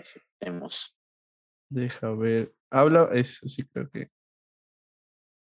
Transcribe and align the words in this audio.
Aceptemos. 0.00 0.96
Deja 1.70 2.10
ver. 2.12 2.54
Habla, 2.70 3.08
eso 3.12 3.46
sí 3.48 3.64
creo 3.66 3.88
que. 3.90 4.10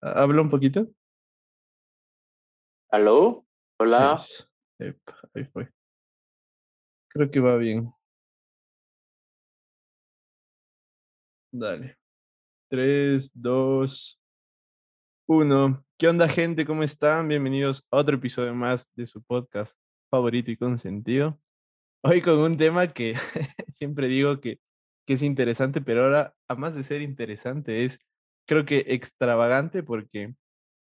Habla 0.00 0.42
un 0.42 0.50
poquito. 0.50 0.86
¿Aló? 2.90 3.46
Hola. 3.78 4.14
Es- 4.14 4.48
epa, 4.78 5.16
ahí 5.34 5.44
fue. 5.44 5.70
Creo 7.08 7.30
que 7.30 7.40
va 7.40 7.56
bien. 7.56 7.92
Dale. 11.52 11.96
3, 12.70 13.30
2, 13.34 14.20
1. 15.26 15.84
¿Qué 15.98 16.08
onda, 16.08 16.28
gente? 16.28 16.64
¿Cómo 16.64 16.82
están? 16.82 17.26
Bienvenidos 17.28 17.86
a 17.90 17.96
otro 17.96 18.16
episodio 18.16 18.54
más 18.54 18.90
de 18.94 19.06
su 19.06 19.22
podcast 19.22 19.76
favorito 20.10 20.50
y 20.50 20.56
consentido. 20.56 21.38
Hoy 22.02 22.22
con 22.22 22.38
un 22.38 22.56
tema 22.56 22.86
que 22.88 23.14
siempre 23.74 24.06
digo 24.08 24.40
que, 24.40 24.60
es 25.06 25.22
interesante, 25.22 25.80
pero 25.80 26.04
ahora, 26.04 26.34
además 26.48 26.74
de 26.74 26.82
ser 26.82 27.02
interesante, 27.02 27.84
es 27.84 27.98
creo 28.46 28.66
que 28.66 28.84
extravagante 28.88 29.82
porque, 29.82 30.34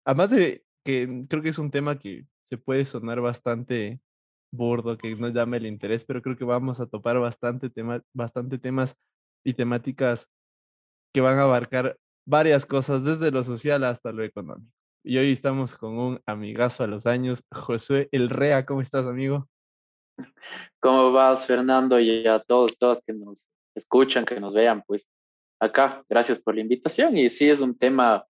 además 0.05 0.31
de 0.31 0.65
que 0.83 1.25
creo 1.29 1.41
que 1.41 1.49
es 1.49 1.57
un 1.59 1.71
tema 1.71 1.97
que 1.97 2.25
se 2.43 2.57
puede 2.57 2.85
sonar 2.85 3.21
bastante 3.21 4.01
burdo, 4.51 4.97
que 4.97 5.15
no 5.15 5.29
llama 5.29 5.57
el 5.57 5.65
interés, 5.65 6.05
pero 6.05 6.21
creo 6.21 6.37
que 6.37 6.45
vamos 6.45 6.81
a 6.81 6.87
topar 6.87 7.19
bastante, 7.19 7.69
tema, 7.69 8.03
bastante 8.13 8.59
temas 8.59 8.97
y 9.45 9.53
temáticas 9.53 10.29
que 11.13 11.21
van 11.21 11.39
a 11.39 11.43
abarcar 11.43 11.97
varias 12.27 12.65
cosas, 12.65 13.03
desde 13.05 13.31
lo 13.31 13.43
social 13.43 13.83
hasta 13.85 14.11
lo 14.11 14.23
económico. 14.23 14.71
Y 15.03 15.17
hoy 15.17 15.31
estamos 15.31 15.75
con 15.77 15.97
un 15.97 16.21
amigazo 16.25 16.83
a 16.83 16.87
los 16.87 17.05
años, 17.05 17.43
Josué 17.51 18.09
El 18.11 18.29
Rea. 18.29 18.65
¿Cómo 18.65 18.81
estás, 18.81 19.07
amigo? 19.07 19.47
¿Cómo 20.79 21.11
vas, 21.11 21.45
Fernando? 21.45 21.99
Y 21.99 22.25
a 22.27 22.39
todos, 22.39 22.77
todas 22.77 23.01
que 23.05 23.13
nos 23.13 23.47
escuchan, 23.75 24.25
que 24.25 24.39
nos 24.39 24.53
vean, 24.53 24.83
pues 24.85 25.07
acá, 25.59 26.03
gracias 26.09 26.39
por 26.39 26.55
la 26.55 26.61
invitación. 26.61 27.17
Y 27.17 27.29
sí, 27.29 27.49
es 27.49 27.59
un 27.59 27.77
tema 27.77 28.25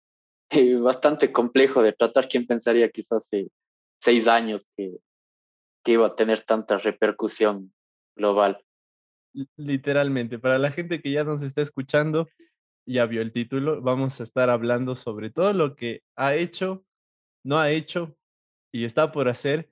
eh, 0.49 0.75
bastante 0.75 1.31
complejo 1.31 1.81
de 1.81 1.93
tratar. 1.93 2.27
¿Quién 2.27 2.45
pensaría 2.45 2.89
quizás 2.89 3.25
hace 3.25 3.49
seis 4.01 4.27
años 4.27 4.65
que, 4.75 4.97
que 5.83 5.93
iba 5.93 6.07
a 6.07 6.15
tener 6.15 6.41
tanta 6.41 6.77
repercusión 6.77 7.73
global? 8.15 8.63
Literalmente, 9.55 10.39
para 10.39 10.57
la 10.57 10.71
gente 10.71 11.01
que 11.01 11.11
ya 11.11 11.23
nos 11.23 11.43
está 11.43 11.61
escuchando, 11.61 12.27
ya 12.87 13.05
vio 13.05 13.21
el 13.21 13.31
título, 13.31 13.81
vamos 13.81 14.19
a 14.19 14.23
estar 14.23 14.49
hablando 14.49 14.95
sobre 14.95 15.29
todo 15.29 15.53
lo 15.53 15.75
que 15.75 16.01
ha 16.15 16.35
hecho, 16.35 16.83
no 17.43 17.59
ha 17.59 17.69
hecho 17.69 18.17
y 18.71 18.85
está 18.85 19.11
por 19.11 19.29
hacer. 19.29 19.69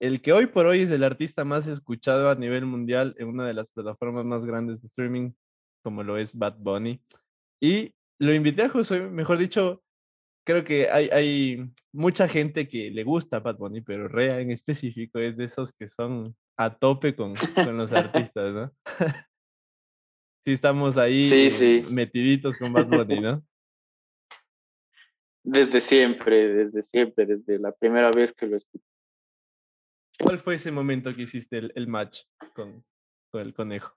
El 0.00 0.20
que 0.20 0.32
hoy 0.32 0.46
por 0.46 0.66
hoy 0.66 0.82
es 0.82 0.90
el 0.90 1.04
artista 1.04 1.44
más 1.44 1.66
escuchado 1.66 2.28
a 2.28 2.34
nivel 2.34 2.66
mundial 2.66 3.14
en 3.18 3.28
una 3.28 3.46
de 3.46 3.54
las 3.54 3.70
plataformas 3.70 4.24
más 4.24 4.44
grandes 4.44 4.82
de 4.82 4.86
streaming, 4.86 5.32
como 5.82 6.02
lo 6.02 6.18
es 6.18 6.36
Bad 6.36 6.56
Bunny. 6.58 7.00
Y 7.60 7.94
lo 8.18 8.34
invité 8.34 8.62
a 8.62 8.68
Josué, 8.68 9.00
mejor 9.08 9.38
dicho, 9.38 9.82
creo 10.44 10.64
que 10.64 10.90
hay, 10.90 11.08
hay 11.08 11.70
mucha 11.92 12.28
gente 12.28 12.68
que 12.68 12.90
le 12.90 13.04
gusta 13.04 13.40
Bad 13.40 13.56
Bunny, 13.56 13.80
pero 13.80 14.08
Rea 14.08 14.40
en 14.40 14.50
específico 14.50 15.18
es 15.18 15.36
de 15.36 15.44
esos 15.44 15.72
que 15.72 15.88
son 15.88 16.36
a 16.56 16.76
tope 16.76 17.14
con, 17.16 17.34
con 17.54 17.76
los 17.76 17.92
artistas, 18.32 18.54
¿no? 18.54 18.72
Sí, 20.46 20.52
estamos 20.52 20.98
ahí 20.98 21.30
Sí, 21.30 21.50
sí. 21.50 21.82
metiditos 21.90 22.58
con 22.58 22.70
Bad 22.70 22.86
Bunny, 22.86 23.18
¿no? 23.18 23.42
Desde 25.42 25.80
siempre, 25.80 26.48
desde 26.52 26.82
siempre, 26.82 27.24
desde 27.24 27.58
la 27.58 27.72
primera 27.72 28.10
vez 28.10 28.34
que 28.34 28.46
lo 28.46 28.56
escuché. 28.58 28.84
¿Cuál 30.18 30.38
fue 30.38 30.54
ese 30.54 30.70
momento 30.70 31.14
que 31.14 31.22
hiciste 31.22 31.58
el, 31.58 31.72
el 31.74 31.86
match 31.86 32.22
con, 32.54 32.84
con 33.30 33.40
el 33.40 33.52
conejo? 33.52 33.94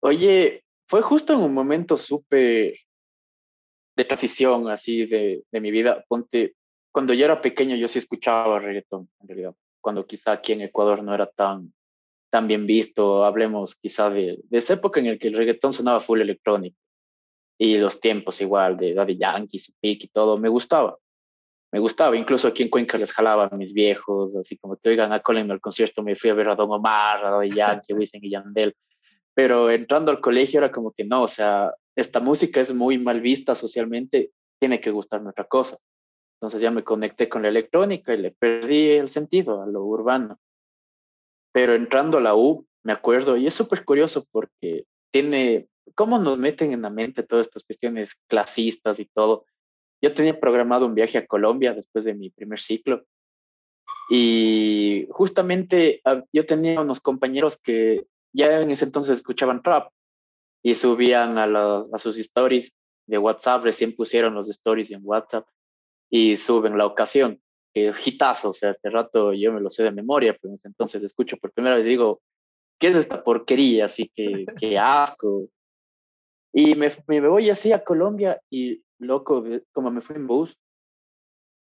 Oye, 0.00 0.64
fue 0.86 1.02
justo 1.02 1.34
en 1.34 1.40
un 1.40 1.52
momento 1.52 1.96
súper 1.96 2.74
de 3.96 4.04
transición 4.04 4.68
así 4.70 5.06
de, 5.06 5.42
de 5.50 5.60
mi 5.60 5.70
vida. 5.70 6.04
Ponte, 6.08 6.54
cuando 6.92 7.12
yo 7.14 7.24
era 7.24 7.40
pequeño 7.40 7.74
yo 7.76 7.88
sí 7.88 7.98
escuchaba 7.98 8.60
reggaetón, 8.60 9.08
en 9.20 9.28
realidad. 9.28 9.54
Cuando 9.80 10.06
quizá 10.06 10.32
aquí 10.32 10.52
en 10.52 10.62
Ecuador 10.62 11.02
no 11.02 11.14
era 11.14 11.26
tan, 11.26 11.72
tan 12.30 12.46
bien 12.46 12.66
visto. 12.66 13.24
Hablemos 13.24 13.74
quizá 13.76 14.08
de, 14.10 14.38
de 14.44 14.58
esa 14.58 14.74
época 14.74 15.00
en 15.00 15.08
la 15.08 15.18
que 15.18 15.28
el 15.28 15.34
reggaetón 15.34 15.72
sonaba 15.72 16.00
full 16.00 16.20
electrónico. 16.20 16.76
Y 17.60 17.76
los 17.78 17.98
tiempos 17.98 18.40
igual 18.40 18.76
de 18.76 18.94
Daddy 18.94 19.18
Yankee, 19.18 19.60
Pick 19.80 20.04
y 20.04 20.08
todo, 20.08 20.38
me 20.38 20.48
gustaba. 20.48 20.96
Me 21.70 21.78
gustaba, 21.80 22.16
incluso 22.16 22.48
aquí 22.48 22.62
en 22.62 22.70
Cuenca 22.70 22.96
les 22.96 23.12
jalaba 23.12 23.48
a 23.50 23.56
mis 23.56 23.72
viejos, 23.72 24.34
así 24.36 24.56
como 24.56 24.76
que 24.76 24.88
oigan, 24.88 25.12
acólenme 25.12 25.52
al 25.52 25.60
concierto, 25.60 26.02
me 26.02 26.16
fui 26.16 26.30
a 26.30 26.34
ver 26.34 26.48
a 26.48 26.54
Don 26.54 26.70
Omar, 26.70 27.24
a 27.24 27.30
Daddy 27.30 27.50
Yankee, 27.50 27.92
Wisin 27.92 28.24
y 28.24 28.30
Yandel 28.30 28.74
pero 29.38 29.70
entrando 29.70 30.10
al 30.10 30.20
colegio 30.20 30.58
era 30.58 30.72
como 30.72 30.90
que 30.90 31.04
no, 31.04 31.22
o 31.22 31.28
sea, 31.28 31.72
esta 31.94 32.18
música 32.18 32.60
es 32.60 32.74
muy 32.74 32.98
mal 32.98 33.20
vista 33.20 33.54
socialmente, 33.54 34.32
tiene 34.58 34.80
que 34.80 34.90
gustarme 34.90 35.30
otra 35.30 35.44
cosa. 35.44 35.78
Entonces 36.34 36.60
ya 36.60 36.72
me 36.72 36.82
conecté 36.82 37.28
con 37.28 37.42
la 37.42 37.48
electrónica 37.48 38.12
y 38.12 38.16
le 38.16 38.32
perdí 38.32 38.90
el 38.90 39.10
sentido 39.10 39.62
a 39.62 39.66
lo 39.68 39.84
urbano. 39.84 40.40
Pero 41.52 41.76
entrando 41.76 42.18
a 42.18 42.20
la 42.20 42.34
U, 42.34 42.66
me 42.82 42.92
acuerdo, 42.92 43.36
y 43.36 43.46
es 43.46 43.54
súper 43.54 43.84
curioso 43.84 44.26
porque 44.32 44.86
tiene, 45.12 45.68
cómo 45.94 46.18
nos 46.18 46.36
meten 46.36 46.72
en 46.72 46.82
la 46.82 46.90
mente 46.90 47.22
todas 47.22 47.46
estas 47.46 47.62
cuestiones 47.62 48.16
clasistas 48.26 48.98
y 48.98 49.04
todo. 49.04 49.46
Yo 50.00 50.14
tenía 50.14 50.38
programado 50.38 50.86
un 50.86 50.94
viaje 50.94 51.18
a 51.18 51.26
Colombia 51.26 51.74
después 51.74 52.04
de 52.04 52.14
mi 52.14 52.30
primer 52.30 52.60
ciclo 52.60 53.04
y 54.10 55.06
justamente 55.10 56.00
ah, 56.04 56.22
yo 56.32 56.46
tenía 56.46 56.80
unos 56.80 57.00
compañeros 57.00 57.58
que 57.62 58.06
ya 58.32 58.60
en 58.60 58.70
ese 58.70 58.84
entonces 58.84 59.18
escuchaban 59.18 59.62
rap 59.62 59.90
y 60.62 60.74
subían 60.74 61.38
a, 61.38 61.46
los, 61.46 61.92
a 61.92 61.98
sus 61.98 62.16
stories 62.16 62.72
de 63.06 63.18
WhatsApp, 63.18 63.64
recién 63.64 63.94
pusieron 63.94 64.34
los 64.34 64.48
stories 64.48 64.90
en 64.90 65.00
WhatsApp 65.02 65.46
y 66.10 66.36
suben 66.36 66.78
la 66.78 66.86
ocasión, 66.86 67.40
que 67.74 67.92
hitazo, 68.04 68.50
o 68.50 68.52
sea, 68.52 68.70
este 68.70 68.90
rato 68.90 69.32
yo 69.32 69.52
me 69.52 69.60
lo 69.60 69.70
sé 69.70 69.82
de 69.82 69.92
memoria, 69.92 70.36
pero 70.40 70.52
en 70.52 70.58
ese 70.58 70.68
entonces 70.68 71.02
escucho 71.02 71.36
por 71.36 71.52
primera 71.52 71.76
vez 71.76 71.86
y 71.86 71.90
digo, 71.90 72.20
¿qué 72.78 72.88
es 72.88 72.96
esta 72.96 73.22
porquería? 73.22 73.86
Así 73.86 74.10
que, 74.14 74.46
qué 74.58 74.78
asco. 74.78 75.48
Y 76.52 76.74
me, 76.74 76.90
me 77.06 77.20
voy 77.20 77.50
así 77.50 77.72
a 77.72 77.84
Colombia 77.84 78.40
y 78.50 78.82
loco, 78.98 79.44
como 79.72 79.90
me 79.90 80.00
fui 80.00 80.16
en 80.16 80.26
bus, 80.26 80.58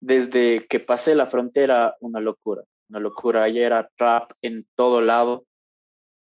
desde 0.01 0.67
que 0.67 0.79
pasé 0.79 1.15
la 1.15 1.27
frontera, 1.27 1.95
una 2.01 2.19
locura, 2.19 2.63
una 2.89 2.99
locura. 2.99 3.43
Ayer 3.43 3.63
era 3.67 3.89
trap 3.95 4.31
en 4.41 4.65
todo 4.75 5.01
lado. 5.01 5.45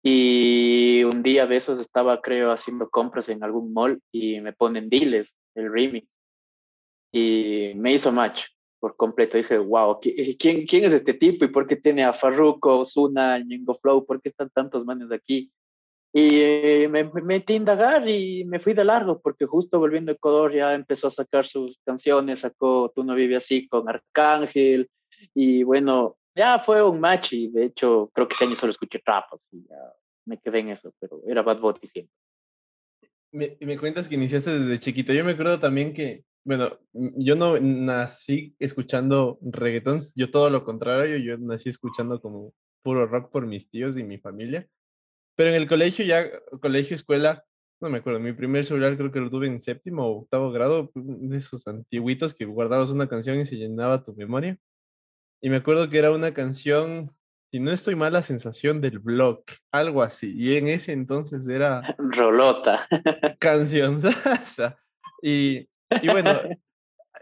Y 0.03 1.03
un 1.04 1.22
día 1.22 1.47
de 1.47 1.56
esos 1.56 1.81
estaba, 1.81 2.20
creo, 2.20 2.53
haciendo 2.53 2.88
compras 2.88 3.28
en 3.28 3.43
algún 3.44 3.72
mall 3.72 4.00
y 4.12 4.41
me 4.41 4.53
ponen 4.53 4.88
Diles, 4.88 5.34
el 5.54 5.72
remix. 5.72 6.09
Y 7.12 7.72
me 7.76 7.93
hizo 7.94 8.12
match 8.12 8.44
por 8.78 8.97
completo. 8.97 9.37
Dije, 9.37 9.59
wow, 9.59 9.99
¿quién, 10.00 10.66
quién 10.66 10.84
es 10.84 10.93
este 10.93 11.15
tipo? 11.15 11.44
¿Y 11.44 11.49
por 11.49 11.66
qué 11.66 11.76
tiene 11.76 12.04
a 12.04 12.12
Farruko, 12.12 12.81
Osuna, 12.81 13.38
Ñengo 13.38 13.78
Flow? 13.78 14.04
¿Por 14.06 14.20
qué 14.20 14.28
están 14.31 14.50
tantos 14.50 14.84
manes 14.84 15.10
aquí? 15.10 15.50
Y 16.12 16.41
eh, 16.41 16.88
me, 16.91 17.04
me, 17.04 17.22
metí 17.22 17.53
a 17.53 17.56
indagar 17.56 18.09
y 18.09 18.44
me 18.44 18.59
fui 18.59 18.75
de 18.75 18.84
largo, 18.84 19.21
porque 19.21 19.47
justo 19.47 19.78
volviendo 19.78 20.10
a 20.10 20.15
Ecuador 20.15 20.53
ya 20.53 20.75
empezó 20.75 21.06
a 21.06 21.12
sacar 21.12 21.47
sus 21.47 21.78
canciones, 21.84 22.41
sacó 22.41 22.93
Tú 22.94 23.04
no 23.04 23.15
vives 23.15 23.38
así 23.38 23.69
con 23.69 23.88
Arcángel, 23.88 24.91
y 25.34 25.62
bueno, 25.62 26.16
ya 26.34 26.59
fue 26.59 26.82
un 26.82 26.99
match, 26.99 27.32
y 27.34 27.49
de 27.49 27.66
hecho 27.66 28.10
creo 28.12 28.26
que 28.26 28.34
ese 28.34 28.44
año 28.44 28.56
solo 28.56 28.72
escuché 28.72 28.99
trap, 28.99 29.26
así 29.34 29.65
ya 29.69 29.76
me 30.26 30.38
quedé 30.38 30.60
en 30.60 30.70
eso, 30.70 30.93
pero 30.99 31.22
era 31.26 31.43
Bad 31.43 31.60
Bunny 31.60 31.87
siempre. 31.87 32.15
Me, 33.32 33.56
me 33.60 33.78
cuentas 33.78 34.09
que 34.09 34.16
iniciaste 34.16 34.59
desde 34.59 34.81
chiquito. 34.81 35.12
Yo 35.12 35.25
me 35.25 35.32
acuerdo 35.32 35.60
también 35.60 35.94
que, 35.94 36.25
bueno, 36.44 36.78
yo 36.93 37.37
no 37.37 37.59
nací 37.60 38.54
escuchando 38.59 39.38
reggaetón, 39.41 40.00
yo 40.16 40.31
todo 40.31 40.50
lo 40.50 40.65
contrario, 40.65 41.16
yo 41.19 41.38
nací 41.38 41.69
escuchando 41.69 42.20
como 42.20 42.53
puro 42.82 43.06
rock 43.06 43.31
por 43.31 43.47
mis 43.47 43.69
tíos 43.69 43.97
y 43.97 44.03
mi 44.03 44.19
familia. 44.19 44.67
Pero 45.40 45.52
en 45.52 45.56
el 45.56 45.66
colegio, 45.66 46.04
ya, 46.04 46.31
colegio, 46.60 46.94
escuela, 46.94 47.46
no 47.81 47.88
me 47.88 47.96
acuerdo, 47.96 48.20
mi 48.20 48.34
primer 48.34 48.66
celular 48.66 48.94
creo 48.98 49.10
que 49.10 49.20
lo 49.20 49.31
tuve 49.31 49.46
en 49.46 49.58
séptimo 49.58 50.04
o 50.04 50.19
octavo 50.19 50.52
grado, 50.52 50.90
de 50.94 51.38
esos 51.38 51.66
antiguitos 51.66 52.34
que 52.34 52.44
guardabas 52.44 52.90
una 52.90 53.08
canción 53.08 53.40
y 53.40 53.46
se 53.46 53.56
llenaba 53.56 54.04
tu 54.04 54.12
memoria. 54.14 54.58
Y 55.40 55.48
me 55.48 55.56
acuerdo 55.56 55.88
que 55.88 55.98
era 55.98 56.10
una 56.10 56.34
canción, 56.34 57.16
si 57.50 57.58
no 57.58 57.72
estoy 57.72 57.94
mal, 57.94 58.12
la 58.12 58.22
sensación 58.22 58.82
del 58.82 58.98
blog, 58.98 59.42
algo 59.72 60.02
así. 60.02 60.31
Y 60.37 60.56
en 60.56 60.69
ese 60.69 60.92
entonces 60.92 61.48
era... 61.48 61.81
Rolota. 61.98 62.86
Canción. 63.40 63.98
y, 65.22 65.60
y 66.02 66.08
bueno, 66.12 66.38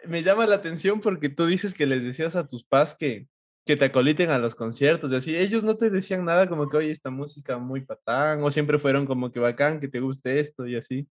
me 0.07 0.25
llama 0.25 0.45
la 0.49 0.57
atención 0.57 1.01
porque 1.01 1.29
tú 1.29 1.47
dices 1.47 1.73
que 1.73 1.87
les 1.87 2.03
decías 2.03 2.35
a 2.35 2.49
tus 2.49 2.65
padres 2.65 2.97
que, 2.99 3.29
que 3.69 3.77
te 3.77 3.85
acoliten 3.85 4.31
a 4.31 4.39
los 4.39 4.55
conciertos 4.55 5.13
y 5.13 5.17
así, 5.17 5.37
ellos 5.37 5.63
no 5.63 5.77
te 5.77 5.91
decían 5.91 6.25
nada 6.25 6.49
como 6.49 6.71
que, 6.71 6.79
oye, 6.79 6.91
esta 6.91 7.11
música 7.11 7.59
muy 7.59 7.83
patán, 7.83 8.43
o 8.43 8.51
siempre 8.51 8.79
fueron 8.79 9.05
como 9.05 9.31
que 9.31 9.41
bacán, 9.41 9.79
que 9.79 9.89
te 9.89 10.01
guste 10.01 10.41
esto 10.41 10.67
y 10.67 10.75
así. 10.75 11.07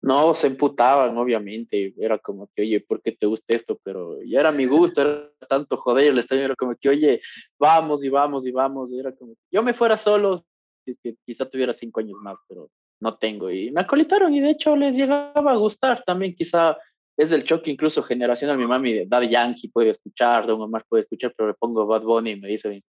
No, 0.00 0.32
se 0.32 0.46
emputaban, 0.46 1.14
obviamente, 1.18 1.92
era 1.98 2.18
como 2.18 2.48
que, 2.56 2.62
oye, 2.62 2.80
¿por 2.80 3.02
qué 3.02 3.12
te 3.12 3.26
gusta 3.26 3.54
esto? 3.54 3.78
Pero 3.84 4.22
ya 4.22 4.40
era 4.40 4.50
mi 4.50 4.64
gusto, 4.64 5.02
era 5.02 5.30
tanto 5.46 5.76
joder, 5.76 6.08
el 6.08 6.18
estadio 6.20 6.46
era 6.46 6.56
como 6.56 6.74
que, 6.74 6.88
oye, 6.88 7.20
vamos 7.58 8.02
y 8.02 8.08
vamos 8.08 8.46
y 8.46 8.50
vamos, 8.50 8.90
era 8.90 9.14
como, 9.14 9.34
yo 9.52 9.62
me 9.62 9.74
fuera 9.74 9.98
solo, 9.98 10.42
es 10.86 10.96
que 11.02 11.16
quizá 11.26 11.44
tuviera 11.44 11.74
cinco 11.74 12.00
años 12.00 12.16
más, 12.22 12.38
pero 12.48 12.70
no 12.98 13.18
tengo. 13.18 13.50
Y 13.50 13.70
me 13.72 13.82
acolitaron 13.82 14.32
y 14.32 14.40
de 14.40 14.52
hecho 14.52 14.74
les 14.74 14.96
llegaba 14.96 15.52
a 15.52 15.56
gustar 15.56 16.02
también, 16.02 16.34
quizá 16.34 16.78
es 17.20 17.28
del 17.28 17.44
choque 17.44 17.70
incluso 17.70 18.02
generacional. 18.02 18.56
Mi 18.56 18.66
mami 18.66 19.04
de 19.04 19.28
Yankee 19.28 19.68
puede 19.68 19.90
escuchar, 19.90 20.46
Don 20.46 20.62
Omar 20.62 20.86
puede 20.88 21.02
escuchar, 21.02 21.34
pero 21.36 21.50
le 21.50 21.54
pongo 21.54 21.86
Bad 21.86 22.02
Bunny 22.02 22.30
y 22.30 22.40
me 22.40 22.48
dice 22.48 22.70
de 22.70 22.82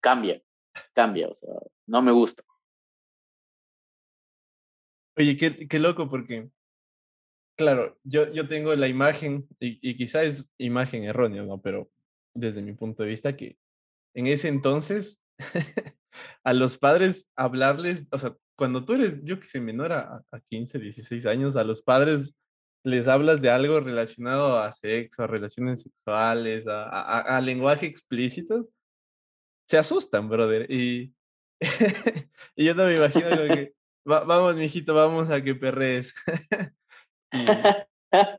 cambia, 0.00 0.40
cambia, 0.92 1.28
o 1.28 1.34
sea, 1.34 1.54
no 1.88 2.02
me 2.02 2.12
gusta. 2.12 2.44
Oye, 5.16 5.36
qué, 5.36 5.66
qué 5.66 5.78
loco 5.80 6.08
porque, 6.08 6.50
claro, 7.56 7.98
yo, 8.04 8.30
yo 8.32 8.46
tengo 8.46 8.76
la 8.76 8.86
imagen, 8.86 9.48
y, 9.58 9.78
y 9.82 9.96
quizá 9.96 10.22
es 10.22 10.54
imagen 10.58 11.02
errónea, 11.02 11.42
¿no? 11.42 11.60
Pero 11.60 11.90
desde 12.32 12.62
mi 12.62 12.74
punto 12.74 13.02
de 13.02 13.08
vista, 13.08 13.36
que 13.36 13.58
en 14.14 14.28
ese 14.28 14.46
entonces 14.46 15.20
a 16.44 16.52
los 16.52 16.78
padres 16.78 17.28
hablarles, 17.34 18.06
o 18.12 18.18
sea, 18.18 18.36
cuando 18.56 18.84
tú 18.84 18.94
eres, 18.94 19.24
yo 19.24 19.40
que 19.40 19.48
sé, 19.48 19.60
menor 19.60 19.92
a, 19.92 20.24
a 20.30 20.40
15, 20.48 20.78
16 20.78 21.26
años, 21.26 21.56
a 21.56 21.64
los 21.64 21.82
padres 21.82 22.36
les 22.84 23.08
hablas 23.08 23.40
de 23.40 23.50
algo 23.50 23.80
relacionado 23.80 24.58
a 24.58 24.70
sexo, 24.72 25.22
a 25.22 25.26
relaciones 25.26 25.82
sexuales, 25.82 26.66
a, 26.68 27.40
lenguaje 27.40 27.86
explícito, 27.86 28.68
se 29.66 29.78
asustan, 29.78 30.28
brother. 30.28 30.70
Y, 30.70 31.14
y 32.56 32.64
yo 32.64 32.74
no 32.74 32.84
me 32.84 32.96
imagino 32.96 33.28
que, 33.30 33.72
vamos, 34.04 34.56
mijito, 34.56 34.92
vamos 34.94 35.30
a 35.30 35.42
que 35.42 35.54
perres. 35.54 36.14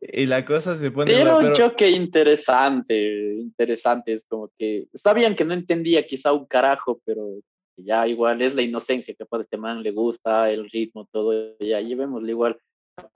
y, 0.00 0.26
la 0.26 0.44
cosa 0.44 0.76
se 0.76 0.92
pone... 0.92 1.12
Era 1.12 1.36
un 1.36 1.52
choque 1.52 1.90
interesante, 1.90 3.34
interesante, 3.34 4.12
es 4.12 4.24
como 4.24 4.52
que, 4.56 4.86
sabían 4.94 5.34
que 5.34 5.44
no 5.44 5.54
entendía 5.54 6.06
quizá 6.06 6.32
un 6.32 6.46
carajo, 6.46 7.00
pero 7.04 7.40
ya 7.76 8.06
igual 8.06 8.40
es 8.40 8.54
la 8.54 8.62
inocencia, 8.62 9.14
que 9.14 9.24
a 9.24 9.40
este 9.40 9.56
man 9.56 9.82
le 9.82 9.90
gusta 9.90 10.48
el 10.48 10.70
ritmo, 10.70 11.08
todo, 11.10 11.58
ya 11.58 11.80
llevémosle 11.80 12.30
igual 12.30 12.60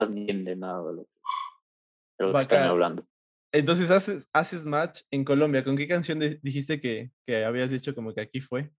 ni 0.09 0.25
de 0.25 0.55
nada 0.55 0.83
de 0.91 0.95
lo 2.19 2.33
que, 2.33 2.39
están 2.39 2.69
hablando. 2.69 3.05
Entonces 3.51 3.89
haces, 3.89 4.27
haces 4.33 4.65
match 4.65 5.01
en 5.11 5.23
Colombia. 5.23 5.63
¿Con 5.63 5.77
qué 5.77 5.87
canción 5.87 6.19
dijiste 6.41 6.81
que, 6.81 7.11
que 7.25 7.45
habías 7.45 7.69
dicho 7.69 7.95
como 7.95 8.13
que 8.13 8.21
aquí 8.21 8.41
fue? 8.41 8.69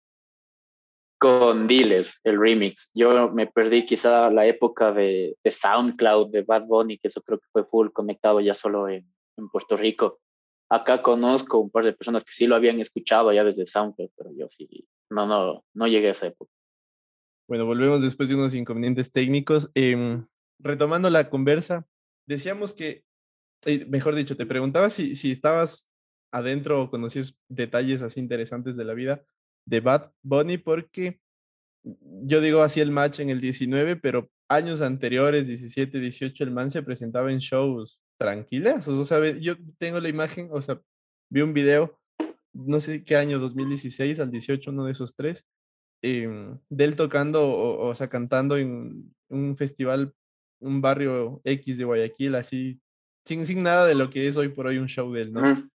Con 1.18 1.66
Diles, 1.66 2.20
el 2.24 2.38
remix. 2.38 2.90
Yo 2.92 3.30
me 3.30 3.46
perdí 3.46 3.86
quizá 3.86 4.30
la 4.30 4.46
época 4.46 4.92
de, 4.92 5.34
de, 5.42 5.50
SoundCloud, 5.50 6.30
de 6.30 6.42
Bad 6.42 6.66
Bunny, 6.66 6.98
que 6.98 7.08
eso 7.08 7.22
creo 7.22 7.38
que 7.38 7.46
fue 7.52 7.64
full 7.64 7.88
conectado 7.90 8.40
ya 8.40 8.54
solo 8.54 8.88
en, 8.88 9.10
en, 9.38 9.48
Puerto 9.48 9.78
Rico. 9.78 10.20
Acá 10.70 11.00
conozco 11.00 11.58
un 11.58 11.70
par 11.70 11.84
de 11.84 11.94
personas 11.94 12.22
que 12.22 12.32
sí 12.32 12.46
lo 12.46 12.54
habían 12.54 12.78
escuchado 12.78 13.32
ya 13.32 13.44
desde 13.44 13.64
SoundCloud, 13.64 14.10
pero 14.14 14.30
yo 14.36 14.48
sí, 14.50 14.86
no, 15.10 15.26
no, 15.26 15.64
no 15.72 15.86
llegué 15.86 16.08
a 16.08 16.12
esa 16.12 16.26
época. 16.26 16.52
Bueno, 17.48 17.64
volvemos 17.64 18.02
después 18.02 18.28
de 18.28 18.34
unos 18.34 18.52
inconvenientes 18.52 19.10
técnicos. 19.10 19.70
Eh, 19.74 20.22
retomando 20.58 21.10
la 21.10 21.28
conversa, 21.30 21.86
decíamos 22.26 22.74
que, 22.74 23.04
eh, 23.64 23.84
mejor 23.86 24.14
dicho, 24.14 24.36
te 24.36 24.46
preguntaba 24.46 24.90
si, 24.90 25.16
si 25.16 25.32
estabas 25.32 25.90
adentro 26.32 26.82
o 26.82 26.90
conocías 26.90 27.38
detalles 27.48 28.02
así 28.02 28.20
interesantes 28.20 28.76
de 28.76 28.84
la 28.84 28.94
vida 28.94 29.24
de 29.66 29.80
Bad 29.80 30.12
Bunny, 30.22 30.58
porque 30.58 31.20
yo 31.82 32.40
digo 32.40 32.62
así 32.62 32.80
el 32.80 32.90
match 32.90 33.20
en 33.20 33.30
el 33.30 33.40
19, 33.40 33.96
pero 33.96 34.30
años 34.48 34.80
anteriores, 34.80 35.46
17, 35.46 35.98
18, 35.98 36.44
el 36.44 36.50
man 36.50 36.70
se 36.70 36.82
presentaba 36.82 37.32
en 37.32 37.38
shows 37.38 38.00
tranquilas. 38.18 38.88
O 38.88 39.04
sea, 39.04 39.36
yo 39.38 39.54
tengo 39.78 40.00
la 40.00 40.08
imagen, 40.08 40.48
o 40.52 40.62
sea, 40.62 40.80
vi 41.30 41.42
un 41.42 41.52
video, 41.52 41.98
no 42.52 42.80
sé 42.80 43.04
qué 43.04 43.16
año, 43.16 43.38
2016 43.38 44.20
al 44.20 44.30
18, 44.30 44.70
uno 44.70 44.84
de 44.84 44.92
esos 44.92 45.14
tres, 45.14 45.46
em, 46.02 46.58
de 46.68 46.84
él 46.84 46.96
tocando, 46.96 47.48
o, 47.48 47.88
o, 47.88 47.94
sea, 47.94 48.08
cantando 48.08 48.56
en 48.56 49.14
un 49.28 49.56
festival 49.56 50.14
un 50.60 50.80
barrio 50.80 51.40
X 51.44 51.78
de 51.78 51.84
Guayaquil, 51.84 52.34
así, 52.34 52.78
sin, 53.24 53.44
sin 53.46 53.62
nada 53.62 53.86
de 53.86 53.94
lo 53.94 54.10
que 54.10 54.28
es 54.28 54.36
hoy 54.36 54.48
por 54.48 54.66
hoy 54.66 54.78
un 54.78 54.88
show 54.88 55.12
de 55.12 55.22
él, 55.22 55.32
¿no? 55.32 55.68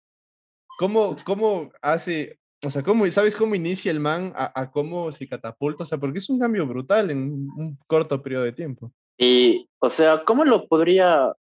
¿Cómo, 0.78 1.16
¿Cómo 1.24 1.70
hace, 1.82 2.38
o 2.64 2.70
sea, 2.70 2.82
cómo, 2.82 3.06
sabes 3.10 3.36
cómo 3.36 3.54
inicia 3.54 3.90
el 3.90 4.00
man 4.00 4.32
a, 4.36 4.70
cómo 4.70 5.10
se 5.10 5.28
catapulta? 5.28 5.82
O 5.82 5.86
sea, 5.86 5.98
porque 5.98 6.18
es 6.18 6.30
un 6.30 6.38
cambio 6.38 6.66
brutal 6.66 7.10
en 7.10 7.18
un, 7.56 7.78
corto 7.86 8.22
periodo 8.22 8.44
de 8.44 8.52
tiempo. 8.52 8.92
Y, 9.16 9.68
o 9.80 9.90
sea, 9.90 10.24
¿cómo 10.24 10.44
lo 10.44 10.68
podría 10.68 11.34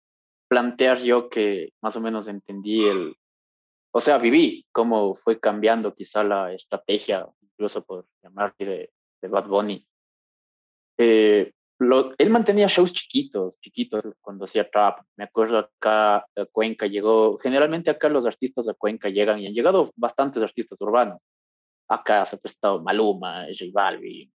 plantear 0.48 1.00
yo 1.04 1.30
que 1.30 1.74
más 1.82 1.96
o 1.96 2.02
menos 2.02 2.28
entendí 2.28 2.86
el, 2.86 3.16
o 3.92 4.02
sea, 4.02 4.18
viví 4.18 4.66
cómo 4.72 5.16
fue 5.16 5.40
cambiando 5.40 5.94
quizá 5.94 6.24
la 6.24 6.54
estrategia, 6.54 7.28
incluso 7.42 7.84
por 7.84 8.06
llamarle 8.24 8.66
de, 8.66 8.92
de 9.22 9.28
Bad 9.28 9.48
Bunny. 9.48 9.86
Eh, 10.98 11.52
él 11.80 12.30
mantenía 12.30 12.68
shows 12.68 12.92
chiquitos, 12.92 13.60
chiquitos 13.60 14.08
cuando 14.22 14.46
hacía 14.46 14.70
trap. 14.70 15.00
Me 15.16 15.26
acuerdo 15.26 15.60
acá 15.60 16.18
a 16.18 16.46
Cuenca 16.52 16.88
llegó, 16.88 17.38
generalmente 17.38 17.90
acá 17.90 18.10
los 18.10 18.26
artistas 18.26 18.66
de 18.66 18.74
Cuenca 18.74 19.10
llegan 19.10 19.40
y 19.40 19.48
han 19.48 19.54
llegado 19.54 19.92
bastantes 19.96 20.42
artistas 20.42 20.82
urbanos. 20.82 21.20
Acá 21.88 22.26
se 22.26 22.36
ha 22.36 22.40
prestado 22.40 22.82
Maluma, 22.82 23.46
J 23.46 23.66
Balvin, 23.72 24.32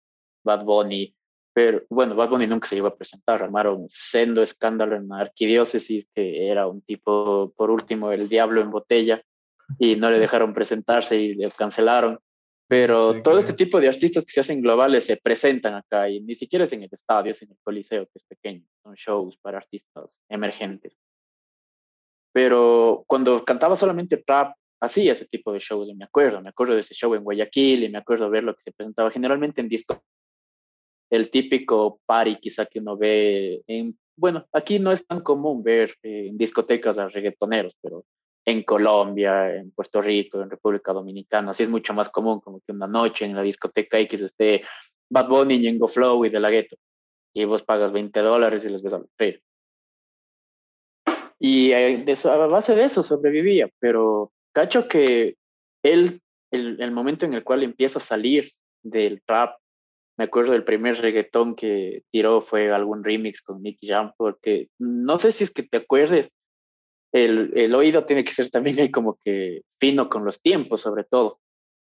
Bad 0.45 0.65
Bunny, 0.65 1.15
pero 1.53 1.83
bueno, 1.89 2.15
Bad 2.15 2.29
Bunny 2.29 2.47
nunca 2.47 2.69
se 2.69 2.77
iba 2.77 2.89
a 2.89 2.95
presentar, 2.95 3.43
armaron 3.43 3.87
sendo 3.89 4.43
escándalo 4.43 4.97
en 4.97 5.09
la 5.09 5.21
arquidiócesis, 5.21 6.07
que 6.15 6.49
era 6.49 6.67
un 6.67 6.83
tipo, 6.83 7.53
por 7.57 7.71
último, 7.71 8.13
el 8.13 8.29
diablo 8.29 8.61
en 8.61 8.71
botella, 8.71 9.23
y 9.79 9.97
no 9.97 10.11
le 10.11 10.19
dejaron 10.19 10.55
presentarse 10.55 11.21
y 11.21 11.35
le 11.35 11.51
cancelaron. 11.51 12.19
Pero 12.69 13.23
todo 13.23 13.39
este 13.39 13.55
tipo 13.55 13.81
de 13.81 13.89
artistas 13.89 14.27
que 14.27 14.33
se 14.33 14.41
hacen 14.41 14.61
globales 14.61 15.07
se 15.07 15.17
presentan 15.17 15.75
acá 15.75 16.11
y 16.11 16.21
ni 16.21 16.35
siquiera 16.35 16.67
es 16.67 16.73
en 16.75 16.83
el 16.83 16.91
estadio, 16.93 17.33
es 17.33 17.41
en 17.41 17.51
el 17.51 17.57
Coliseo, 17.63 18.05
que 18.05 18.19
es 18.19 18.25
pequeño. 18.25 18.63
Son 18.83 18.95
shows 18.95 19.39
para 19.39 19.57
artistas 19.57 20.11
emergentes. 20.29 20.95
Pero 22.31 23.05
cuando 23.07 23.43
cantaba 23.43 23.75
solamente 23.75 24.19
trap, 24.19 24.55
hacía 24.81 25.13
ese 25.13 25.27
tipo 25.27 25.51
de 25.53 25.61
shows, 25.61 25.89
y 25.89 25.95
me 25.95 26.05
acuerdo, 26.05 26.43
me 26.43 26.51
acuerdo 26.51 26.75
de 26.75 26.81
ese 26.81 26.95
show 26.95 27.15
en 27.15 27.25
Guayaquil 27.25 27.85
y 27.85 27.89
me 27.89 27.99
acuerdo 27.99 28.29
ver 28.29 28.45
lo 28.45 28.55
que 28.55 28.63
se 28.65 28.73
presentaba 28.73 29.11
generalmente 29.11 29.63
en 29.63 29.69
disco. 29.71 30.03
El 31.11 31.31
típico 31.31 32.01
party 32.05 32.37
quizá 32.37 32.67
que 32.67 32.81
uno 32.81 32.99
ve 32.99 33.63
en, 33.67 33.99
bueno, 34.15 34.47
aquí 34.53 34.79
no 34.79 34.93
es 34.93 35.07
tan 35.07 35.23
común 35.23 35.63
ver 35.63 35.95
en 36.03 36.37
discotecas 36.37 36.99
a 36.99 37.09
reggaetoneros, 37.09 37.75
pero 37.81 38.05
en 38.49 38.63
Colombia, 38.63 39.55
en 39.55 39.71
Puerto 39.73 40.01
Rico, 40.01 40.41
en 40.41 40.49
República 40.49 40.95
Dominicana. 40.95 41.51
Así 41.51 41.65
es 41.65 41.69
mucho 41.69 41.93
más 41.93 42.09
común 42.09 42.41
como 42.41 42.61
que 42.61 42.73
una 42.73 42.87
noche 42.87 43.27
en 43.27 43.37
la 43.37 43.43
discoteca 43.43 43.99
X 43.99 44.23
esté 44.23 44.63
Bad 45.11 45.29
Bunny, 45.29 45.59
Ñengo 45.59 45.87
Flow 45.87 46.25
y 46.25 46.31
De 46.31 46.41
La 46.41 46.49
Ghetto. 46.49 46.77
Y 47.35 47.45
vos 47.45 47.63
pagas 47.63 47.93
20 47.93 48.19
dólares 48.21 48.65
y 48.65 48.71
les 48.71 48.83
ves 48.83 48.95
a 48.95 48.99
los 49.01 49.11
tres. 49.17 49.43
Y 51.39 51.73
eh, 51.73 51.99
de 51.99 52.31
a 52.31 52.47
base 52.47 52.75
de 52.75 52.85
eso 52.85 53.03
sobrevivía, 53.03 53.69
pero 53.81 54.33
cacho 54.53 54.89
que 54.89 55.37
él, 55.83 56.23
el, 56.51 56.81
el 56.81 56.91
momento 56.91 57.27
en 57.27 57.35
el 57.35 57.45
cual 57.45 57.63
empieza 57.63 57.99
a 57.99 58.03
salir 58.03 58.51
del 58.83 59.21
trap, 59.27 59.57
me 60.17 60.25
acuerdo 60.25 60.53
del 60.53 60.65
primer 60.65 60.97
reggaetón 60.97 61.55
que 61.55 62.03
tiró 62.11 62.41
fue 62.41 62.73
algún 62.73 63.05
remix 63.05 63.43
con 63.43 63.63
Nicky 63.63 63.89
Jam, 63.89 64.13
porque 64.17 64.71
no 64.79 65.19
sé 65.19 65.33
si 65.33 65.45
es 65.45 65.51
que 65.51 65.63
te 65.63 65.77
acuerdes, 65.77 66.33
el, 67.13 67.53
el, 67.55 67.75
oído 67.75 68.05
tiene 68.05 68.25
que 68.25 68.33
ser 68.33 68.51
también 68.51 68.91
como 68.93 69.19
que 69.25 69.63
fino 69.81 70.09
con 70.09 70.25
los 70.25 70.41
tiempos, 70.41 70.81
sobre 70.81 71.05
todo. 71.05 71.41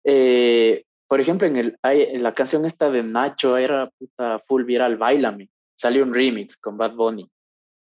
Eh, 0.03 0.83
por 1.07 1.19
ejemplo, 1.19 1.47
en, 1.47 1.57
el, 1.57 1.77
en 1.83 2.23
la 2.23 2.33
canción 2.33 2.65
esta 2.65 2.89
de 2.89 3.03
Nacho 3.03 3.57
era 3.57 3.89
puta 3.89 4.39
full 4.47 4.63
viral, 4.63 4.97
Bailame. 4.97 5.49
Salió 5.75 6.03
un 6.03 6.13
remix 6.13 6.55
con 6.57 6.77
Bad 6.77 6.93
Bunny, 6.93 7.29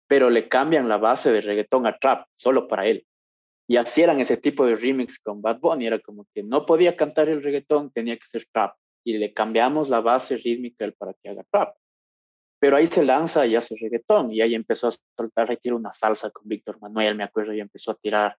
pero 0.07 0.31
le 0.31 0.49
cambian 0.49 0.89
la 0.89 0.97
base 0.97 1.31
de 1.31 1.41
reggaetón 1.41 1.87
a 1.87 1.99
trap, 1.99 2.27
solo 2.37 2.67
para 2.67 2.87
él. 2.87 3.05
Y 3.69 3.77
así 3.77 4.03
eran 4.03 4.21
ese 4.21 4.37
tipo 4.37 4.65
de 4.65 4.75
remix 4.75 5.19
con 5.19 5.43
Bad 5.43 5.61
Bunny, 5.61 5.87
era 5.87 5.99
como 6.01 6.27
que 6.35 6.43
no 6.43 6.67
podía 6.67 6.97
cantar 6.97 7.29
el 7.29 7.43
reggaetón, 7.43 7.91
tenía 7.91 8.17
que 8.17 8.27
ser 8.27 8.47
trap. 8.53 8.75
Y 9.05 9.19
le 9.19 9.33
cambiamos 9.33 9.89
la 9.89 10.01
base 10.01 10.37
rítmica 10.37 10.91
para 10.99 11.15
que 11.15 11.29
haga 11.29 11.45
trap. 11.51 11.75
Pero 12.61 12.77
ahí 12.77 12.87
se 12.87 13.03
lanza 13.03 13.47
y 13.47 13.57
hace 13.57 13.75
reggaetón 13.81 14.33
y 14.33 14.43
ahí 14.43 14.55
empezó 14.55 14.89
a 14.89 14.93
soltar, 15.17 15.57
tira 15.57 15.75
una 15.75 15.95
salsa 15.95 16.31
con 16.31 16.47
Víctor 16.47 16.79
Manuel, 16.81 17.17
me 17.17 17.25
acuerdo, 17.25 17.55
y 17.55 17.61
empezó 17.61 17.91
a 17.93 17.95
tirar 17.95 18.37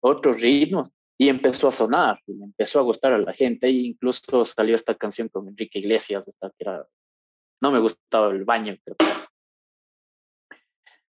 otros 0.00 0.40
ritmos 0.40 0.90
y 1.18 1.28
empezó 1.28 1.68
a 1.68 1.72
sonar 1.72 2.20
y 2.26 2.40
empezó 2.40 2.78
a 2.78 2.82
gustar 2.82 3.12
a 3.12 3.18
la 3.18 3.32
gente. 3.32 3.66
E 3.66 3.72
incluso 3.72 4.44
salió 4.44 4.76
esta 4.76 4.94
canción 4.94 5.28
con 5.28 5.48
Enrique 5.48 5.80
Iglesias, 5.80 6.26
esta 6.26 6.50
que 6.50 6.56
era, 6.60 6.86
no 7.60 7.72
me 7.72 7.80
gustaba 7.80 8.30
el 8.30 8.44
baño, 8.44 8.76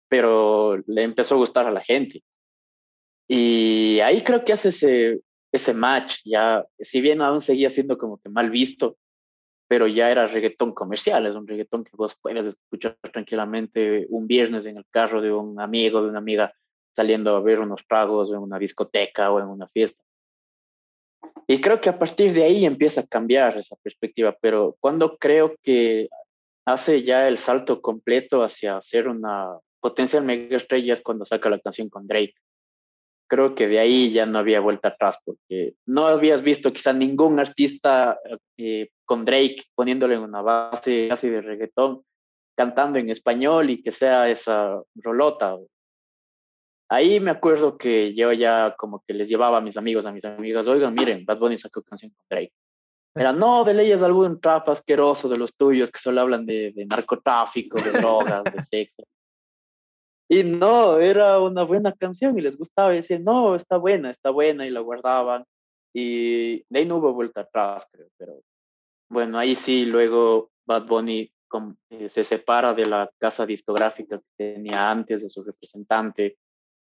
pero 0.07 0.77
le 0.85 1.03
empezó 1.03 1.35
a 1.35 1.39
gustar 1.39 1.65
a 1.65 1.71
la 1.71 1.81
gente. 1.81 2.23
Y 3.27 3.99
ahí 4.01 4.21
creo 4.23 4.43
que 4.43 4.53
hace 4.53 4.69
ese, 4.69 5.21
ese 5.51 5.73
match, 5.73 6.17
ya, 6.25 6.65
si 6.77 7.01
bien 7.01 7.21
aún 7.21 7.41
seguía 7.41 7.69
siendo 7.69 7.97
como 7.97 8.19
que 8.19 8.29
mal 8.29 8.51
visto, 8.51 8.97
pero 9.71 9.87
ya 9.87 10.11
era 10.11 10.27
reggaetón 10.27 10.73
comercial, 10.73 11.25
es 11.25 11.33
un 11.33 11.47
reggaetón 11.47 11.85
que 11.85 11.95
vos 11.95 12.17
puedes 12.21 12.45
escuchar 12.45 12.97
tranquilamente 13.09 14.05
un 14.09 14.27
viernes 14.27 14.65
en 14.65 14.75
el 14.75 14.85
carro 14.89 15.21
de 15.21 15.31
un 15.31 15.61
amigo, 15.61 16.01
de 16.01 16.09
una 16.09 16.17
amiga, 16.17 16.53
saliendo 16.93 17.33
a 17.37 17.39
ver 17.39 17.61
unos 17.61 17.79
tragos 17.87 18.31
en 18.31 18.39
una 18.39 18.59
discoteca 18.59 19.31
o 19.31 19.39
en 19.39 19.45
una 19.45 19.69
fiesta. 19.69 20.03
Y 21.47 21.61
creo 21.61 21.79
que 21.79 21.87
a 21.87 21.97
partir 21.97 22.33
de 22.33 22.43
ahí 22.43 22.65
empieza 22.65 22.99
a 22.99 23.07
cambiar 23.07 23.57
esa 23.57 23.77
perspectiva, 23.77 24.35
pero 24.41 24.75
cuando 24.81 25.17
creo 25.17 25.55
que 25.63 26.09
hace 26.65 27.03
ya 27.03 27.29
el 27.29 27.37
salto 27.37 27.81
completo 27.81 28.43
hacia 28.43 28.81
ser 28.81 29.07
una 29.07 29.57
potencial 29.79 30.25
mega 30.25 30.57
estrella 30.57 30.91
es 30.91 31.01
cuando 31.01 31.23
saca 31.23 31.49
la 31.49 31.59
canción 31.59 31.87
con 31.87 32.07
Drake. 32.07 32.33
Creo 33.31 33.55
que 33.55 33.65
de 33.65 33.79
ahí 33.79 34.11
ya 34.11 34.25
no 34.25 34.39
había 34.39 34.59
vuelta 34.59 34.89
atrás, 34.89 35.17
porque 35.23 35.75
no 35.85 36.05
habías 36.05 36.41
visto 36.41 36.73
quizá 36.73 36.91
ningún 36.91 37.39
artista 37.39 38.19
eh, 38.57 38.89
con 39.05 39.23
Drake 39.23 39.63
poniéndole 39.73 40.19
una 40.19 40.41
base 40.41 41.07
casi 41.07 41.29
de 41.29 41.39
reggaetón, 41.39 42.03
cantando 42.57 42.99
en 42.99 43.09
español 43.09 43.69
y 43.69 43.81
que 43.81 43.91
sea 43.91 44.27
esa 44.27 44.81
rolota. 44.95 45.57
Ahí 46.89 47.21
me 47.21 47.31
acuerdo 47.31 47.77
que 47.77 48.13
yo 48.13 48.33
ya 48.33 48.75
como 48.77 49.01
que 49.07 49.13
les 49.13 49.29
llevaba 49.29 49.59
a 49.59 49.61
mis 49.61 49.77
amigos, 49.77 50.05
a 50.05 50.11
mis 50.11 50.25
amigas, 50.25 50.67
oigan, 50.67 50.93
miren, 50.93 51.23
Bad 51.23 51.39
Bunny 51.39 51.57
sacó 51.57 51.81
canción 51.83 52.11
con 52.11 52.25
Drake. 52.29 52.51
Era, 53.15 53.31
no, 53.31 53.63
de 53.63 53.73
leyes 53.73 54.01
algún 54.01 54.41
trap 54.41 54.67
asqueroso 54.67 55.29
de 55.29 55.37
los 55.37 55.55
tuyos 55.55 55.89
que 55.89 55.99
solo 55.99 56.19
hablan 56.19 56.45
de, 56.45 56.73
de 56.73 56.85
narcotráfico, 56.85 57.81
de 57.81 57.91
drogas, 57.91 58.43
de 58.43 58.61
sexo. 58.61 59.03
Y 60.33 60.45
no, 60.45 60.97
era 60.97 61.41
una 61.41 61.63
buena 61.63 61.91
canción 61.91 62.39
y 62.39 62.41
les 62.41 62.57
gustaba. 62.57 62.93
Y 62.93 62.97
decían, 62.97 63.25
no, 63.25 63.53
está 63.53 63.75
buena, 63.75 64.11
está 64.11 64.29
buena, 64.29 64.65
y 64.65 64.69
la 64.69 64.79
guardaban. 64.79 65.43
Y 65.93 66.63
de 66.69 66.79
ahí 66.79 66.85
no 66.85 66.99
hubo 66.99 67.13
vuelta 67.13 67.41
atrás, 67.41 67.85
creo. 67.91 68.07
Pero 68.17 68.41
bueno, 69.09 69.37
ahí 69.37 69.55
sí, 69.55 69.83
luego 69.83 70.51
Bad 70.65 70.87
Bunny 70.87 71.29
eh, 71.89 72.07
se 72.07 72.23
separa 72.23 72.73
de 72.73 72.85
la 72.85 73.11
casa 73.17 73.45
discográfica 73.45 74.19
que 74.19 74.53
tenía 74.53 74.89
antes, 74.89 75.21
de 75.21 75.27
su 75.27 75.43
representante, 75.43 76.37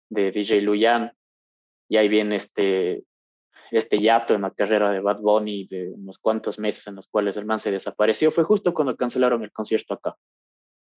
de 0.09 0.31
DJ 0.31 0.63
Luyan. 0.63 1.13
Y 1.87 1.99
ahí 1.99 2.09
viene 2.09 2.37
este 2.37 3.05
este 3.71 4.01
yato 4.01 4.35
en 4.35 4.43
la 4.43 4.53
carrera 4.53 4.91
de 4.91 5.01
Bad 5.01 5.21
Bunny 5.21 5.67
de 5.67 5.91
unos 5.91 6.19
cuantos 6.19 6.59
meses 6.59 6.87
en 6.87 6.95
los 6.95 7.09
cuales 7.09 7.37
el 7.37 7.45
man 7.45 7.61
se 7.61 7.71
desapareció 7.71 8.31
fue 8.31 8.45
justo 8.45 8.73
cuando 8.73 8.97
cancelaron 8.97 9.43
el 9.43 9.53
concierto 9.53 9.95
acá. 9.95 10.17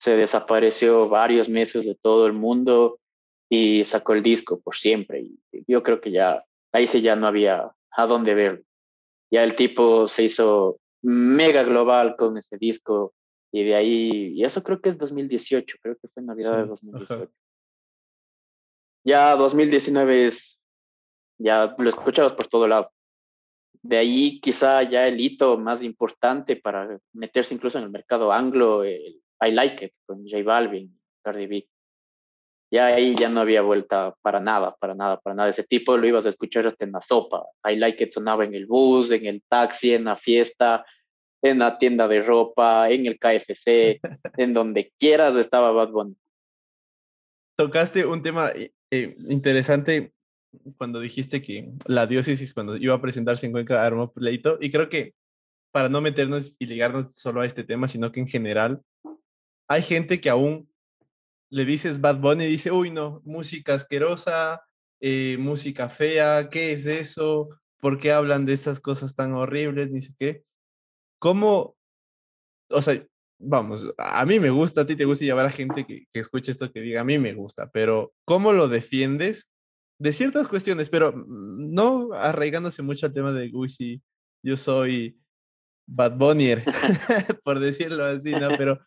Se 0.08 0.16
desapareció 0.16 1.10
varios 1.10 1.50
meses 1.50 1.84
de 1.84 1.94
todo 1.94 2.28
el 2.28 2.32
mundo 2.32 2.98
y 3.50 3.84
sacó 3.84 4.14
el 4.14 4.24
disco 4.24 4.58
por 4.62 4.78
siempre. 4.78 5.20
Y 5.20 5.38
yo 5.68 5.84
creo 5.84 6.00
que 6.00 6.12
ya, 6.12 6.46
ahí 6.72 6.88
sí 6.88 7.02
ya 7.02 7.18
no 7.18 7.28
había 7.28 7.74
a 7.92 8.06
dónde 8.06 8.34
verlo. 8.34 8.64
Ya 9.30 9.44
el 9.44 9.58
tipo 9.58 10.08
se 10.08 10.24
hizo 10.24 10.80
mega 11.02 11.64
global 11.64 12.16
con 12.16 12.38
ese 12.38 12.58
disco 12.58 13.16
y 13.52 13.66
de 13.66 13.76
ahí, 13.76 14.34
y 14.34 14.46
eso 14.46 14.64
creo 14.64 14.80
que 14.80 14.88
es 14.88 14.98
2018, 14.98 15.76
creo 15.82 15.98
que 16.02 16.08
fue 16.08 16.24
Navidad 16.24 16.56
de 16.56 16.68
2018. 16.68 17.30
Ya 19.04 19.36
2019 19.36 20.28
es 20.28 20.58
ya 21.38 21.76
lo 21.78 21.90
escuchabas 21.90 22.32
por 22.32 22.48
todo 22.48 22.66
lado. 22.66 22.94
De 23.82 23.98
ahí 23.98 24.40
quizá 24.40 24.84
ya 24.84 25.06
el 25.06 25.20
hito 25.20 25.58
más 25.58 25.84
importante 25.84 26.56
para 26.56 26.98
meterse 27.12 27.54
incluso 27.54 27.78
en 27.78 27.84
el 27.84 27.90
mercado 27.90 28.32
anglo, 28.32 28.86
el 28.86 29.22
I 29.42 29.52
Like 29.52 29.86
It 29.86 29.94
con 30.06 30.24
J 30.28 30.44
Balvin, 30.44 31.00
Cardi 31.24 31.48
B. 31.48 31.68
Ya 32.70 32.88
ahí 32.88 33.16
ya 33.16 33.30
no 33.30 33.42
había 33.42 33.62
vuelta 33.62 34.14
para 34.22 34.40
nada, 34.40 34.76
para 34.80 34.94
nada, 34.94 35.20
para 35.20 35.36
nada. 35.36 35.50
Ese 35.50 35.64
tipo 35.64 35.96
lo 35.96 36.06
ibas 36.06 36.26
a 36.26 36.30
escuchar 36.30 36.68
hasta 36.68 36.84
en 36.84 36.92
la 36.92 37.02
sopa. 37.02 37.46
I 37.64 37.78
Like 37.78 38.04
It 38.04 38.12
sonaba 38.12 38.44
en 38.44 38.54
el 38.54 38.66
bus, 38.66 39.12
en 39.12 39.26
el 39.26 39.42
taxi, 39.48 39.94
en 39.94 40.06
la 40.06 40.18
fiesta, 40.18 40.86
en 41.42 41.60
la 41.60 41.78
tienda 41.78 42.08
de 42.08 42.22
ropa, 42.22 42.90
en 42.90 43.06
el 43.06 43.18
KFC, 43.20 44.00
en 44.38 44.54
donde 44.54 44.92
quieras 45.00 45.36
estaba 45.36 45.72
Bad 45.72 45.92
Bunny. 45.92 46.16
Tocaste 47.58 48.06
un 48.06 48.22
tema 48.22 48.52
eh, 48.92 49.16
interesante 49.30 50.14
cuando 50.78 51.00
dijiste 51.00 51.42
que 51.42 51.72
la 51.86 52.06
diócesis, 52.06 52.54
cuando 52.54 52.78
iba 52.78 52.96
a 52.96 53.02
presentarse 53.02 53.46
en 53.46 53.52
Cuenca, 53.52 53.86
armó 53.86 54.12
pleito. 54.12 54.58
Y 54.60 54.72
creo 54.72 54.90
que 54.90 55.14
para 55.72 55.90
no 55.90 56.02
meternos 56.02 56.56
y 56.60 56.66
ligarnos 56.66 57.16
solo 57.16 57.42
a 57.42 57.46
este 57.46 57.64
tema, 57.64 57.88
sino 57.88 58.12
que 58.12 58.20
en 58.20 58.28
general, 58.28 58.82
hay 59.68 59.82
gente 59.82 60.22
que 60.22 60.30
aún 60.30 60.70
le 61.50 61.66
dices 61.66 62.02
Bad 62.02 62.20
Bunny 62.20 62.46
y 62.46 62.50
dice, 62.50 62.72
uy, 62.72 62.92
no, 62.92 63.22
música 63.26 63.74
asquerosa, 63.74 64.62
eh, 65.00 65.38
música 65.40 65.90
fea, 65.90 66.50
¿qué 66.50 66.74
es 66.74 66.86
eso? 66.86 67.50
¿Por 67.80 68.00
qué 68.00 68.12
hablan 68.12 68.46
de 68.46 68.54
estas 68.54 68.80
cosas 68.80 69.16
tan 69.16 69.34
horribles? 69.34 69.92
Ni 69.92 70.02
sé 70.02 70.14
qué. 70.20 70.44
¿Cómo? 71.20 71.78
O 72.70 72.82
sea, 72.82 73.06
vamos, 73.40 73.84
a 73.98 74.26
mí 74.26 74.40
me 74.40 74.50
gusta, 74.50 74.82
a 74.82 74.86
ti 74.86 74.96
te 74.96 75.06
gusta 75.06 75.26
llevar 75.26 75.46
a 75.46 75.52
gente 75.52 75.86
que, 75.86 76.06
que 76.12 76.20
escuche 76.20 76.52
esto 76.52 76.72
que 76.72 76.82
diga, 76.82 77.02
a 77.02 77.06
mí 77.06 77.18
me 77.18 77.34
gusta, 77.34 77.70
pero 77.72 78.14
¿cómo 78.26 78.52
lo 78.52 78.68
defiendes 78.68 79.50
de 80.00 80.12
ciertas 80.12 80.48
cuestiones, 80.48 80.90
pero 80.90 81.14
mm, 81.14 81.74
no 81.74 82.14
arraigándose 82.14 82.82
mucho 82.82 83.06
al 83.06 83.14
tema 83.14 83.32
de, 83.32 83.50
uy, 83.54 83.70
sí, 83.70 84.02
yo 84.44 84.58
soy 84.58 85.20
Bad 85.88 86.18
Bunny, 86.18 86.56
por 87.44 87.60
decirlo 87.60 88.06
así, 88.06 88.32
¿no? 88.32 88.50
Pero, 88.58 88.80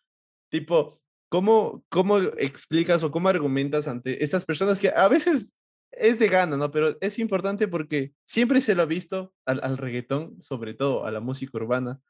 tipo, 0.51 1.01
¿cómo, 1.29 1.85
¿cómo 1.89 2.19
explicas 2.19 3.03
o 3.03 3.11
cómo 3.11 3.29
argumentas 3.29 3.89
ante 3.89 4.23
estas 4.23 4.45
personas 4.45 4.79
que 4.79 4.89
a 4.89 5.09
veces 5.09 5.57
es 5.93 6.19
de 6.19 6.29
gana, 6.29 6.57
¿no? 6.57 6.71
Pero 6.71 6.97
es 7.01 7.19
importante 7.19 7.67
porque 7.69 8.13
siempre 8.25 8.61
se 8.61 8.75
lo 8.75 8.83
ha 8.83 8.87
visto 8.87 9.33
al, 9.45 9.61
al 9.63 9.79
reggaetón, 9.79 10.41
sobre 10.43 10.75
todo 10.75 11.07
a 11.07 11.11
la 11.11 11.21
música 11.21 11.57
urbana, 11.59 12.01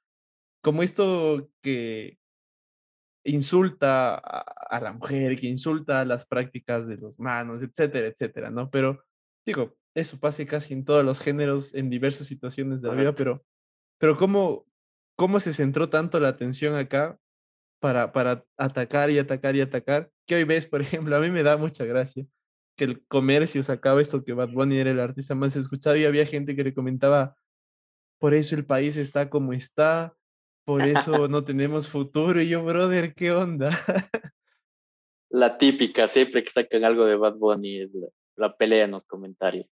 como 0.63 0.83
esto 0.83 1.51
que, 1.63 2.21
insulta 3.25 4.15
a, 4.15 4.81
la 4.81 4.93
mujer, 4.93 5.37
que 5.37 5.47
insulta 5.47 6.01
a 6.01 6.05
las 6.05 6.27
prácticas 6.27 6.87
de 6.87 6.97
los 6.97 7.19
manos, 7.19 7.63
etcétera, 7.63 8.09
etcétera, 8.09 8.51
¿no? 8.51 8.71
Pero 8.71 9.05
digo, 9.45 9.77
eso 9.95 10.19
pasa 10.19 10.45
casi 10.47 10.75
en 10.75 10.85
todos 10.85 11.05
los 11.05 11.21
géneros, 11.21 11.75
en 11.75 11.91
diversas 11.91 12.27
situaciones 12.27 12.83
de 12.83 12.89
la 12.89 12.95
vida, 12.95 13.15
pero, 13.15 13.45
pero 13.99 14.17
¿cómo, 14.17 14.67
¿cómo 15.17 15.41
se 15.41 15.53
centró 15.53 15.91
tanto 15.91 16.21
la 16.21 16.29
atención 16.29 16.77
acá 16.77 17.19
para, 17.81 18.13
para 18.13 18.45
atacar 18.57 19.11
y 19.11 19.19
atacar 19.19 19.57
y 19.57 19.61
atacar? 19.61 20.11
Que 20.27 20.37
hoy 20.37 20.45
ves, 20.45 20.67
por 20.67 20.81
ejemplo, 20.83 21.17
a 21.17 21.21
mí 21.21 21.31
me 21.31 21.43
da 21.43 21.57
mucha 21.57 21.85
gracia 21.85 22.25
que 22.81 22.85
el 22.85 23.07
comercio 23.09 23.63
sacaba 23.63 24.01
esto 24.01 24.25
que 24.25 24.33
Bad 24.33 24.53
Bunny 24.53 24.79
era 24.79 24.91
el 24.91 25.01
artista 25.01 25.35
más 25.35 25.55
escuchado 25.55 25.97
y 25.97 26.05
había 26.05 26.25
gente 26.25 26.57
que 26.57 26.65
le 26.65 26.73
comentaba, 26.73 27.37
por 28.19 28.33
eso 28.33 28.55
el 28.55 28.65
país 28.65 28.97
está 28.97 29.29
como 29.29 29.53
está, 29.53 30.17
por 30.65 30.81
eso 30.81 31.29
no 31.29 31.45
tenemos 31.45 31.89
futuro. 31.91 32.41
Y 32.41 32.49
yo, 32.49 32.65
brother, 32.65 33.15
¿qué 33.15 33.33
onda? 33.33 33.71
La 35.29 35.59
típica, 35.59 36.09
siempre 36.09 36.43
que 36.43 36.51
sacan 36.51 36.85
algo 36.85 37.05
de 37.05 37.17
Bad 37.17 37.35
Bunny, 37.35 37.83
es 37.83 37.91
la, 38.37 38.57
pelea 38.57 38.87
en 38.87 38.93
los 38.93 39.05
comentarios. 39.05 39.67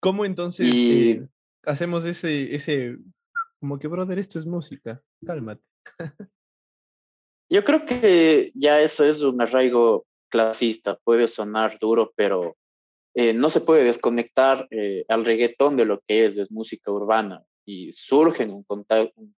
¿Cómo 0.00 0.24
entonces 0.24 0.74
eh, 0.74 1.28
hacemos 1.64 2.06
ese, 2.06 2.54
ese, 2.54 2.96
como 3.62 3.78
que, 3.78 3.86
brother, 3.86 4.18
esto 4.18 4.40
es 4.40 4.44
música, 4.44 5.00
cálmate? 5.24 5.62
Yo 7.48 7.62
creo 7.62 7.86
que 7.86 8.50
ya 8.56 8.80
eso 8.80 9.04
es 9.04 9.20
un 9.22 9.40
arraigo 9.40 10.04
clasista, 10.28 10.98
puede 11.04 11.28
sonar 11.28 11.78
duro, 11.78 12.12
pero 12.16 12.56
eh, 13.14 13.32
no 13.32 13.50
se 13.50 13.60
puede 13.60 13.84
desconectar 13.84 14.66
eh, 14.72 15.04
al 15.06 15.24
reggaetón 15.24 15.76
de 15.76 15.84
lo 15.84 16.00
que 16.00 16.26
es, 16.26 16.50
música 16.50 16.90
urbana 16.90 17.44
y 17.64 17.92
surge 17.92 18.42
en 18.42 18.50
un, 18.50 18.64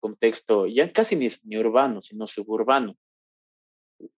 contexto 0.01 0.67
ya 0.67 0.91
casi 0.91 1.17
ni, 1.17 1.59
urbano, 1.59 2.01
sino 2.01 2.27
suburbano. 2.27 2.97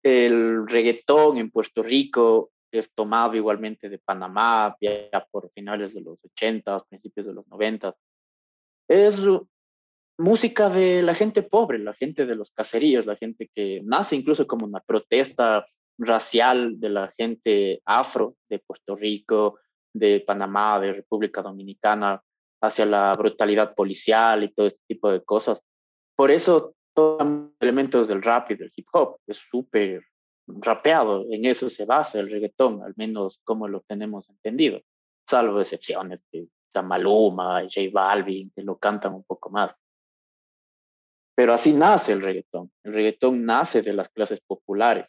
El 0.05 0.69
reggaetón 0.69 1.39
en 1.39 1.51
Puerto 1.51 1.83
Rico 1.83 2.53
es 2.71 2.95
tomado 2.95 3.35
igualmente 3.35 3.89
de 3.89 3.99
Panamá, 3.99 4.77
ya 4.81 5.27
por 5.33 5.51
finales 5.51 5.93
de 5.93 6.03
los 6.03 6.25
80, 6.25 6.85
principios 6.89 7.27
de 7.27 7.33
los 7.33 7.49
90. 7.49 7.93
Es 8.89 9.19
música 10.19 10.69
de 10.69 11.03
la 11.03 11.15
gente 11.15 11.43
pobre, 11.43 11.79
la 11.79 11.95
gente 11.95 12.27
de 12.27 12.35
los 12.35 12.51
caseríos, 12.53 13.07
la 13.07 13.17
gente 13.17 13.51
que 13.55 13.83
nace 13.85 14.17
incluso 14.17 14.47
como 14.47 14.67
una 14.67 14.81
protesta 14.81 15.67
racial 15.99 16.79
de 16.81 16.89
la 16.89 17.09
gente 17.09 17.81
afro 17.85 18.37
de 18.49 18.59
Puerto 18.59 18.97
Rico, 18.97 19.59
de 19.93 20.21
Panamá, 20.21 20.79
de 20.81 20.93
República 20.93 21.43
Dominicana, 21.43 22.23
hacia 22.61 22.87
la 22.87 23.15
brutalidad 23.17 23.75
policial 23.75 24.45
y 24.45 24.53
todo 24.53 24.67
este 24.67 24.81
tipo 24.87 25.11
de 25.11 25.23
cosas. 25.23 25.63
Por 26.15 26.31
eso 26.31 26.75
todos 26.95 27.27
los 27.27 27.51
elementos 27.61 28.09
del 28.09 28.23
rap 28.23 28.51
y 28.51 28.57
del 28.57 28.73
hip 28.75 28.87
hop 28.93 29.19
es 29.27 29.39
súper 29.51 30.03
rapeado, 30.49 31.27
en 31.31 31.45
eso 31.45 31.69
se 31.69 31.85
basa 31.85 32.21
el 32.21 32.31
reggaetón, 32.31 32.83
al 32.83 32.95
menos 32.97 33.41
como 33.45 33.69
lo 33.69 33.81
tenemos 33.81 34.29
entendido, 34.31 34.81
salvo 35.29 35.61
excepciones 35.61 36.25
de 36.31 36.49
Maluma, 36.83 37.63
J 37.63 37.89
Balvin, 37.93 38.53
que 38.55 38.63
lo 38.63 38.77
cantan 38.79 39.15
un 39.15 39.25
poco 39.25 39.51
más. 39.51 39.75
Pero 41.37 41.53
así 41.53 41.73
nace 41.73 42.13
el 42.13 42.23
reggaetón. 42.23 42.73
El 42.83 42.95
reggaetón 42.95 43.45
nace 43.45 43.83
de 43.83 43.93
las 43.93 44.09
clases 44.09 44.41
populares. 44.41 45.07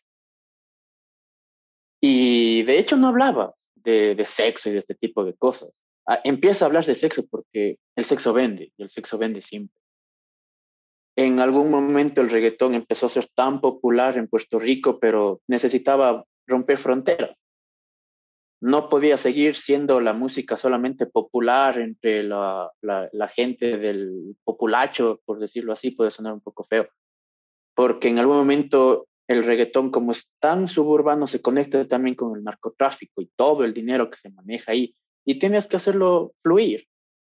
Y 2.02 2.62
de 2.64 2.78
hecho 2.78 2.96
no 2.96 3.08
hablaba 3.08 3.56
de, 3.76 4.24
sexo 4.26 4.70
y 4.70 4.74
de 4.74 4.80
este 4.80 4.94
tipo 4.94 5.26
de 5.26 5.34
cosas 5.34 5.72
empieza 6.24 6.66
a 6.66 6.68
hablar 6.68 6.86
de 6.86 6.96
sexo 6.96 7.26
porque 7.28 7.78
el 7.96 8.06
sexo 8.06 8.34
vende 8.34 8.72
y 8.78 8.84
el 8.84 8.90
sexo 8.90 9.18
vende 9.18 9.42
siempre. 9.42 9.82
En 11.16 11.40
algún 11.40 11.72
momento 11.72 12.22
el 12.22 12.30
reggaetón 12.30 12.76
empezó 12.76 13.08
a 13.08 13.10
ser 13.10 13.28
tan 13.34 13.60
popular 13.60 14.18
en 14.18 14.28
Puerto 14.28 14.60
Rico, 14.60 15.00
pero 15.00 15.42
necesitaba 15.48 16.24
romper 16.46 16.78
fronteras. 16.78 17.36
No 18.60 18.90
podía 18.90 19.18
seguir 19.18 19.56
siendo 19.56 20.02
la 20.02 20.14
música 20.14 20.58
solamente 20.58 21.06
popular 21.06 21.80
entre 21.80 22.24
la, 22.24 22.72
gente 23.34 23.78
del 23.78 24.36
populacho, 24.44 25.22
por 25.26 25.40
decirlo 25.40 25.74
así, 25.74 25.92
puede 25.92 26.12
sonar 26.12 26.34
un 26.34 26.42
poco 26.42 26.64
feo, 26.64 26.88
porque 27.76 28.08
en 28.08 28.20
algún 28.20 28.38
momento 28.38 29.08
el 29.28 29.44
reggaetón 29.44 29.92
como 29.92 30.12
es 30.12 30.30
tan 30.40 30.68
suburbano 30.68 31.28
se 31.28 31.42
conecta 31.42 31.86
también 31.88 32.16
con 32.16 32.36
el 32.36 32.44
narcotráfico 32.44 33.22
y 33.22 33.30
todo 33.36 33.64
el 33.64 33.74
dinero 33.74 34.10
que 34.10 34.18
se 34.18 34.30
maneja 34.30 34.72
ahí 34.72 34.96
y 35.26 35.38
tienes 35.38 35.68
que 35.68 35.76
hacerlo 35.76 36.34
fluir. 36.42 36.88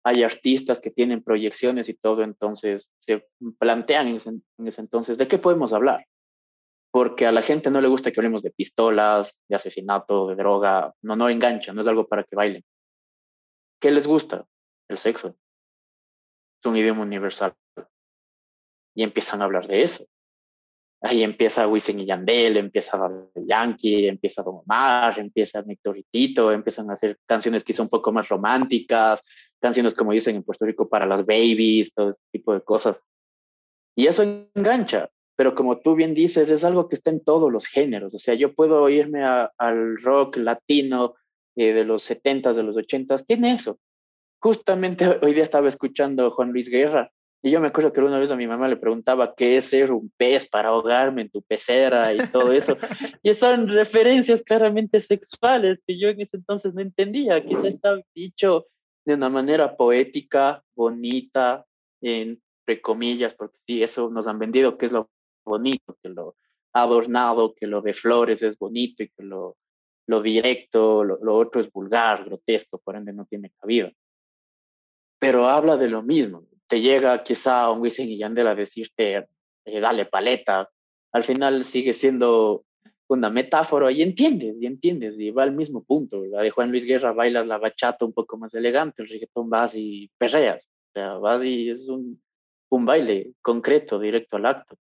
Hay 0.05 0.23
artistas 0.23 0.81
que 0.81 0.91
tienen 0.91 1.23
proyecciones 1.23 1.87
y 1.87 1.93
todo, 1.93 2.23
entonces 2.23 2.91
se 2.99 3.25
plantean 3.57 4.07
en 4.07 4.67
ese 4.67 4.81
entonces, 4.81 5.17
¿de 5.17 5.27
qué 5.27 5.37
podemos 5.37 5.71
hablar? 5.71 6.05
Porque 6.93 7.25
a 7.25 7.31
la 7.31 7.41
gente 7.41 7.71
no 7.71 7.81
le 7.81 7.87
gusta 7.87 8.11
que 8.11 8.19
hablemos 8.19 8.43
de 8.43 8.51
pistolas, 8.51 9.35
de 9.49 9.55
asesinato, 9.55 10.27
de 10.27 10.35
droga, 10.35 10.93
no, 11.01 11.15
no 11.15 11.27
engancha, 11.27 11.73
no 11.73 11.81
es 11.81 11.87
algo 11.87 12.07
para 12.07 12.23
que 12.23 12.35
bailen. 12.35 12.63
¿Qué 13.81 13.89
les 13.89 14.05
gusta? 14.05 14.45
El 14.87 14.99
sexo. 14.99 15.29
Es 15.29 16.65
un 16.67 16.77
idioma 16.77 17.01
universal. 17.01 17.55
Y 18.93 19.01
empiezan 19.01 19.41
a 19.41 19.45
hablar 19.45 19.65
de 19.65 19.81
eso. 19.81 20.05
Ahí 21.01 21.23
empieza 21.23 21.67
Wisin 21.67 21.99
y 21.99 22.05
Yandel, 22.05 22.57
empieza 22.57 22.99
Yankee, 23.33 24.07
empieza 24.07 24.43
Don 24.43 24.61
Omar, 24.63 25.17
empieza 25.17 25.63
Néctor 25.63 25.97
empiezan 26.53 26.91
a 26.91 26.93
hacer 26.93 27.17
canciones 27.25 27.63
quizá 27.63 27.81
un 27.81 27.89
poco 27.89 28.11
más 28.11 28.29
románticas, 28.29 29.19
canciones 29.59 29.95
como 29.95 30.11
dicen 30.11 30.35
en 30.35 30.43
Puerto 30.43 30.63
Rico 30.63 30.87
para 30.87 31.07
las 31.07 31.25
babies, 31.25 31.91
todo 31.91 32.11
este 32.11 32.23
tipo 32.31 32.53
de 32.53 32.61
cosas. 32.61 33.01
Y 33.95 34.05
eso 34.05 34.21
engancha 34.53 35.09
pero 35.35 35.55
como 35.55 35.79
tú 35.79 35.95
bien 35.95 36.13
dices, 36.13 36.49
es 36.49 36.63
algo 36.63 36.89
que 36.89 36.95
está 36.95 37.09
en 37.09 37.23
todos 37.23 37.51
los 37.51 37.65
géneros. 37.65 38.13
O 38.13 38.19
sea, 38.19 38.35
yo 38.35 38.53
puedo 38.53 38.87
irme 38.89 39.23
al 39.23 40.01
rock 40.01 40.37
latino 40.37 41.15
eh, 41.55 41.73
de 41.73 41.85
los 41.85 42.09
70s, 42.09 42.53
de 42.53 42.63
los 42.63 42.75
80s, 42.75 43.25
tiene 43.25 43.53
eso. 43.53 43.79
Justamente 44.39 45.19
hoy 45.21 45.33
día 45.33 45.43
estaba 45.43 45.69
escuchando 45.69 46.31
Juan 46.31 46.51
Luis 46.51 46.69
Guerra 46.69 47.11
y 47.45 47.51
yo 47.51 47.59
me 47.59 47.67
acuerdo 47.67 47.91
que 47.91 47.99
una 47.99 48.19
vez 48.19 48.31
a 48.31 48.37
mi 48.37 48.47
mamá 48.47 48.69
le 48.69 48.77
preguntaba 48.77 49.35
qué 49.35 49.57
es 49.57 49.65
ser 49.65 49.91
un 49.91 50.09
pez 50.15 50.47
para 50.47 50.69
ahogarme 50.69 51.23
en 51.23 51.29
tu 51.29 51.41
pecera 51.41 52.13
y 52.13 52.17
todo 52.31 52.53
eso. 52.53 52.77
y 53.21 53.33
son 53.33 53.67
referencias 53.67 54.41
claramente 54.41 55.01
sexuales 55.01 55.81
que 55.85 55.99
yo 55.99 56.07
en 56.07 56.21
ese 56.21 56.37
entonces 56.37 56.73
no 56.73 56.81
entendía. 56.81 57.45
Quizá 57.45 57.67
está 57.67 57.99
dicho 58.15 58.67
de 59.05 59.15
una 59.15 59.27
manera 59.27 59.75
poética, 59.75 60.63
bonita, 60.73 61.65
entre 62.01 62.81
comillas, 62.81 63.33
porque 63.33 63.57
sí, 63.67 63.83
eso 63.83 64.09
nos 64.09 64.25
han 64.27 64.39
vendido, 64.39 64.77
que 64.77 64.85
es 64.85 64.93
lo 64.93 65.09
bonito, 65.43 65.97
que 66.01 66.09
lo 66.09 66.35
adornado, 66.73 67.53
que 67.53 67.67
lo 67.67 67.81
de 67.81 67.93
flores 67.93 68.41
es 68.41 68.57
bonito 68.57 69.03
y 69.03 69.09
que 69.09 69.23
lo, 69.23 69.57
lo 70.07 70.21
directo, 70.21 71.03
lo, 71.03 71.35
otro 71.35 71.61
es 71.61 71.71
vulgar, 71.71 72.25
grotesco, 72.25 72.79
por 72.79 72.95
ende 72.95 73.13
no 73.13 73.25
tiene 73.25 73.51
cabida. 73.59 73.91
Pero 75.19 75.47
habla 75.47 75.77
de 75.77 75.89
lo 75.89 76.01
mismo. 76.01 76.45
Te 76.67 76.81
llega 76.81 77.23
quizá 77.23 77.69
un 77.69 77.81
Wisin 77.81 78.09
y 78.09 78.17
Yandel 78.17 78.47
a 78.47 78.55
decirte, 78.55 79.27
eh, 79.65 79.79
dale 79.79 80.05
paleta. 80.05 80.69
Al 81.11 81.23
final 81.23 81.63
sigue 81.63 81.93
siendo 81.93 82.65
una 83.07 83.29
metáfora 83.29 83.91
y 83.91 84.01
entiendes, 84.01 84.61
y 84.61 84.65
entiendes, 84.65 85.19
y 85.19 85.29
va 85.29 85.43
al 85.43 85.53
mismo 85.53 85.83
punto. 85.83 86.25
La 86.25 86.41
de 86.41 86.49
Juan 86.49 86.71
Luis 86.71 86.85
Guerra 86.85 87.13
bailas 87.13 87.45
la 87.45 87.59
bachata 87.59 88.05
un 88.05 88.13
poco 88.13 88.37
más 88.37 88.53
elegante, 88.53 89.03
el 89.03 89.09
reggaetón 89.09 89.49
vas 89.49 89.75
y 89.75 90.09
perreas. 90.17 90.65
O 90.65 90.91
sea, 90.93 91.13
vas 91.17 91.43
y 91.43 91.69
es 91.69 91.87
un, 91.87 92.21
un 92.69 92.85
baile 92.85 93.33
concreto, 93.41 93.99
directo 93.99 94.37
al 94.37 94.47
acto. 94.47 94.77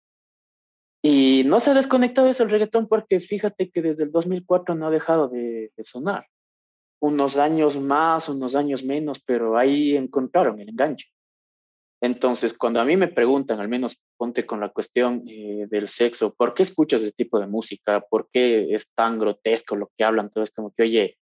Y 1.01 1.43
no 1.45 1.59
se 1.59 1.71
ha 1.71 1.73
desconectado 1.73 2.27
eso 2.27 2.43
el 2.43 2.49
reggaetón 2.49 2.87
porque 2.87 3.19
fíjate 3.19 3.71
que 3.71 3.81
desde 3.81 4.03
el 4.03 4.11
2004 4.11 4.75
no 4.75 4.87
ha 4.87 4.91
dejado 4.91 5.27
de, 5.29 5.71
sonar. 5.83 6.27
Unos 6.99 7.37
años 7.37 7.79
más, 7.79 8.29
unos 8.29 8.53
años 8.53 8.83
menos, 8.83 9.19
pero 9.25 9.57
ahí 9.57 9.95
encontraron 9.95 10.59
el 10.59 10.69
enganche. 10.69 11.07
Entonces, 12.03 12.55
cuando 12.55 12.79
a 12.79 12.85
mí 12.85 12.97
me 12.97 13.07
preguntan, 13.07 13.59
al 13.59 13.67
menos 13.67 13.99
ponte 14.17 14.45
con 14.45 14.59
la 14.59 14.69
cuestión 14.69 15.23
eh, 15.27 15.65
del 15.69 15.89
sexo, 15.89 16.33
¿por 16.33 16.53
qué 16.53 16.63
escuchas 16.63 17.01
ese 17.01 17.11
tipo 17.11 17.39
de 17.39 17.47
música? 17.47 18.01
¿Por 18.01 18.29
qué 18.31 18.73
es 18.73 18.87
tan 18.93 19.19
grotesco 19.19 19.75
lo 19.75 19.91
que 19.97 20.03
hablan? 20.03 20.29
Todo 20.29 20.43
es 20.43 20.51
como 20.51 20.71
que, 20.71 20.83
oye, 20.83 21.17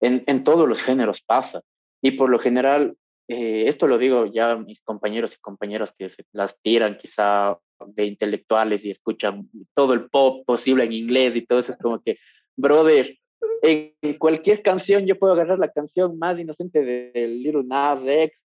en, 0.00 0.22
en 0.26 0.44
todos 0.44 0.68
los 0.68 0.82
géneros 0.82 1.22
pasa. 1.22 1.62
Y 2.00 2.12
por 2.12 2.30
lo 2.30 2.38
general, 2.38 2.96
eh, 3.28 3.64
esto 3.66 3.86
lo 3.86 3.98
digo 3.98 4.26
ya 4.26 4.52
a 4.52 4.56
mis 4.56 4.80
compañeros 4.82 5.34
y 5.34 5.40
compañeras 5.40 5.92
que 5.96 6.08
se 6.08 6.24
las 6.32 6.58
tiran 6.60 6.96
quizá 6.96 7.58
de 7.86 8.06
intelectuales 8.06 8.84
y 8.84 8.90
escuchan 8.90 9.48
todo 9.74 9.92
el 9.92 10.08
pop 10.08 10.44
posible 10.46 10.84
en 10.84 10.92
inglés 10.92 11.36
y 11.36 11.42
todo 11.42 11.58
eso, 11.58 11.72
es 11.72 11.78
como 11.78 12.00
que, 12.00 12.18
brother, 12.56 13.16
en 13.62 14.18
cualquier 14.18 14.62
canción 14.62 15.06
yo 15.06 15.18
puedo 15.18 15.32
agarrar 15.32 15.58
la 15.58 15.70
canción 15.70 16.18
más 16.18 16.38
inocente 16.38 16.82
de, 16.82 17.28
Little 17.28 17.64
Nas 17.64 18.02
X 18.04 18.36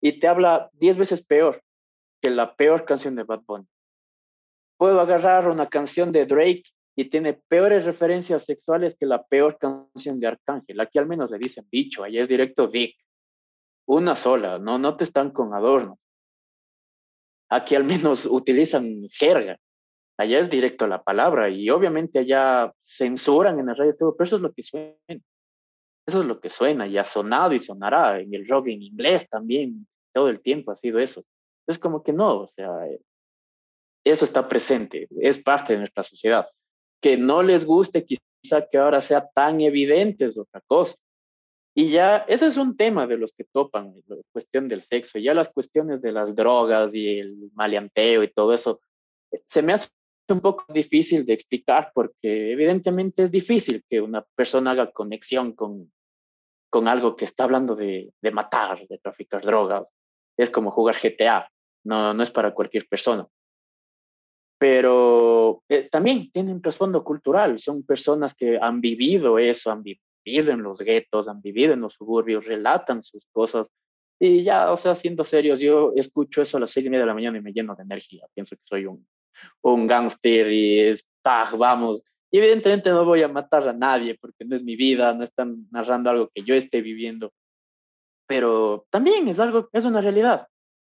y 0.00 0.18
te 0.18 0.28
habla 0.28 0.70
diez 0.72 0.96
veces 0.96 1.24
peor 1.24 1.62
que 2.20 2.30
la 2.30 2.54
peor 2.54 2.84
canción 2.84 3.14
de 3.16 3.24
Bad 3.24 3.42
Bunny. 3.46 3.66
Puedo 4.78 5.00
agarrar 5.00 5.48
una 5.48 5.66
canción 5.68 6.12
de 6.12 6.26
Drake 6.26 6.64
y 6.96 7.06
tiene 7.06 7.34
peores 7.34 7.84
referencias 7.84 8.44
sexuales 8.44 8.96
que 8.98 9.06
la 9.06 9.22
peor 9.24 9.58
canción 9.58 10.18
de 10.20 10.26
Arcángel. 10.26 10.80
Aquí 10.80 10.98
al 10.98 11.06
menos 11.06 11.30
le 11.30 11.38
dicen 11.38 11.66
bicho, 11.70 12.02
allá 12.02 12.22
es 12.22 12.28
directo 12.28 12.68
Dick. 12.68 12.96
Una 13.86 14.16
sola, 14.16 14.58
no, 14.58 14.78
no 14.78 14.96
te 14.96 15.04
están 15.04 15.30
con 15.30 15.54
adornos. 15.54 15.98
Aquí 17.50 17.74
al 17.74 17.84
menos 17.84 18.24
utilizan 18.30 19.08
jerga. 19.10 19.58
Allá 20.18 20.40
es 20.40 20.48
directo 20.48 20.86
la 20.86 21.02
palabra 21.02 21.50
y 21.50 21.68
obviamente 21.68 22.20
allá 22.20 22.72
censuran 22.82 23.58
en 23.58 23.66
la 23.66 23.74
radio 23.74 23.94
todo, 23.96 24.16
pero 24.16 24.26
eso 24.26 24.36
es 24.36 24.42
lo 24.42 24.52
que 24.52 24.62
suena. 24.62 24.96
Eso 26.06 26.20
es 26.20 26.26
lo 26.26 26.40
que 26.40 26.48
suena 26.48 26.86
y 26.86 26.96
ha 26.96 27.04
sonado 27.04 27.52
y 27.52 27.60
sonará 27.60 28.20
en 28.20 28.32
el 28.32 28.48
rock 28.48 28.68
en 28.68 28.82
inglés 28.82 29.28
también. 29.28 29.86
Todo 30.14 30.28
el 30.28 30.40
tiempo 30.40 30.70
ha 30.70 30.76
sido 30.76 30.98
eso. 30.98 31.22
Es 31.66 31.78
como 31.78 32.02
que 32.02 32.12
no, 32.12 32.42
o 32.42 32.48
sea, 32.48 32.70
eso 34.04 34.24
está 34.24 34.48
presente, 34.48 35.08
es 35.20 35.42
parte 35.42 35.72
de 35.72 35.80
nuestra 35.80 36.04
sociedad. 36.04 36.48
Que 37.02 37.16
no 37.16 37.42
les 37.42 37.66
guste 37.66 38.06
quizá 38.06 38.66
que 38.70 38.78
ahora 38.78 39.00
sea 39.00 39.28
tan 39.34 39.60
evidente 39.60 40.26
es 40.26 40.38
otra 40.38 40.62
cosa. 40.66 40.94
Y 41.78 41.90
ya, 41.90 42.24
ese 42.26 42.46
es 42.46 42.56
un 42.56 42.74
tema 42.74 43.06
de 43.06 43.18
los 43.18 43.34
que 43.34 43.44
topan, 43.44 43.92
la 44.06 44.16
cuestión 44.32 44.66
del 44.66 44.82
sexo, 44.82 45.18
ya 45.18 45.34
las 45.34 45.50
cuestiones 45.50 46.00
de 46.00 46.10
las 46.10 46.34
drogas 46.34 46.94
y 46.94 47.18
el 47.18 47.50
maleanteo 47.52 48.22
y 48.22 48.32
todo 48.32 48.54
eso, 48.54 48.80
eh, 49.30 49.42
se 49.46 49.60
me 49.60 49.74
hace 49.74 49.90
un 50.30 50.40
poco 50.40 50.64
difícil 50.72 51.26
de 51.26 51.34
explicar 51.34 51.92
porque 51.94 52.52
evidentemente 52.52 53.24
es 53.24 53.30
difícil 53.30 53.84
que 53.90 54.00
una 54.00 54.22
persona 54.34 54.70
haga 54.70 54.90
conexión 54.90 55.52
con, 55.52 55.92
con 56.70 56.88
algo 56.88 57.14
que 57.14 57.26
está 57.26 57.44
hablando 57.44 57.76
de, 57.76 58.10
de 58.22 58.30
matar, 58.30 58.86
de 58.88 58.96
traficar 58.96 59.44
drogas. 59.44 59.86
Es 60.38 60.48
como 60.48 60.70
jugar 60.70 60.96
GTA, 60.96 61.46
no, 61.84 62.14
no 62.14 62.22
es 62.22 62.30
para 62.30 62.54
cualquier 62.54 62.88
persona. 62.88 63.28
Pero 64.58 65.62
eh, 65.68 65.90
también 65.90 66.30
tienen 66.30 66.62
trasfondo 66.62 67.04
cultural, 67.04 67.58
son 67.58 67.82
personas 67.82 68.34
que 68.34 68.58
han 68.58 68.80
vivido 68.80 69.38
eso, 69.38 69.70
han 69.70 69.82
vivido 69.82 70.05
vivido 70.26 70.52
en 70.52 70.62
los 70.62 70.78
guetos, 70.80 71.28
han 71.28 71.40
vivido 71.40 71.72
en 71.72 71.80
los 71.80 71.94
suburbios, 71.94 72.46
relatan 72.46 73.02
sus 73.02 73.26
cosas. 73.32 73.68
Y 74.18 74.42
ya, 74.42 74.72
o 74.72 74.76
sea, 74.76 74.94
siendo 74.94 75.24
serios, 75.24 75.60
yo 75.60 75.92
escucho 75.94 76.42
eso 76.42 76.56
a 76.56 76.60
las 76.60 76.70
seis 76.70 76.86
y 76.86 76.90
media 76.90 77.02
de 77.02 77.08
la 77.08 77.14
mañana 77.14 77.38
y 77.38 77.42
me 77.42 77.52
lleno 77.52 77.74
de 77.74 77.82
energía. 77.84 78.26
Pienso 78.34 78.56
que 78.56 78.62
soy 78.64 78.86
un, 78.86 79.06
un 79.62 79.86
gángster 79.86 80.50
y 80.50 80.80
es, 80.80 81.06
vamos. 81.22 82.02
Y 82.30 82.38
evidentemente 82.38 82.90
no 82.90 83.04
voy 83.04 83.22
a 83.22 83.28
matar 83.28 83.68
a 83.68 83.72
nadie 83.72 84.16
porque 84.20 84.44
no 84.44 84.56
es 84.56 84.64
mi 84.64 84.74
vida, 84.74 85.14
no 85.14 85.22
están 85.22 85.66
narrando 85.70 86.10
algo 86.10 86.30
que 86.34 86.42
yo 86.42 86.54
esté 86.54 86.80
viviendo. 86.80 87.32
Pero 88.26 88.86
también 88.90 89.28
es 89.28 89.38
algo, 89.38 89.68
es 89.72 89.84
una 89.84 90.00
realidad 90.00 90.48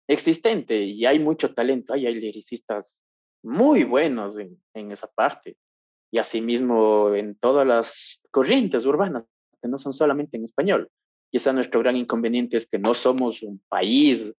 existente 0.07 0.83
y 0.83 1.05
hay 1.05 1.17
mucho 1.17 1.53
talento, 1.53 1.93
hay, 1.93 2.05
hay 2.05 2.15
lyricistas 2.15 2.93
muy 3.41 3.83
buenos 3.83 4.37
en, 4.37 4.61
en 4.73 4.91
esa 4.91 5.07
parte 5.07 5.57
y 6.13 6.19
asimismo 6.19 7.15
en 7.15 7.33
todas 7.33 7.65
las 7.65 8.21
corrientes 8.29 8.85
urbanas, 8.85 9.23
que 9.59 9.67
no 9.67 9.79
son 9.79 9.93
solamente 9.93 10.37
en 10.37 10.43
español. 10.45 10.87
Quizá 11.31 11.51
nuestro 11.53 11.79
gran 11.79 11.97
inconveniente 11.97 12.55
es 12.55 12.67
que 12.67 12.77
no 12.77 12.93
somos 12.93 13.41
un 13.41 13.59
país 13.67 14.31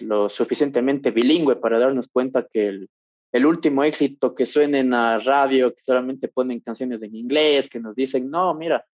lo 0.00 0.28
suficientemente 0.28 1.10
bilingüe 1.10 1.56
para 1.56 1.78
darnos 1.78 2.08
cuenta 2.08 2.46
que 2.52 2.66
el, 2.68 2.90
el 3.32 3.46
último 3.46 3.82
éxito 3.82 4.34
que 4.34 4.44
suena 4.44 4.78
en 4.78 4.90
la 4.90 5.20
radio, 5.20 5.74
que 5.74 5.82
solamente 5.82 6.28
ponen 6.28 6.60
canciones 6.60 7.02
en 7.02 7.16
inglés, 7.16 7.70
que 7.70 7.80
nos 7.80 7.94
dicen, 7.94 8.28
no, 8.28 8.52
mira, 8.52 8.84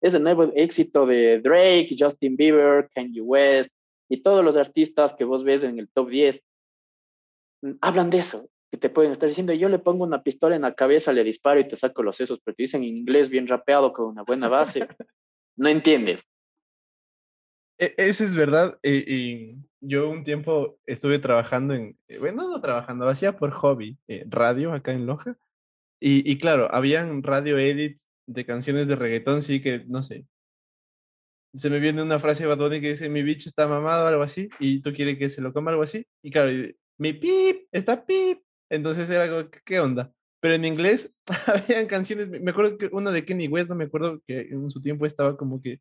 es 0.00 0.14
el 0.14 0.22
nuevo 0.22 0.44
éxito 0.54 1.06
de 1.06 1.40
Drake, 1.40 1.96
Justin 1.98 2.36
Bieber, 2.36 2.88
Kanye 2.94 3.20
West 3.20 3.70
y 4.08 4.22
todos 4.22 4.44
los 4.44 4.56
artistas 4.56 5.12
que 5.14 5.24
vos 5.24 5.42
ves 5.42 5.64
en 5.64 5.80
el 5.80 5.88
top 5.88 6.08
10, 6.08 6.40
mm, 7.62 7.72
hablan 7.80 8.10
de 8.10 8.18
eso 8.18 8.48
que 8.72 8.78
te 8.78 8.88
pueden 8.88 9.12
estar 9.12 9.28
diciendo, 9.28 9.52
yo 9.52 9.68
le 9.68 9.78
pongo 9.78 10.02
una 10.02 10.22
pistola 10.22 10.56
en 10.56 10.62
la 10.62 10.72
cabeza, 10.72 11.12
le 11.12 11.24
disparo 11.24 11.60
y 11.60 11.68
te 11.68 11.76
saco 11.76 12.02
los 12.02 12.16
sesos, 12.16 12.40
pero 12.42 12.54
te 12.54 12.62
dicen 12.62 12.82
en 12.82 12.96
inglés 12.96 13.28
bien 13.28 13.46
rapeado 13.46 13.92
con 13.92 14.06
una 14.06 14.22
buena 14.22 14.48
base. 14.48 14.80
no 15.56 15.68
entiendes. 15.68 16.22
E, 17.78 17.94
eso 17.98 18.24
es 18.24 18.34
verdad. 18.34 18.78
Y, 18.82 19.58
yo 19.82 20.08
un 20.08 20.24
tiempo 20.24 20.78
estuve 20.86 21.18
trabajando 21.18 21.74
en, 21.74 21.98
eh, 22.08 22.18
bueno, 22.18 22.48
no 22.48 22.60
trabajando, 22.62 23.06
hacía 23.08 23.36
por 23.36 23.50
hobby, 23.50 23.98
eh, 24.08 24.24
radio 24.26 24.72
acá 24.72 24.92
en 24.92 25.04
Loja. 25.04 25.36
Y, 26.00 26.30
y, 26.30 26.38
claro, 26.38 26.74
habían 26.74 27.22
radio 27.22 27.58
edits 27.58 28.00
de 28.26 28.46
canciones 28.46 28.88
de 28.88 28.96
reggaetón, 28.96 29.42
sí 29.42 29.60
que, 29.60 29.84
no 29.86 30.02
sé. 30.02 30.24
Se 31.54 31.68
me 31.68 31.78
viene 31.78 32.00
una 32.00 32.18
frase 32.18 32.44
de 32.44 32.48
Bad 32.48 32.56
Bunny 32.56 32.80
que 32.80 32.92
dice, 32.92 33.10
mi 33.10 33.22
bicho 33.22 33.50
está 33.50 33.66
mamado, 33.68 34.06
algo 34.06 34.22
así, 34.22 34.48
y 34.58 34.80
tú 34.80 34.94
quieres 34.94 35.18
que 35.18 35.28
se 35.28 35.42
lo 35.42 35.52
coma, 35.52 35.72
algo 35.72 35.82
así. 35.82 36.06
Y 36.22 36.30
claro, 36.30 36.50
mi 36.96 37.12
pip, 37.12 37.66
está 37.70 38.06
pip. 38.06 38.40
Entonces 38.72 39.10
era 39.10 39.24
algo, 39.24 39.50
¿qué 39.64 39.80
onda? 39.80 40.12
Pero 40.40 40.54
en 40.54 40.64
inglés 40.64 41.14
habían 41.46 41.86
canciones, 41.86 42.28
me 42.30 42.50
acuerdo 42.50 42.78
que 42.78 42.88
una 42.92 43.12
de 43.12 43.24
Kenny 43.24 43.46
West, 43.46 43.68
no 43.68 43.76
me 43.76 43.84
acuerdo 43.84 44.22
que 44.26 44.40
en 44.40 44.70
su 44.70 44.80
tiempo 44.80 45.04
estaba 45.04 45.36
como 45.36 45.60
que 45.60 45.80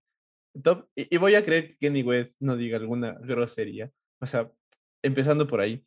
top, 0.61 0.87
y, 0.95 1.15
y 1.15 1.17
voy 1.17 1.35
a 1.35 1.45
creer 1.45 1.69
que 1.69 1.77
Kenny 1.77 2.03
West 2.03 2.35
no 2.39 2.57
diga 2.57 2.77
alguna 2.77 3.13
grosería. 3.21 3.89
O 4.19 4.25
sea, 4.25 4.51
empezando 5.01 5.47
por 5.47 5.61
ahí. 5.61 5.83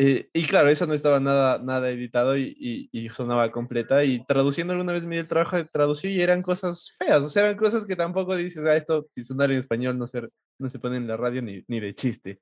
Eh, 0.00 0.30
y 0.32 0.46
claro, 0.46 0.68
eso 0.68 0.86
no 0.86 0.94
estaba 0.94 1.18
nada, 1.18 1.58
nada 1.58 1.90
editado 1.90 2.38
y, 2.38 2.88
y, 2.92 3.08
sonaba 3.10 3.50
completa. 3.50 4.04
Y 4.04 4.24
traduciendo 4.26 4.72
alguna 4.72 4.92
vez 4.92 5.02
me 5.02 5.16
di 5.16 5.20
el 5.22 5.28
trabajo 5.28 5.56
de 5.56 5.64
traducir 5.64 6.12
y 6.12 6.22
eran 6.22 6.42
cosas 6.42 6.94
feas, 6.98 7.24
o 7.24 7.28
sea, 7.28 7.46
eran 7.46 7.56
cosas 7.56 7.84
que 7.84 7.96
tampoco 7.96 8.36
dices, 8.36 8.64
ah, 8.64 8.76
esto 8.76 9.08
si 9.14 9.24
sonar 9.24 9.50
en 9.50 9.58
español 9.58 9.98
no 9.98 10.06
se, 10.06 10.28
no 10.60 10.70
se 10.70 10.78
pone 10.78 10.98
en 10.98 11.08
la 11.08 11.16
radio 11.16 11.42
ni, 11.42 11.64
ni 11.66 11.80
de 11.80 11.94
chiste. 11.96 12.40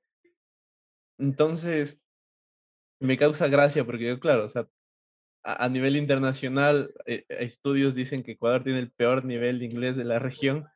Entonces, 1.17 1.99
me 2.99 3.17
causa 3.17 3.47
gracia 3.47 3.85
porque 3.85 4.07
yo, 4.07 4.19
claro, 4.19 4.45
o 4.45 4.49
sea, 4.49 4.67
a, 5.43 5.65
a 5.65 5.69
nivel 5.69 5.95
internacional, 5.95 6.93
eh, 7.05 7.25
estudios 7.29 7.95
dicen 7.95 8.23
que 8.23 8.33
Ecuador 8.33 8.63
tiene 8.63 8.79
el 8.79 8.91
peor 8.91 9.25
nivel 9.25 9.59
de 9.59 9.65
inglés 9.65 9.95
de 9.95 10.05
la 10.05 10.19
región. 10.19 10.67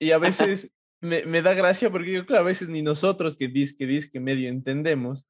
Y 0.00 0.10
a 0.12 0.18
veces 0.18 0.70
me, 1.00 1.24
me, 1.24 1.42
da 1.42 1.54
gracia 1.54 1.90
porque 1.90 2.12
yo, 2.12 2.26
claro, 2.26 2.42
a 2.42 2.46
veces 2.46 2.68
ni 2.68 2.82
nosotros 2.82 3.36
que 3.36 3.48
dis 3.48 3.76
que, 3.76 3.86
dis 3.86 4.10
que 4.10 4.20
medio 4.20 4.48
entendemos, 4.48 5.26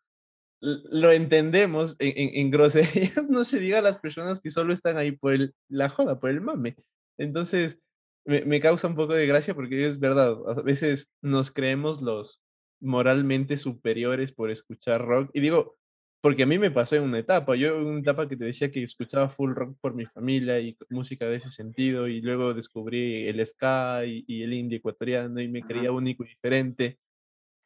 lo 0.61 1.12
entendemos 1.12 1.97
en, 1.99 2.17
en, 2.17 2.37
en, 2.37 2.51
groserías, 2.51 3.29
no 3.31 3.45
se 3.45 3.61
diga 3.61 3.79
a 3.79 3.83
las 3.83 3.99
personas 3.99 4.40
que 4.40 4.51
solo 4.51 4.73
están 4.73 4.97
ahí 4.97 5.12
por 5.12 5.35
el, 5.35 5.55
la 5.69 5.88
joda, 5.88 6.19
por 6.19 6.31
el 6.31 6.40
mame. 6.40 6.77
Entonces, 7.19 7.79
me, 8.25 8.45
me, 8.45 8.61
causa 8.61 8.88
un 8.88 8.97
poco 8.97 9.12
de 9.12 9.27
gracia 9.27 9.55
porque 9.55 9.87
es 9.87 10.01
verdad, 10.01 10.37
a 10.47 10.62
veces 10.62 11.11
nos 11.21 11.51
creemos 11.51 12.01
los 12.01 12.40
moralmente 12.81 13.57
superiores 13.57 14.33
por 14.33 14.51
escuchar 14.51 15.05
rock. 15.05 15.31
Y 15.35 15.40
digo, 15.40 15.77
porque 16.25 16.45
a 16.45 16.47
mí 16.47 16.59
me 16.59 16.71
pasó 16.71 16.97
en 16.97 17.03
una 17.03 17.19
etapa, 17.19 17.55
yo 17.55 17.77
en 17.77 17.85
una 17.85 18.01
etapa 18.01 18.27
que 18.27 18.35
te 18.35 18.47
decía 18.47 18.73
que 18.73 18.83
escuchaba 18.83 19.29
full 19.29 19.53
rock 19.53 19.77
por 19.79 19.95
mi 19.95 20.07
familia 20.07 20.59
y 20.59 20.75
música 20.89 21.27
de 21.27 21.37
ese 21.37 21.51
sentido, 21.51 22.09
y 22.09 22.23
luego 22.23 22.55
descubrí 22.55 23.29
el 23.29 23.45
ska 23.45 24.07
y, 24.07 24.25
y 24.27 24.43
el 24.43 24.55
indie 24.55 24.79
ecuatoriano 24.79 25.39
y 25.39 25.49
me 25.49 25.61
creía 25.61 25.93
único 25.93 26.25
y 26.25 26.29
diferente. 26.29 26.99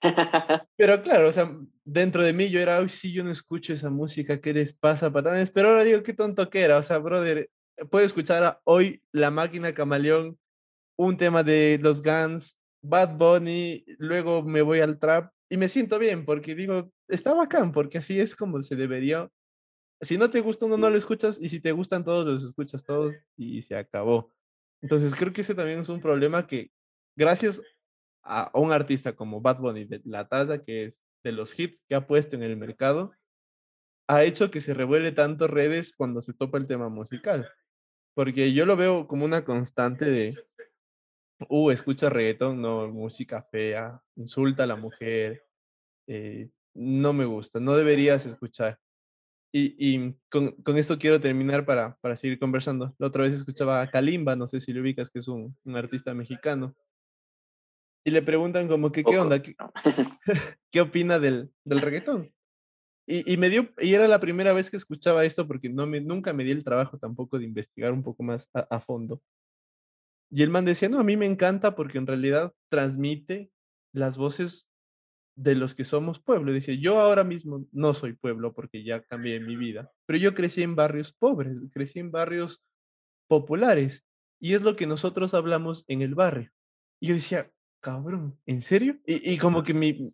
Pero 0.77 1.01
claro, 1.05 1.29
o 1.29 1.33
sea, 1.33 1.57
dentro 1.85 2.25
de 2.25 2.33
mí 2.33 2.51
yo 2.51 2.59
era, 2.59 2.81
uy, 2.81 2.89
sí, 2.89 3.13
yo 3.13 3.23
no 3.23 3.31
escucho 3.31 3.73
esa 3.73 3.91
música, 3.91 4.41
¿qué 4.41 4.53
les 4.53 4.73
pasa, 4.73 5.13
patanes? 5.13 5.53
Pero 5.53 5.69
ahora 5.69 5.85
digo, 5.85 6.03
qué 6.03 6.13
tonto 6.13 6.51
que 6.51 6.63
era, 6.63 6.79
o 6.79 6.83
sea, 6.83 6.99
brother, 6.99 7.49
puedo 7.93 8.05
escuchar 8.05 8.43
a 8.43 8.61
hoy 8.65 9.01
La 9.13 9.31
Máquina 9.31 9.73
Camaleón, 9.73 10.37
un 10.97 11.17
tema 11.17 11.45
de 11.45 11.79
los 11.81 12.03
Guns, 12.03 12.59
Bad 12.83 13.19
Bunny, 13.19 13.85
luego 13.99 14.43
me 14.43 14.63
voy 14.63 14.81
al 14.81 14.99
trap 14.99 15.33
y 15.49 15.57
me 15.59 15.69
siento 15.69 16.01
bien 16.01 16.25
porque 16.25 16.57
digo, 16.57 16.91
está 17.09 17.35
bacán, 17.35 17.73
porque 17.73 17.99
así 17.99 18.21
es 18.21 18.37
como 18.37 18.63
se 18.63 18.77
debería. 18.77 19.29
Si 20.01 20.17
no 20.17 20.31
te 20.31 20.41
gusta 20.41 20.67
uno, 20.67 20.77
no 20.77 20.91
lo 20.91 20.97
escuchas, 20.97 21.39
y 21.41 21.49
si 21.49 21.61
te 21.61 21.73
gustan 21.73 22.05
todos, 22.05 22.27
los 22.27 22.45
escuchas 22.45 22.85
todos, 22.85 23.17
y 23.37 23.63
se 23.63 23.77
acabó. 23.77 24.33
Entonces 24.81 25.15
creo 25.15 25.33
que 25.33 25.41
ese 25.41 25.55
también 25.55 25.81
es 25.81 25.89
un 25.89 26.01
problema 26.01 26.47
que, 26.47 26.71
gracias 27.17 27.61
a 28.23 28.51
un 28.55 28.73
artista 28.73 29.17
como 29.17 29.41
Bad 29.41 29.59
Bunny, 29.59 29.85
de 29.87 30.01
la 30.05 30.29
talla 30.29 30.63
que 30.63 30.85
es 30.85 31.01
de 31.25 31.33
los 31.33 31.59
hits 31.59 31.81
que 31.89 31.95
ha 31.95 32.07
puesto 32.07 32.37
en 32.37 32.43
el 32.43 32.57
mercado, 32.57 33.13
ha 34.09 34.25
hecho 34.25 34.51
que 34.51 34.61
se 34.61 34.75
revuelve 34.75 35.13
tanto 35.13 35.47
redes 35.47 35.95
cuando 35.95 36.23
se 36.23 36.33
topa 36.33 36.59
el 36.59 36.67
tema 36.67 36.89
musical. 36.89 37.51
Porque 38.15 38.53
yo 38.53 38.67
lo 38.67 38.77
veo 38.77 39.07
como 39.07 39.25
una 39.25 39.45
constante 39.45 40.05
de, 40.05 40.37
uh, 41.49 41.71
escucha 41.71 42.09
reggaetón, 42.09 42.61
no, 42.61 42.89
música 42.89 43.43
fea, 43.43 44.03
insulta 44.17 44.65
a 44.65 44.67
la 44.67 44.77
mujer, 44.77 45.45
eh, 46.07 46.51
no 46.79 47.13
me 47.13 47.25
gusta, 47.25 47.59
no 47.59 47.77
deberías 47.77 48.25
escuchar. 48.25 48.79
Y, 49.53 49.75
y 49.79 50.15
con, 50.31 50.53
con, 50.63 50.77
esto 50.77 50.99
quiero 50.99 51.21
terminar 51.21 51.65
para, 51.65 51.97
para 52.01 52.17
seguir 52.17 52.39
conversando. 52.39 52.95
La 52.99 53.07
otra 53.07 53.25
vez 53.25 53.35
escuchaba 53.35 53.81
a 53.81 53.91
Kalimba, 53.91 54.37
no 54.37 54.47
sé 54.47 54.61
si 54.61 54.73
lo 54.73 54.83
ubicas, 54.83 55.11
que 55.11 55.21
es 55.21 55.29
un, 55.29 55.57
un 55.65 55.77
artista 55.77 56.15
mexicano. 56.15 56.77
Y 58.05 58.11
le 58.11 58.23
preguntan 58.23 58.69
como 58.69 58.93
que, 58.93 59.03
¿qué 59.03 59.19
onda? 59.19 59.43
¿Qué, 59.43 59.57
¿qué 60.71 60.81
opina 60.81 61.19
del, 61.19 61.51
del 61.65 61.81
reggaetón? 61.81 62.33
Y, 63.07 63.33
y, 63.33 63.37
me 63.39 63.49
dio, 63.49 63.71
y 63.79 63.95
era 63.95 64.07
la 64.07 64.21
primera 64.21 64.53
vez 64.53 64.71
que 64.71 64.77
escuchaba 64.77 65.25
esto 65.25 65.49
porque 65.49 65.71
no 65.71 65.87
me, 65.87 66.01
nunca 66.01 66.35
me 66.35 66.45
di 66.45 66.51
el 66.51 66.63
trabajo 66.63 66.99
tampoco 66.99 67.39
de 67.39 67.47
investigar 67.47 67.93
un 67.93 68.03
poco 68.03 68.23
más 68.23 68.51
a, 68.53 68.61
a 68.71 68.81
fondo. 68.81 69.23
Y 70.31 70.43
el 70.43 70.51
man 70.51 70.67
decía, 70.67 70.91
no, 70.91 71.01
a 71.01 71.05
mí 71.05 71.17
me 71.17 71.25
encanta 71.25 71.75
porque 71.75 71.97
en 71.97 72.07
realidad 72.07 72.53
transmite 72.71 73.51
las 73.95 74.19
voces 74.19 74.68
de 75.39 75.55
los 75.55 75.75
que 75.77 75.85
somos 75.85 76.19
pueblo. 76.19 76.53
Dice, 76.53 76.79
yo 76.79 76.99
ahora 76.99 77.23
mismo 77.23 77.65
no 77.71 77.95
soy 77.95 78.15
pueblo 78.15 78.53
porque 78.53 78.83
ya 78.83 79.03
cambié 79.05 79.39
mi 79.39 79.55
vida, 79.55 79.93
pero 80.05 80.19
yo 80.19 80.35
crecí 80.35 80.63
en 80.63 80.75
barrios 80.75 81.13
pobres, 81.13 81.57
crecí 81.73 82.01
en 82.01 82.11
barrios 82.11 82.65
populares 83.29 84.05
y 84.41 84.55
es 84.55 84.63
lo 84.63 84.75
que 84.75 84.87
nosotros 84.87 85.35
hablamos 85.35 85.85
en 85.87 86.03
el 86.03 86.17
barrio. 86.17 86.51
Y 87.01 87.09
yo 87.09 87.15
decía, 87.15 87.51
cabrón, 87.81 88.37
¿en 88.47 88.61
serio? 88.61 88.99
Y, 89.07 89.33
y 89.33 89.39
como 89.39 89.63
que 89.63 89.75
me, 89.75 90.13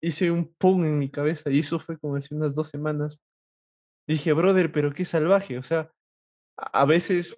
hice 0.00 0.30
un 0.30 0.52
pum 0.54 0.84
en 0.84 0.98
mi 0.98 1.10
cabeza 1.10 1.50
y 1.50 1.58
eso 1.58 1.80
fue 1.80 1.98
como 1.98 2.14
hace 2.14 2.34
unas 2.34 2.54
dos 2.54 2.68
semanas. 2.68 3.20
dije, 4.06 4.32
brother, 4.32 4.70
pero 4.70 4.92
qué 4.92 5.04
salvaje, 5.04 5.58
o 5.58 5.62
sea, 5.64 5.90
a 6.56 6.84
veces 6.84 7.36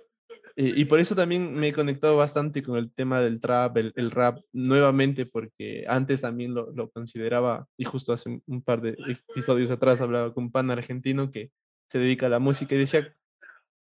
y 0.57 0.85
por 0.85 1.01
eso 1.01 1.17
también 1.17 1.53
me 1.55 1.69
he 1.69 1.73
conectado 1.73 2.17
bastante 2.17 2.63
con 2.63 2.77
el 2.77 2.93
tema 2.93 3.21
del 3.21 3.41
trap, 3.41 3.77
el, 3.77 3.93
el 3.97 4.13
rap, 4.13 4.39
nuevamente, 4.53 5.27
porque 5.27 5.85
antes 5.89 6.21
también 6.21 6.55
lo, 6.55 6.71
lo, 6.73 6.91
consideraba, 6.91 7.67
y 7.77 7.85
justo 7.85 8.13
hace 8.13 8.41
un 8.47 8.63
par 8.63 8.81
de 8.81 8.97
episodios 9.31 9.73
atrás 9.73 10.01
hablaba 10.01 10.33
con 10.33 10.45
un 10.45 10.53
pan 10.53 10.71
argentino 10.71 11.33
que 11.33 11.51
se 11.89 11.99
dedica 11.99 12.27
a 12.27 12.31
la 12.31 12.39
música 12.39 12.75
y 12.75 12.79
decía 12.79 13.13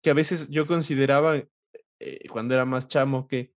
que 0.03 0.10
a 0.12 0.13
veces 0.13 0.47
yo 0.49 0.67
consideraba, 0.67 1.38
eh, 1.38 2.29
cuando 2.29 2.53
era 2.53 2.65
más 2.65 2.88
chamo, 2.88 3.27
que 3.27 3.53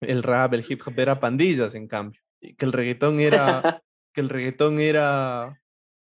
el 0.00 0.22
rap, 0.22 0.54
el 0.54 0.64
hip 0.68 0.80
hop 0.86 0.98
era 0.98 1.20
pandillas, 1.20 1.74
en 1.74 1.88
cambio, 1.88 2.20
y 2.40 2.54
que 2.54 2.64
el 2.64 2.72
reggaetón 2.72 3.18
era, 3.18 3.82
que 4.14 4.20
el 4.20 4.28
reggaetón 4.28 4.78
era, 4.78 5.60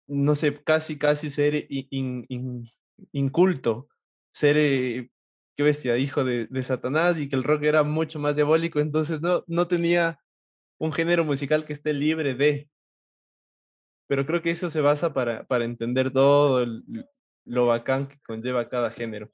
no 0.07 0.35
sé, 0.35 0.53
casi, 0.63 0.97
casi 0.97 1.29
ser 1.29 1.67
in, 1.69 2.25
in, 2.27 2.63
inculto, 3.11 3.87
ser 4.33 4.57
eh, 4.57 5.11
qué 5.57 5.63
bestia, 5.63 5.97
hijo 5.97 6.23
de, 6.23 6.45
de, 6.45 6.63
Satanás 6.63 7.19
y 7.19 7.27
que 7.27 7.35
el 7.35 7.43
rock 7.43 7.63
era 7.63 7.81
mucho 7.81 8.19
más 8.19 8.35
diabólico, 8.35 8.79
entonces 8.79 9.21
no, 9.21 9.43
no 9.47 9.67
tenía 9.67 10.19
un 10.79 10.93
género 10.93 11.25
musical 11.25 11.65
que 11.65 11.73
esté 11.73 11.93
libre 11.93 12.35
de. 12.35 12.69
Pero 14.07 14.25
creo 14.25 14.43
que 14.43 14.51
eso 14.51 14.69
se 14.69 14.81
basa 14.81 15.13
para, 15.13 15.43
para 15.45 15.65
entender 15.65 16.11
todo 16.11 16.61
el, 16.61 16.83
lo 17.43 17.65
bacán 17.65 18.07
que 18.07 18.19
conlleva 18.25 18.69
cada 18.69 18.91
género. 18.91 19.29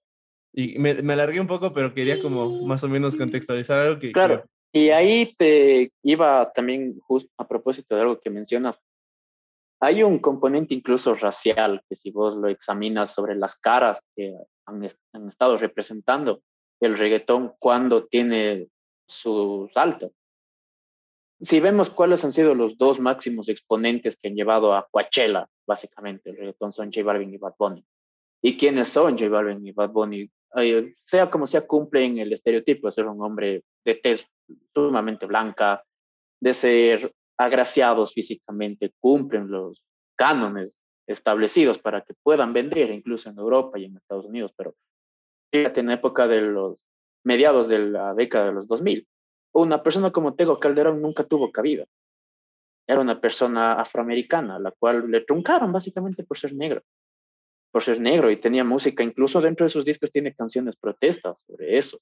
Y 0.53 0.79
me, 0.79 1.01
me, 1.01 1.13
alargué 1.13 1.41
un 1.41 1.47
poco, 1.47 1.73
pero 1.73 1.93
quería 1.93 2.21
como 2.21 2.65
más 2.65 2.83
o 2.83 2.87
menos 2.89 3.17
contextualizar 3.17 3.79
algo 3.79 3.99
que... 3.99 4.13
Claro, 4.13 4.45
que... 4.71 4.79
y 4.79 4.89
ahí 4.91 5.35
te 5.37 5.91
iba 6.03 6.51
también 6.53 6.97
justo 6.99 7.29
a 7.37 7.47
propósito 7.47 7.95
de 7.95 8.01
algo 8.01 8.21
que 8.21 8.29
mencionas. 8.29 8.79
Hay 9.81 10.03
un 10.03 10.19
componente 10.19 10.73
incluso 10.73 11.15
racial 11.15 11.83
que 11.89 11.97
si 11.97 12.11
vos 12.11 12.35
lo 12.35 12.47
examinas 12.47 13.13
sobre 13.13 13.35
las 13.35 13.57
caras 13.57 14.01
que 14.15 14.33
han, 14.65 14.87
han 15.13 15.29
estado 15.29 15.57
representando 15.57 16.41
el 16.79 16.97
reggaetón 16.97 17.53
cuando 17.59 18.05
tiene 18.05 18.67
sus 19.07 19.75
altas. 19.75 20.11
Si 21.39 21.59
vemos 21.59 21.89
cuáles 21.89 22.23
han 22.23 22.31
sido 22.31 22.55
los 22.55 22.77
dos 22.77 22.99
máximos 22.99 23.49
exponentes 23.49 24.17
que 24.17 24.29
han 24.29 24.35
llevado 24.35 24.73
a 24.73 24.87
Coachella, 24.89 25.47
básicamente, 25.67 26.29
el 26.29 26.37
reggaetón 26.37 26.71
son 26.71 26.91
J 26.91 27.03
Balvin 27.03 27.33
y 27.33 27.37
Bad 27.37 27.55
Bunny. 27.57 27.85
¿Y 28.41 28.57
quiénes 28.57 28.89
son 28.89 29.17
J 29.17 29.29
Balvin 29.29 29.65
y 29.65 29.71
Bad 29.71 29.91
Bunny? 29.91 30.29
Sea 31.05 31.29
como 31.29 31.47
sea, 31.47 31.65
cumplen 31.65 32.19
el 32.19 32.31
estereotipo 32.31 32.87
de 32.87 32.93
ser 32.93 33.07
un 33.07 33.21
hombre 33.21 33.63
de 33.83 33.95
tez 33.95 34.27
sumamente 34.73 35.25
blanca, 35.25 35.83
de 36.39 36.53
ser 36.53 37.13
agraciados 37.37 38.13
físicamente, 38.13 38.93
cumplen 38.99 39.49
los 39.49 39.83
cánones 40.15 40.79
establecidos 41.07 41.79
para 41.79 42.01
que 42.01 42.13
puedan 42.23 42.53
vender 42.53 42.91
incluso 42.91 43.29
en 43.29 43.37
Europa 43.37 43.77
y 43.77 43.85
en 43.85 43.97
Estados 43.97 44.25
Unidos, 44.25 44.53
pero 44.55 44.75
fíjate 45.51 45.81
en 45.81 45.87
la 45.87 45.93
época 45.95 46.27
de 46.27 46.41
los 46.41 46.77
mediados 47.23 47.67
de 47.67 47.79
la 47.79 48.13
década 48.13 48.47
de 48.47 48.53
los 48.53 48.67
2000, 48.67 49.07
una 49.53 49.83
persona 49.83 50.11
como 50.11 50.35
Tego 50.35 50.59
Calderón 50.59 51.01
nunca 51.01 51.23
tuvo 51.23 51.51
cabida. 51.51 51.85
Era 52.87 52.99
una 52.99 53.21
persona 53.21 53.73
afroamericana, 53.73 54.59
la 54.59 54.71
cual 54.71 55.09
le 55.09 55.21
truncaron 55.21 55.71
básicamente 55.71 56.23
por 56.23 56.37
ser 56.37 56.53
negro, 56.53 56.81
por 57.71 57.81
ser 57.81 57.99
negro 57.99 58.29
y 58.29 58.37
tenía 58.37 58.63
música, 58.63 59.03
incluso 59.03 59.39
dentro 59.39 59.65
de 59.65 59.69
sus 59.69 59.85
discos 59.85 60.11
tiene 60.11 60.33
canciones 60.33 60.75
protestas 60.75 61.41
sobre 61.47 61.77
eso. 61.77 61.99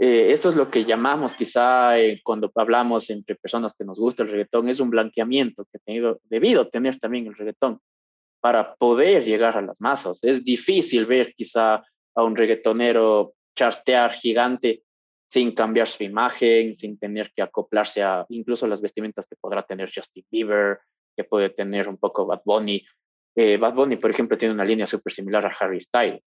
Eh, 0.00 0.30
esto 0.32 0.48
es 0.48 0.54
lo 0.54 0.70
que 0.70 0.84
llamamos 0.84 1.34
quizá 1.34 1.98
eh, 1.98 2.20
cuando 2.22 2.52
hablamos 2.54 3.10
entre 3.10 3.34
personas 3.34 3.74
que 3.76 3.84
nos 3.84 3.98
gusta 3.98 4.22
el 4.22 4.30
reggaetón, 4.30 4.68
es 4.68 4.78
un 4.78 4.90
blanqueamiento 4.90 5.64
que 5.64 5.78
ha 5.78 5.80
tenido, 5.84 6.20
debido 6.24 6.68
tener 6.68 7.00
también 7.00 7.26
el 7.26 7.34
reggaetón 7.34 7.80
para 8.40 8.76
poder 8.76 9.24
llegar 9.24 9.56
a 9.56 9.62
las 9.62 9.80
masas. 9.80 10.20
Es 10.22 10.44
difícil 10.44 11.06
ver 11.06 11.34
quizá 11.34 11.82
a 12.14 12.22
un 12.22 12.36
reggaetonero 12.36 13.34
chartear 13.56 14.12
gigante 14.12 14.82
sin 15.28 15.52
cambiar 15.52 15.88
su 15.88 16.04
imagen, 16.04 16.76
sin 16.76 16.96
tener 16.98 17.32
que 17.34 17.42
acoplarse 17.42 18.02
a 18.02 18.24
incluso 18.28 18.66
las 18.66 18.80
vestimentas 18.80 19.26
que 19.26 19.36
podrá 19.36 19.62
tener 19.64 19.90
Justin 19.92 20.24
Bieber, 20.30 20.78
que 21.16 21.24
puede 21.24 21.50
tener 21.50 21.88
un 21.88 21.98
poco 21.98 22.24
Bad 22.24 22.42
Bunny. 22.44 22.86
Eh, 23.34 23.56
Bad 23.56 23.74
Bunny, 23.74 23.96
por 23.96 24.10
ejemplo, 24.10 24.38
tiene 24.38 24.54
una 24.54 24.64
línea 24.64 24.86
súper 24.86 25.12
similar 25.12 25.44
a 25.44 25.56
Harry 25.58 25.80
Styles. 25.80 26.22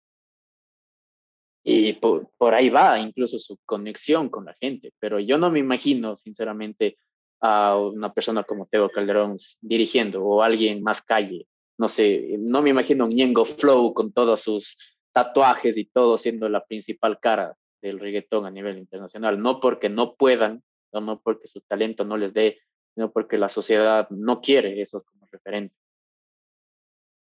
Y 1.64 1.94
por, 1.94 2.30
por, 2.38 2.54
ahí 2.54 2.70
va 2.70 2.98
incluso 2.98 3.38
su 3.38 3.58
conexión 3.66 4.28
con 4.28 4.46
la 4.46 4.54
gente, 4.54 4.92
pero 4.98 5.18
yo 5.18 5.38
no 5.38 5.50
me 5.50 5.58
imagino, 5.58 6.16
sinceramente, 6.16 6.96
a 7.40 7.76
una 7.76 8.12
persona 8.12 8.42
como 8.42 8.66
Teo 8.66 8.90
Calderón 8.90 9.36
dirigiendo 9.60 10.24
o 10.24 10.42
alguien 10.42 10.82
más 10.82 11.02
calle. 11.02 11.46
No 11.78 11.88
sé, 11.88 12.36
no 12.38 12.62
me 12.62 12.70
imagino 12.70 13.04
un 13.04 13.14
Ñengo 13.14 13.44
Flow 13.44 13.94
con 13.94 14.12
todos 14.12 14.40
sus 14.40 14.78
tatuajes 15.12 15.76
y 15.76 15.84
todo 15.84 16.18
siendo 16.18 16.48
la 16.48 16.64
principal 16.64 17.18
cara 17.20 17.56
del 17.80 18.00
reggaetón 18.00 18.46
a 18.46 18.50
nivel 18.50 18.78
internacional, 18.78 19.40
no 19.40 19.60
porque 19.60 19.88
no 19.88 20.14
puedan, 20.16 20.62
no, 20.92 21.00
no 21.00 21.20
porque 21.20 21.48
su 21.48 21.60
talento 21.60 22.04
no 22.04 22.16
les 22.16 22.34
dé, 22.34 22.60
sino 22.94 23.12
porque 23.12 23.38
la 23.38 23.48
sociedad 23.48 24.08
no 24.10 24.40
quiere 24.40 24.82
esos 24.82 25.04
como 25.04 25.26
referentes. 25.30 25.78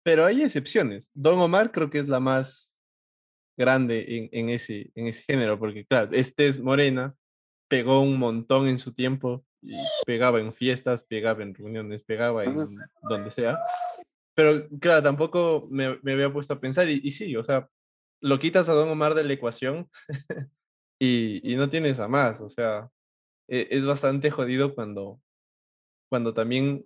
Pero 0.03 0.27
hay 0.27 0.43
excepciones. 0.43 1.11
Don 1.15 1.39
Omar 1.39 1.71
creo 1.73 1.89
que 1.89 1.99
es 1.99 2.09
la 2.09 2.21
más 2.21 2.72
grande 3.57 4.17
en, 4.17 4.29
en, 4.33 4.49
ese, 4.51 4.91
en 4.95 5.09
ese 5.09 5.23
género, 5.25 5.59
porque 5.59 5.85
claro, 5.85 6.11
este 6.13 6.47
es 6.49 6.61
morena, 6.61 7.15
pegó 7.69 8.01
un 8.01 8.19
montón 8.19 8.69
en 8.69 8.79
su 8.79 8.93
tiempo, 8.93 9.45
y 9.63 9.77
pegaba 10.05 10.41
en 10.41 10.53
fiestas, 10.53 11.05
pegaba 11.05 11.43
en 11.43 11.55
reuniones, 11.55 12.03
pegaba 12.03 12.45
en 12.45 12.57
donde 13.09 13.31
sea. 13.31 13.59
Pero 14.35 14.69
claro, 14.81 15.03
tampoco 15.03 15.69
me, 15.71 15.99
me 16.03 16.13
había 16.13 16.33
puesto 16.33 16.55
a 16.55 16.61
pensar, 16.61 16.89
y, 16.89 17.01
y, 17.03 17.11
sí, 17.13 17.37
o 17.37 17.45
sea, 17.45 17.69
lo 18.21 18.39
quitas 18.39 18.69
a 18.69 18.73
Don 18.73 18.89
Omar 18.89 19.15
de 19.15 19.25
la 19.25 19.33
ecuación 19.33 19.89
y, 21.01 21.41
y, 21.51 21.57
no 21.57 21.71
tienes 21.71 22.01
a 22.01 22.09
más, 22.09 22.41
o 22.41 22.49
sea, 22.49 22.89
e, 23.49 23.69
es 23.71 23.87
bastante 23.87 24.31
jodido 24.31 24.75
cuando, 24.75 25.21
cuando 26.11 26.35
también 26.35 26.85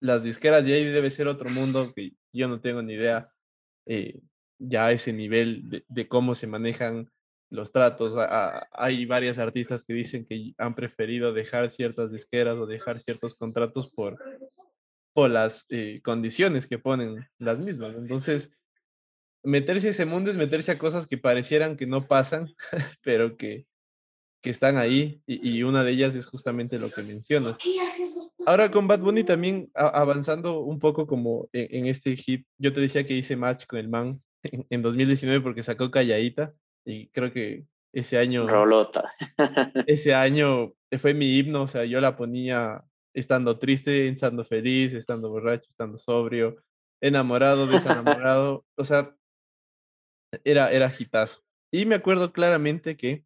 las 0.00 0.22
disqueras, 0.22 0.66
y 0.66 0.72
ahí 0.72 0.84
debe 0.84 1.10
ser 1.10 1.28
otro 1.28 1.50
mundo 1.50 1.92
que 1.94 2.14
yo 2.32 2.48
no 2.48 2.60
tengo 2.60 2.82
ni 2.82 2.94
idea, 2.94 3.30
eh, 3.86 4.20
ya 4.58 4.92
ese 4.92 5.12
nivel 5.12 5.84
de, 5.88 6.08
cómo 6.08 6.34
se 6.34 6.46
manejan 6.46 7.10
los 7.50 7.72
tratos. 7.72 8.14
hay 8.72 9.06
varias 9.06 9.38
artistas 9.38 9.84
que 9.84 9.94
dicen 9.94 10.26
que 10.26 10.52
han 10.58 10.74
preferido 10.74 11.32
dejar 11.32 11.70
ciertas 11.70 12.12
disqueras 12.12 12.56
o 12.58 12.66
dejar 12.66 13.00
ciertos 13.00 13.34
contratos 13.34 13.90
por, 13.92 14.18
por 15.14 15.30
las 15.30 15.66
eh, 15.70 16.00
condiciones 16.04 16.66
que 16.66 16.78
ponen 16.78 17.26
las 17.38 17.58
mismas. 17.58 17.96
Entonces, 17.96 18.52
meterse 19.42 19.88
a 19.88 19.90
ese 19.90 20.04
mundo 20.04 20.30
es 20.30 20.36
meterse 20.36 20.72
a 20.72 20.78
cosas 20.78 21.06
que 21.06 21.18
parecieran 21.18 21.76
que 21.76 21.86
no 21.86 22.06
pasan, 22.06 22.54
pero 23.02 23.36
que, 23.36 23.66
que 24.42 24.50
están 24.50 24.76
ahí 24.76 25.22
y, 25.26 25.62
una 25.62 25.84
de 25.84 25.92
ellas 25.92 26.14
es 26.14 26.26
justamente 26.26 26.78
lo 26.78 26.90
que 26.90 27.02
mencionas. 27.02 27.58
Ahora 28.46 28.70
con 28.70 28.86
Bad 28.86 29.00
Bunny 29.00 29.24
también 29.24 29.70
avanzando 29.74 30.60
un 30.60 30.78
poco 30.78 31.06
como 31.06 31.48
en, 31.52 31.78
en, 31.78 31.86
este 31.86 32.16
hit, 32.16 32.46
yo 32.56 32.72
te 32.72 32.80
decía 32.80 33.06
que 33.06 33.14
hice 33.14 33.36
match 33.36 33.66
con 33.66 33.78
el 33.78 33.88
man 33.88 34.22
en, 34.42 34.66
en 34.70 34.82
2019 34.82 35.40
porque 35.40 35.62
sacó 35.62 35.90
Calladita 35.90 36.54
y 36.84 37.08
creo 37.08 37.32
que 37.32 37.66
ese 37.92 38.18
año... 38.18 38.46
Rolota. 38.46 39.12
ese 39.86 40.14
año 40.14 40.74
fue 40.98 41.14
mi 41.14 41.38
himno, 41.38 41.62
o 41.62 41.68
sea, 41.68 41.84
yo 41.84 42.00
la 42.00 42.16
ponía 42.16 42.84
estando 43.14 43.58
triste, 43.58 44.08
estando 44.08 44.44
feliz, 44.44 44.94
estando 44.94 45.30
borracho, 45.30 45.68
estando 45.70 45.98
sobrio, 45.98 46.56
enamorado, 47.00 47.66
desenamorado, 47.66 48.64
o 48.76 48.84
sea, 48.84 49.14
era, 50.44 50.70
era 50.70 50.92
hitazo. 50.96 51.42
Y 51.72 51.86
me 51.86 51.94
acuerdo 51.94 52.32
claramente 52.32 52.96
que 52.96 53.24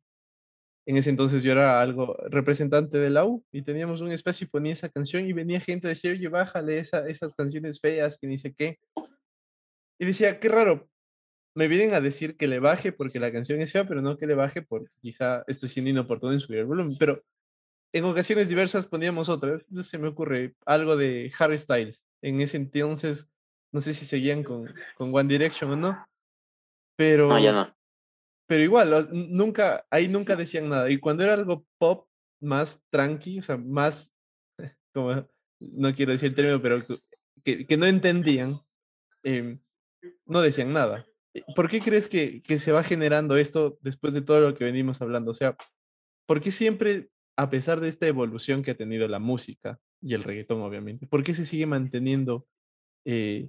en 0.87 0.97
ese 0.97 1.11
entonces 1.11 1.45
yo 1.45 1.53
era 1.53 1.81
algo 1.81 2.17
representante 2.29 2.99
de 2.99 3.11
la 3.11 3.25
U 3.25 3.45
y 3.53 3.63
teníamos 3.63 4.01
un 4.01 4.11
espacio 4.11 4.47
y 4.47 4.51
ponía 4.51 4.73
esa 4.73 4.89
canción 4.89 5.25
y 5.27 5.33
venía 5.33 5.61
gente 5.61 5.87
a 5.87 5.91
decir, 5.91 6.13
oye, 6.13 6.29
bájale 6.29 6.79
esa, 6.79 7.07
esas 7.07 7.35
canciones 7.37 7.81
feas 7.81 8.19
que 8.19 8.27
dice 8.27 8.53
qué. 8.53 8.81
Y 10.01 10.07
decía, 10.07 10.41
qué 10.41 10.49
raro, 10.49 10.89
me 11.55 11.69
vienen 11.69 11.95
a 11.95 12.01
decir 12.01 12.37
que 12.37 12.47
le 12.47 12.59
baje 12.59 12.93
porque 12.93 13.21
la 13.21 13.33
canción 13.33 13.61
es 13.61 13.73
fea, 13.73 13.87
pero 13.87 14.01
no 14.01 14.17
que 14.17 14.27
le 14.27 14.35
baje 14.35 14.63
porque 14.63 14.91
quizá 15.01 15.45
estoy 15.47 15.69
siendo 15.69 15.91
inoportuno 15.91 16.33
en 16.33 16.41
subir 16.41 16.61
el 16.61 16.67
volumen. 16.67 16.97
Pero 16.99 17.23
en 17.93 18.05
ocasiones 18.05 18.49
diversas 18.49 18.87
poníamos 18.87 19.29
otra. 19.29 19.53
Entonces 19.53 19.89
se 19.89 19.99
me 19.99 20.09
ocurre 20.09 20.55
algo 20.65 20.97
de 20.97 21.33
Harry 21.39 21.59
Styles. 21.59 22.03
En 22.23 22.41
ese 22.41 22.57
entonces, 22.57 23.31
no 23.71 23.81
sé 23.81 23.93
si 23.93 24.07
seguían 24.07 24.43
con, 24.43 24.73
con 24.97 25.15
One 25.15 25.29
Direction 25.29 25.71
o 25.73 25.77
no. 25.77 26.07
Pero, 26.97 27.29
no, 27.29 27.39
ya 27.39 27.53
no. 27.53 27.75
pero 28.47 28.63
igual, 28.63 29.09
nunca, 29.11 29.87
ahí 29.91 30.09
nunca 30.09 30.37
decían 30.37 30.69
nada. 30.69 30.91
Y 30.91 30.99
cuando 30.99 31.25
era 31.25 31.35
algo 31.35 31.67
pop, 31.79 32.07
más 32.41 32.83
tranqui, 32.91 33.39
o 33.39 33.43
sea, 33.43 33.57
más, 33.57 34.13
como, 34.95 35.27
no 35.61 35.95
quiero 35.95 36.13
decir 36.13 36.31
el 36.31 36.35
término, 36.35 36.61
pero 36.61 36.85
que, 37.45 37.67
que 37.67 37.77
no 37.77 37.87
entendían, 37.87 38.61
eh, 39.23 39.59
no 40.27 40.41
decían 40.43 40.73
nada. 40.73 41.07
¿Por 41.55 41.69
qué 41.69 41.81
crees 41.81 42.09
que, 42.09 42.43
que, 42.43 42.59
se 42.59 42.73
va 42.73 42.83
generando 42.83 43.37
esto 43.37 43.79
después 43.81 44.13
de 44.13 44.23
todo 44.23 44.41
lo 44.41 44.55
que 44.55 44.65
venimos 44.65 45.01
hablando? 45.01 45.31
O 45.31 45.35
sea, 45.35 45.57
¿por 46.27 46.41
qué 46.41 46.53
siempre, 46.53 47.09
a 47.37 47.49
pesar 47.49 47.81
de 47.81 47.89
esta 47.89 48.07
evolución 48.07 48.63
que 48.63 48.73
ha 48.73 48.77
tenido 48.77 49.09
la 49.09 49.19
música 49.19 49.79
y 50.03 50.15
el 50.15 50.25
reggaetón, 50.25 50.61
obviamente, 50.61 51.07
¿por 51.07 51.23
qué 51.23 51.33
se 51.33 51.47
sigue 51.47 51.67
manteniendo 51.67 52.47
eh, 53.07 53.47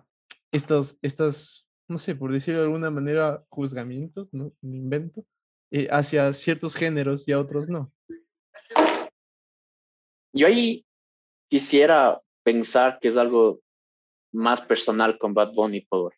estos, 0.52 0.98
estas, 1.02 1.68
no 1.90 1.98
sé, 1.98 2.16
por 2.16 2.32
decirlo 2.32 2.62
de 2.62 2.68
alguna 2.68 2.90
manera, 2.90 3.44
juzgamientos, 3.50 4.34
¿no? 4.34 4.54
Un 4.62 4.76
invento, 4.76 5.26
eh, 5.72 5.88
hacia 5.92 6.32
ciertos 6.34 6.76
géneros 6.76 7.28
y 7.28 7.32
a 7.32 7.40
otros 7.40 7.68
no? 7.68 7.92
Yo 10.32 10.48
ahí 10.48 10.86
quisiera 11.50 12.22
pensar 12.44 13.00
que 13.00 13.08
es 13.10 13.18
algo 13.18 13.62
más 14.32 14.62
personal 14.62 15.18
con 15.18 15.34
Bad 15.34 15.54
Bunny 15.54 15.82
por 15.82 16.14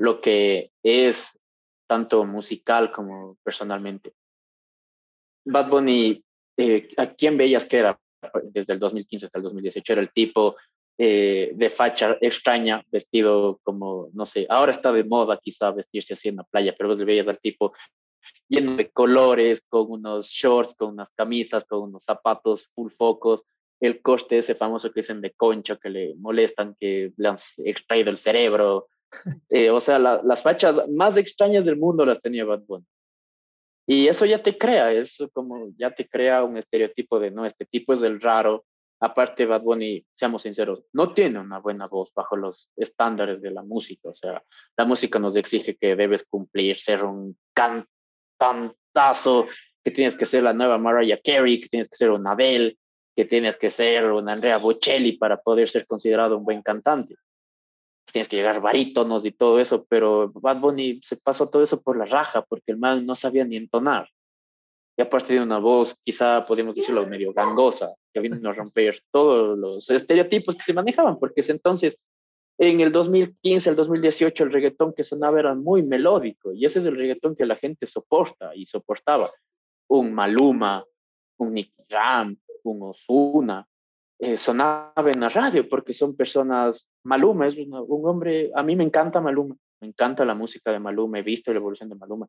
lo 0.00 0.20
que 0.22 0.72
es 0.82 1.38
tanto 1.86 2.24
musical 2.24 2.90
como 2.90 3.36
personalmente. 3.42 4.14
Bad 5.44 5.68
Bunny, 5.68 6.24
eh, 6.56 6.88
¿a 6.96 7.12
quién 7.12 7.36
veías 7.36 7.66
que 7.66 7.78
era 7.78 8.00
desde 8.44 8.72
el 8.72 8.78
2015 8.78 9.26
hasta 9.26 9.38
el 9.38 9.44
2018? 9.44 9.92
Era 9.92 10.00
el 10.00 10.10
tipo 10.10 10.56
eh, 10.96 11.50
de 11.54 11.68
facha 11.68 12.16
extraña, 12.22 12.82
vestido 12.90 13.60
como, 13.62 14.08
no 14.14 14.24
sé, 14.24 14.46
ahora 14.48 14.72
está 14.72 14.90
de 14.90 15.04
moda 15.04 15.38
quizá 15.42 15.70
vestirse 15.70 16.14
así 16.14 16.30
en 16.30 16.36
la 16.36 16.44
playa, 16.44 16.74
pero 16.76 16.88
vos 16.88 16.98
le 16.98 17.04
veías 17.04 17.28
al 17.28 17.38
tipo 17.38 17.74
lleno 18.48 18.76
de 18.76 18.90
colores, 18.90 19.62
con 19.68 19.90
unos 19.90 20.28
shorts, 20.28 20.76
con 20.76 20.94
unas 20.94 21.10
camisas, 21.10 21.66
con 21.66 21.82
unos 21.82 22.04
zapatos 22.04 22.70
full 22.74 22.90
focos, 22.90 23.44
el 23.80 24.00
coste 24.00 24.38
ese 24.38 24.54
famoso 24.54 24.90
que 24.92 25.00
dicen 25.00 25.20
de 25.20 25.32
concho, 25.32 25.78
que 25.78 25.90
le 25.90 26.14
molestan, 26.16 26.74
que 26.80 27.12
le 27.16 27.28
han 27.28 27.36
extraído 27.58 28.10
el 28.10 28.16
cerebro, 28.16 28.88
eh, 29.48 29.70
o 29.70 29.80
sea, 29.80 29.98
la, 29.98 30.20
las 30.22 30.42
fachas 30.42 30.88
más 30.88 31.16
extrañas 31.16 31.64
del 31.64 31.76
mundo 31.76 32.04
las 32.04 32.20
tenía 32.20 32.44
Bad 32.44 32.62
Bunny. 32.66 32.86
Y 33.86 34.06
eso 34.06 34.24
ya 34.24 34.42
te 34.42 34.56
crea, 34.56 34.92
eso 34.92 35.28
como 35.30 35.70
ya 35.76 35.92
te 35.92 36.08
crea 36.08 36.44
un 36.44 36.56
estereotipo 36.56 37.18
de, 37.18 37.30
no, 37.30 37.44
este 37.44 37.66
tipo 37.66 37.92
es 37.92 38.02
el 38.02 38.20
raro. 38.20 38.64
Aparte, 39.00 39.46
Bad 39.46 39.62
Bunny, 39.62 40.04
seamos 40.14 40.42
sinceros, 40.42 40.84
no 40.92 41.14
tiene 41.14 41.40
una 41.40 41.58
buena 41.58 41.86
voz 41.88 42.12
bajo 42.14 42.36
los 42.36 42.70
estándares 42.76 43.40
de 43.40 43.50
la 43.50 43.62
música. 43.62 44.10
O 44.10 44.14
sea, 44.14 44.44
la 44.76 44.84
música 44.84 45.18
nos 45.18 45.34
exige 45.36 45.76
que 45.76 45.96
debes 45.96 46.24
cumplir, 46.24 46.78
ser 46.78 47.02
un 47.02 47.36
cantazo, 47.52 49.48
que 49.82 49.90
tienes 49.90 50.16
que 50.16 50.26
ser 50.26 50.42
la 50.42 50.52
nueva 50.52 50.78
Mariah 50.78 51.20
Carey, 51.24 51.60
que 51.60 51.68
tienes 51.68 51.88
que 51.88 51.96
ser 51.96 52.10
una 52.10 52.32
Adele, 52.32 52.76
que 53.16 53.24
tienes 53.24 53.56
que 53.56 53.70
ser 53.70 54.12
una 54.12 54.34
Andrea 54.34 54.58
Bocelli 54.58 55.16
para 55.16 55.40
poder 55.40 55.68
ser 55.68 55.86
considerado 55.86 56.36
un 56.36 56.44
buen 56.44 56.62
cantante 56.62 57.16
tienes 58.12 58.28
que 58.28 58.36
llegar 58.36 58.60
barítonos 58.60 59.24
y 59.24 59.32
todo 59.32 59.58
eso, 59.60 59.86
pero 59.88 60.30
Bad 60.32 60.60
Bunny 60.60 61.00
se 61.02 61.16
pasó 61.16 61.48
todo 61.48 61.62
eso 61.62 61.82
por 61.82 61.96
la 61.96 62.04
raja, 62.04 62.42
porque 62.42 62.72
el 62.72 62.78
man 62.78 63.06
no 63.06 63.14
sabía 63.14 63.44
ni 63.44 63.56
entonar. 63.56 64.08
Y 64.96 65.02
aparte 65.02 65.34
de 65.34 65.40
una 65.40 65.58
voz, 65.58 65.98
quizá 66.04 66.44
podemos 66.44 66.74
decirlo 66.74 67.06
medio 67.06 67.32
gangosa, 67.32 67.94
que 68.12 68.20
vino 68.20 68.36
a 68.48 68.52
romper 68.52 69.02
todos 69.10 69.58
los 69.58 69.88
estereotipos 69.88 70.56
que 70.56 70.62
se 70.62 70.74
manejaban, 70.74 71.18
porque 71.18 71.40
ese 71.40 71.52
entonces, 71.52 71.98
en 72.58 72.80
el 72.80 72.92
2015, 72.92 73.70
el 73.70 73.76
2018, 73.76 74.44
el 74.44 74.52
reggaetón 74.52 74.92
que 74.92 75.04
sonaba 75.04 75.40
era 75.40 75.54
muy 75.54 75.82
melódico, 75.82 76.52
y 76.52 76.64
ese 76.66 76.80
es 76.80 76.86
el 76.86 76.96
reggaetón 76.96 77.34
que 77.34 77.46
la 77.46 77.56
gente 77.56 77.86
soporta 77.86 78.54
y 78.54 78.66
soportaba. 78.66 79.30
Un 79.88 80.12
Maluma, 80.12 80.84
un 81.38 81.54
Nicky 81.54 81.82
Ram, 81.88 82.36
un 82.64 82.82
Ozuna, 82.82 83.66
eh, 84.20 84.36
sonaba 84.36 84.92
en 85.06 85.20
la 85.20 85.30
radio 85.30 85.68
porque 85.68 85.94
son 85.94 86.14
personas, 86.14 86.90
Maluma 87.04 87.48
es 87.48 87.56
un 87.56 88.06
hombre, 88.06 88.50
a 88.54 88.62
mí 88.62 88.76
me 88.76 88.84
encanta 88.84 89.20
Maluma, 89.20 89.56
me 89.80 89.88
encanta 89.88 90.26
la 90.26 90.34
música 90.34 90.70
de 90.70 90.78
Maluma, 90.78 91.18
he 91.18 91.22
visto 91.22 91.50
la 91.52 91.58
evolución 91.58 91.88
de 91.88 91.94
Maluma, 91.94 92.26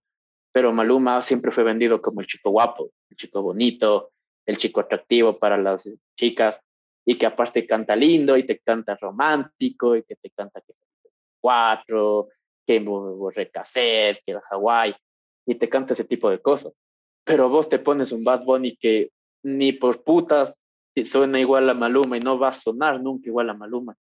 pero 0.54 0.72
Maluma 0.72 1.22
siempre 1.22 1.52
fue 1.52 1.64
vendido 1.66 2.02
como 2.02 2.22
el 2.22 2.28
chico 2.28 2.52
guapo, 2.52 2.92
el 3.10 3.18
chico 3.18 3.42
bonito, 3.42 4.12
el 4.46 4.58
chico 4.58 4.80
atractivo 4.80 5.38
para 5.38 5.58
las 5.58 5.84
chicas 6.18 6.62
y 7.06 7.18
que 7.18 7.26
aparte 7.26 7.68
canta 7.68 7.96
lindo 7.96 8.38
y 8.38 8.44
te 8.44 8.60
canta 8.60 8.96
romántico 8.96 9.96
y 9.96 10.04
que 10.04 10.16
te 10.16 10.30
canta 10.30 10.62
que 10.62 10.74
cuatro, 11.42 12.30
que 12.66 12.80
Borrecaset, 12.80 14.22
que 14.26 14.40
Hawái. 14.50 14.96
y 15.46 15.56
te 15.56 15.68
canta 15.68 15.94
ese 15.94 16.06
tipo 16.06 16.30
de 16.30 16.40
cosas. 16.40 16.72
Pero 17.26 17.50
vos 17.50 17.68
te 17.68 17.80
pones 17.80 18.12
un 18.12 18.24
Bad 18.24 18.46
Bunny 18.46 18.78
que 18.78 19.12
ni 19.44 19.74
por 19.74 20.04
putas 20.04 20.56
suena 21.06 21.40
igual 21.40 21.70
a 21.70 21.74
Maluma 21.74 22.18
y 22.18 22.20
no 22.20 22.38
va 22.38 22.50
a 22.50 22.54
sonar 22.54 23.02
nunca 23.02 23.30
igual 23.30 23.50
a 23.50 23.54
Maluma. 23.54 23.96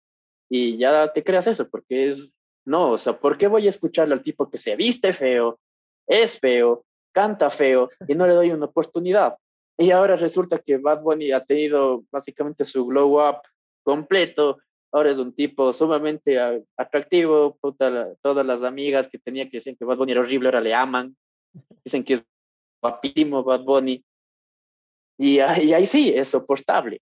Y 0.51 0.77
ya 0.77 1.13
te 1.13 1.23
creas 1.23 1.47
eso, 1.47 1.69
porque 1.69 2.11
es, 2.11 2.33
no, 2.65 2.93
o 2.93 2.99
sea, 2.99 3.19
¿por 3.19 3.39
qué 3.39 3.47
voy 3.47 3.67
a 3.67 3.71
escucharle 3.71 4.15
al 4.15 4.23
tipo 4.23 4.51
que 4.51 4.59
se 4.59 4.77
viste 4.77 5.13
feo, 5.13 5.61
es 6.07 6.39
feo, 6.39 6.85
canta 7.13 7.51
feo 7.51 7.89
y 8.09 8.15
no 8.15 8.27
le 8.27 8.35
doy 8.35 8.51
una 8.51 8.67
oportunidad? 8.67 9.37
Y 9.79 9.93
ahora 9.93 10.17
resulta 10.17 10.59
que 10.59 10.77
Bad 10.77 11.01
Bunny 11.01 11.33
ha 11.33 11.43
tenido 11.43 12.05
básicamente 12.11 12.67
su 12.67 12.85
glow 12.85 13.27
up 13.27 13.39
completo. 13.83 14.59
Ahora 14.93 15.11
es 15.11 15.19
un 15.19 15.33
tipo 15.33 15.73
sumamente 15.73 16.39
atractivo. 16.77 17.57
todas 17.63 18.47
las 18.47 18.63
amigas 18.63 19.09
que 19.09 19.19
tenía 19.19 19.49
que 19.49 19.57
decir 19.57 19.79
que 19.79 19.85
Bad 19.87 19.97
Bunny 19.97 20.13
era 20.13 20.21
horrible 20.21 20.49
ahora 20.49 20.61
le 20.61 20.75
aman. 20.75 21.17
Dicen 21.83 22.05
que 22.05 22.15
es 22.15 22.25
guapísimo 22.83 23.43
Bad 23.43 23.63
Bunny. 23.63 24.05
Y, 25.21 25.35
y 25.35 25.41
ahí 25.75 25.87
sí, 25.87 26.15
es 26.17 26.29
soportable. 26.29 27.03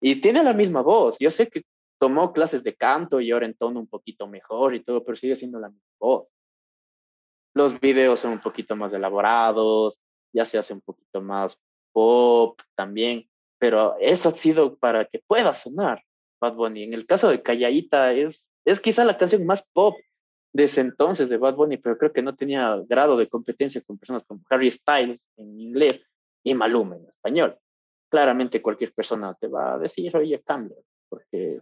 Y 0.00 0.20
tiene 0.20 0.42
la 0.42 0.52
misma 0.52 0.82
voz. 0.82 1.16
Yo 1.20 1.30
sé 1.30 1.46
que 1.46 1.62
tomó 2.00 2.32
clases 2.32 2.64
de 2.64 2.74
canto 2.74 3.20
y 3.20 3.30
ahora 3.30 3.46
entona 3.46 3.78
un 3.78 3.86
poquito 3.86 4.26
mejor 4.26 4.74
y 4.74 4.82
todo, 4.82 5.04
pero 5.04 5.14
sigue 5.14 5.36
siendo 5.36 5.60
la 5.60 5.68
misma 5.68 5.94
voz. 6.00 6.26
Los 7.54 7.78
videos 7.78 8.18
son 8.18 8.32
un 8.32 8.40
poquito 8.40 8.74
más 8.74 8.92
elaborados, 8.92 10.00
ya 10.34 10.44
se 10.44 10.58
hace 10.58 10.74
un 10.74 10.80
poquito 10.80 11.20
más 11.20 11.56
pop 11.92 12.60
también, 12.74 13.28
pero 13.58 13.94
eso 14.00 14.30
ha 14.30 14.34
sido 14.34 14.76
para 14.76 15.04
que 15.04 15.20
pueda 15.24 15.54
sonar 15.54 16.02
Bad 16.40 16.54
Bunny. 16.54 16.82
En 16.82 16.94
el 16.94 17.06
caso 17.06 17.28
de 17.28 17.42
Calladita 17.42 18.12
es, 18.12 18.48
es 18.64 18.80
quizá 18.80 19.04
la 19.04 19.18
canción 19.18 19.46
más 19.46 19.62
pop 19.72 19.94
de 20.52 20.64
ese 20.64 20.80
entonces 20.80 21.28
de 21.28 21.36
Bad 21.36 21.54
Bunny, 21.54 21.76
pero 21.76 21.96
creo 21.96 22.12
que 22.12 22.22
no 22.22 22.34
tenía 22.34 22.82
grado 22.88 23.16
de 23.16 23.28
competencia 23.28 23.80
con 23.82 23.98
personas 23.98 24.24
como 24.24 24.40
Harry 24.50 24.68
Styles 24.68 25.24
en 25.36 25.60
inglés 25.60 26.02
y 26.42 26.54
Maluma 26.54 26.96
en 26.96 27.06
español. 27.06 27.58
Claramente 28.10 28.62
cualquier 28.62 28.92
persona 28.92 29.34
te 29.34 29.48
va 29.48 29.74
a 29.74 29.78
decir, 29.78 30.14
oye, 30.16 30.42
cambia, 30.42 30.76
porque 31.08 31.60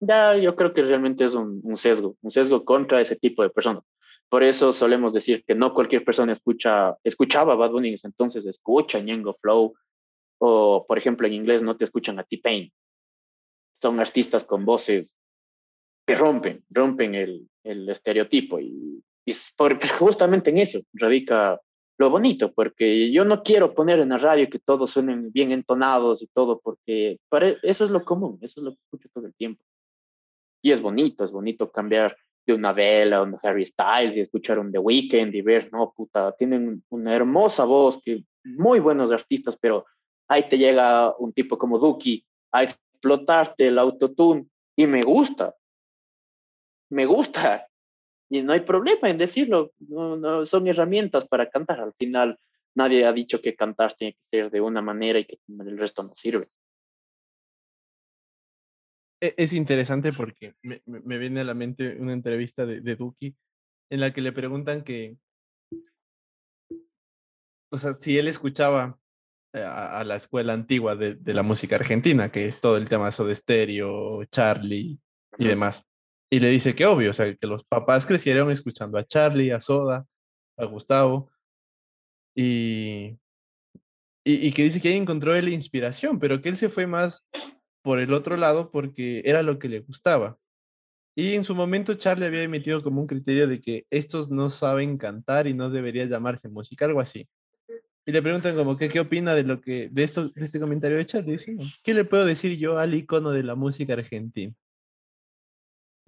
ya 0.00 0.36
yo 0.36 0.54
creo 0.54 0.72
que 0.72 0.82
realmente 0.82 1.24
es 1.24 1.34
un, 1.34 1.60
un 1.62 1.76
sesgo, 1.76 2.16
un 2.22 2.30
sesgo 2.30 2.64
contra 2.64 3.00
ese 3.00 3.16
tipo 3.16 3.42
de 3.42 3.50
personas. 3.50 3.84
Por 4.28 4.42
eso 4.42 4.72
solemos 4.72 5.14
decir 5.14 5.42
que 5.46 5.54
no 5.54 5.72
cualquier 5.72 6.04
persona 6.04 6.32
escucha, 6.32 6.96
escuchaba 7.02 7.54
Bad 7.54 7.70
Bunny 7.70 7.96
entonces 8.02 8.44
escucha 8.44 9.00
Ñengo 9.00 9.34
Flow, 9.34 9.74
o 10.40 10.84
por 10.86 10.98
ejemplo 10.98 11.26
en 11.26 11.32
inglés 11.32 11.62
no 11.62 11.76
te 11.76 11.84
escuchan 11.84 12.18
a 12.18 12.24
T-Pain. 12.24 12.70
Son 13.80 14.00
artistas 14.00 14.44
con 14.44 14.64
voces 14.64 15.14
que 16.06 16.14
rompen, 16.14 16.64
rompen 16.68 17.14
el, 17.14 17.48
el 17.64 17.88
estereotipo 17.88 18.60
y, 18.60 19.02
y 19.24 19.34
por, 19.56 19.78
justamente 19.98 20.50
en 20.50 20.58
eso 20.58 20.80
radica 20.92 21.60
lo 21.98 22.10
bonito, 22.10 22.52
porque 22.52 23.10
yo 23.10 23.24
no 23.24 23.42
quiero 23.42 23.74
poner 23.74 23.98
en 23.98 24.10
la 24.10 24.18
radio 24.18 24.48
que 24.48 24.60
todos 24.60 24.92
suenen 24.92 25.32
bien 25.32 25.50
entonados 25.50 26.22
y 26.22 26.28
todo, 26.28 26.60
porque 26.60 27.18
para, 27.28 27.48
eso 27.62 27.84
es 27.84 27.90
lo 27.90 28.04
común, 28.04 28.38
eso 28.40 28.60
es 28.60 28.64
lo 28.64 28.70
que 28.70 28.80
escucho 28.84 29.08
todo 29.12 29.26
el 29.26 29.34
tiempo. 29.34 29.62
Y 30.62 30.70
es 30.70 30.80
bonito, 30.80 31.24
es 31.24 31.32
bonito 31.32 31.70
cambiar 31.72 32.16
de 32.46 32.54
una 32.54 32.72
vela, 32.72 33.22
un 33.22 33.36
Harry 33.42 33.66
Styles 33.66 34.16
y 34.16 34.20
escuchar 34.20 34.60
un 34.60 34.70
The 34.70 34.78
Weeknd 34.78 35.34
y 35.34 35.42
ver, 35.42 35.70
no, 35.72 35.92
puta, 35.94 36.32
tienen 36.32 36.84
una 36.88 37.14
hermosa 37.14 37.64
voz, 37.64 38.00
que 38.00 38.24
muy 38.44 38.78
buenos 38.78 39.10
artistas, 39.10 39.56
pero 39.60 39.84
ahí 40.28 40.48
te 40.48 40.56
llega 40.56 41.14
un 41.18 41.32
tipo 41.32 41.58
como 41.58 41.78
Duki 41.78 42.24
a 42.52 42.62
explotarte 42.62 43.66
el 43.66 43.78
autotune 43.78 44.46
y 44.76 44.86
me 44.86 45.02
gusta, 45.02 45.54
me 46.90 47.06
gusta 47.06 47.68
y 48.30 48.42
no 48.42 48.52
hay 48.52 48.60
problema 48.60 49.08
en 49.08 49.18
decirlo, 49.18 49.72
no, 49.78 50.16
no, 50.16 50.46
son 50.46 50.66
herramientas 50.68 51.26
para 51.26 51.48
cantar, 51.48 51.80
al 51.80 51.94
final 51.94 52.38
nadie 52.74 53.04
ha 53.04 53.12
dicho 53.12 53.40
que 53.40 53.56
cantar 53.56 53.94
tiene 53.94 54.12
que 54.12 54.38
ser 54.38 54.50
de 54.50 54.60
una 54.60 54.82
manera 54.82 55.18
y 55.18 55.24
que 55.24 55.38
el 55.48 55.78
resto 55.78 56.02
no 56.02 56.14
sirve. 56.14 56.48
E-, 59.20 59.34
es 59.36 59.52
interesante 59.52 60.12
porque 60.12 60.54
me, 60.62 60.82
me, 60.86 61.18
viene 61.18 61.40
a 61.40 61.44
la 61.44 61.54
mente 61.54 61.96
una 61.98 62.12
entrevista 62.12 62.66
de, 62.66 62.80
de 62.80 62.96
Duki 62.96 63.34
en 63.90 64.00
la 64.00 64.12
que 64.12 64.20
le 64.20 64.32
preguntan 64.32 64.84
que, 64.84 65.16
o 67.72 67.78
sea, 67.78 67.94
si 67.94 68.18
él 68.18 68.28
escuchaba 68.28 68.98
a, 69.54 70.00
a 70.00 70.04
la 70.04 70.16
escuela 70.16 70.52
antigua 70.52 70.94
de, 70.94 71.14
de, 71.14 71.34
la 71.34 71.42
música 71.42 71.76
argentina, 71.76 72.30
que 72.30 72.46
es 72.46 72.60
todo 72.60 72.76
el 72.76 72.88
tema 72.88 73.10
de 73.10 73.34
Stereo, 73.34 74.24
Charlie 74.26 74.98
y 75.38 75.46
demás. 75.46 75.86
Y 76.30 76.40
le 76.40 76.48
dice 76.50 76.74
que 76.74 76.84
obvio, 76.84 77.10
o 77.10 77.14
sea, 77.14 77.34
que 77.34 77.46
los 77.46 77.64
papás 77.64 78.04
crecieron 78.04 78.50
escuchando 78.50 78.98
a 78.98 79.04
Charlie, 79.04 79.50
a 79.50 79.60
Soda, 79.60 80.06
a 80.56 80.64
Gustavo, 80.66 81.30
y, 82.34 83.18
y, 84.24 84.52
que 84.52 84.62
dice 84.62 84.80
que 84.80 84.88
ahí 84.88 84.96
encontró 84.96 85.32
la 85.40 85.50
inspiración, 85.50 86.18
pero 86.18 86.40
que 86.40 86.50
él 86.50 86.56
se 86.56 86.68
fue 86.68 86.86
más 86.86 87.26
por 87.82 87.98
el 87.98 88.12
otro 88.12 88.36
lado 88.36 88.70
porque 88.70 89.22
era 89.24 89.42
lo 89.42 89.58
que 89.58 89.68
le 89.68 89.80
gustaba. 89.80 90.38
Y 91.16 91.34
en 91.34 91.42
su 91.42 91.54
momento 91.54 91.94
Charlie 91.94 92.26
había 92.26 92.42
emitido 92.42 92.82
como 92.82 93.00
un 93.00 93.08
criterio 93.08 93.48
de 93.48 93.60
que 93.60 93.86
estos 93.90 94.30
no 94.30 94.50
saben 94.50 94.98
cantar 94.98 95.48
y 95.48 95.54
no 95.54 95.68
debería 95.68 96.04
llamarse 96.04 96.48
música, 96.48 96.84
algo 96.84 97.00
así. 97.00 97.26
Y 98.06 98.12
le 98.12 98.22
preguntan 98.22 98.54
como 98.54 98.76
que 98.76 98.88
qué 98.88 99.00
opina 99.00 99.34
de 99.34 99.42
lo 99.42 99.60
que 99.60 99.88
de 99.90 100.06
de 100.06 100.44
este 100.44 100.60
comentario 100.60 100.96
de 100.96 101.06
Charlie. 101.06 101.38
¿qué 101.82 101.92
le 101.92 102.04
puedo 102.04 102.24
decir 102.24 102.56
yo 102.56 102.78
al 102.78 102.94
icono 102.94 103.32
de 103.32 103.42
la 103.42 103.56
música 103.56 103.94
argentina? 103.94 104.54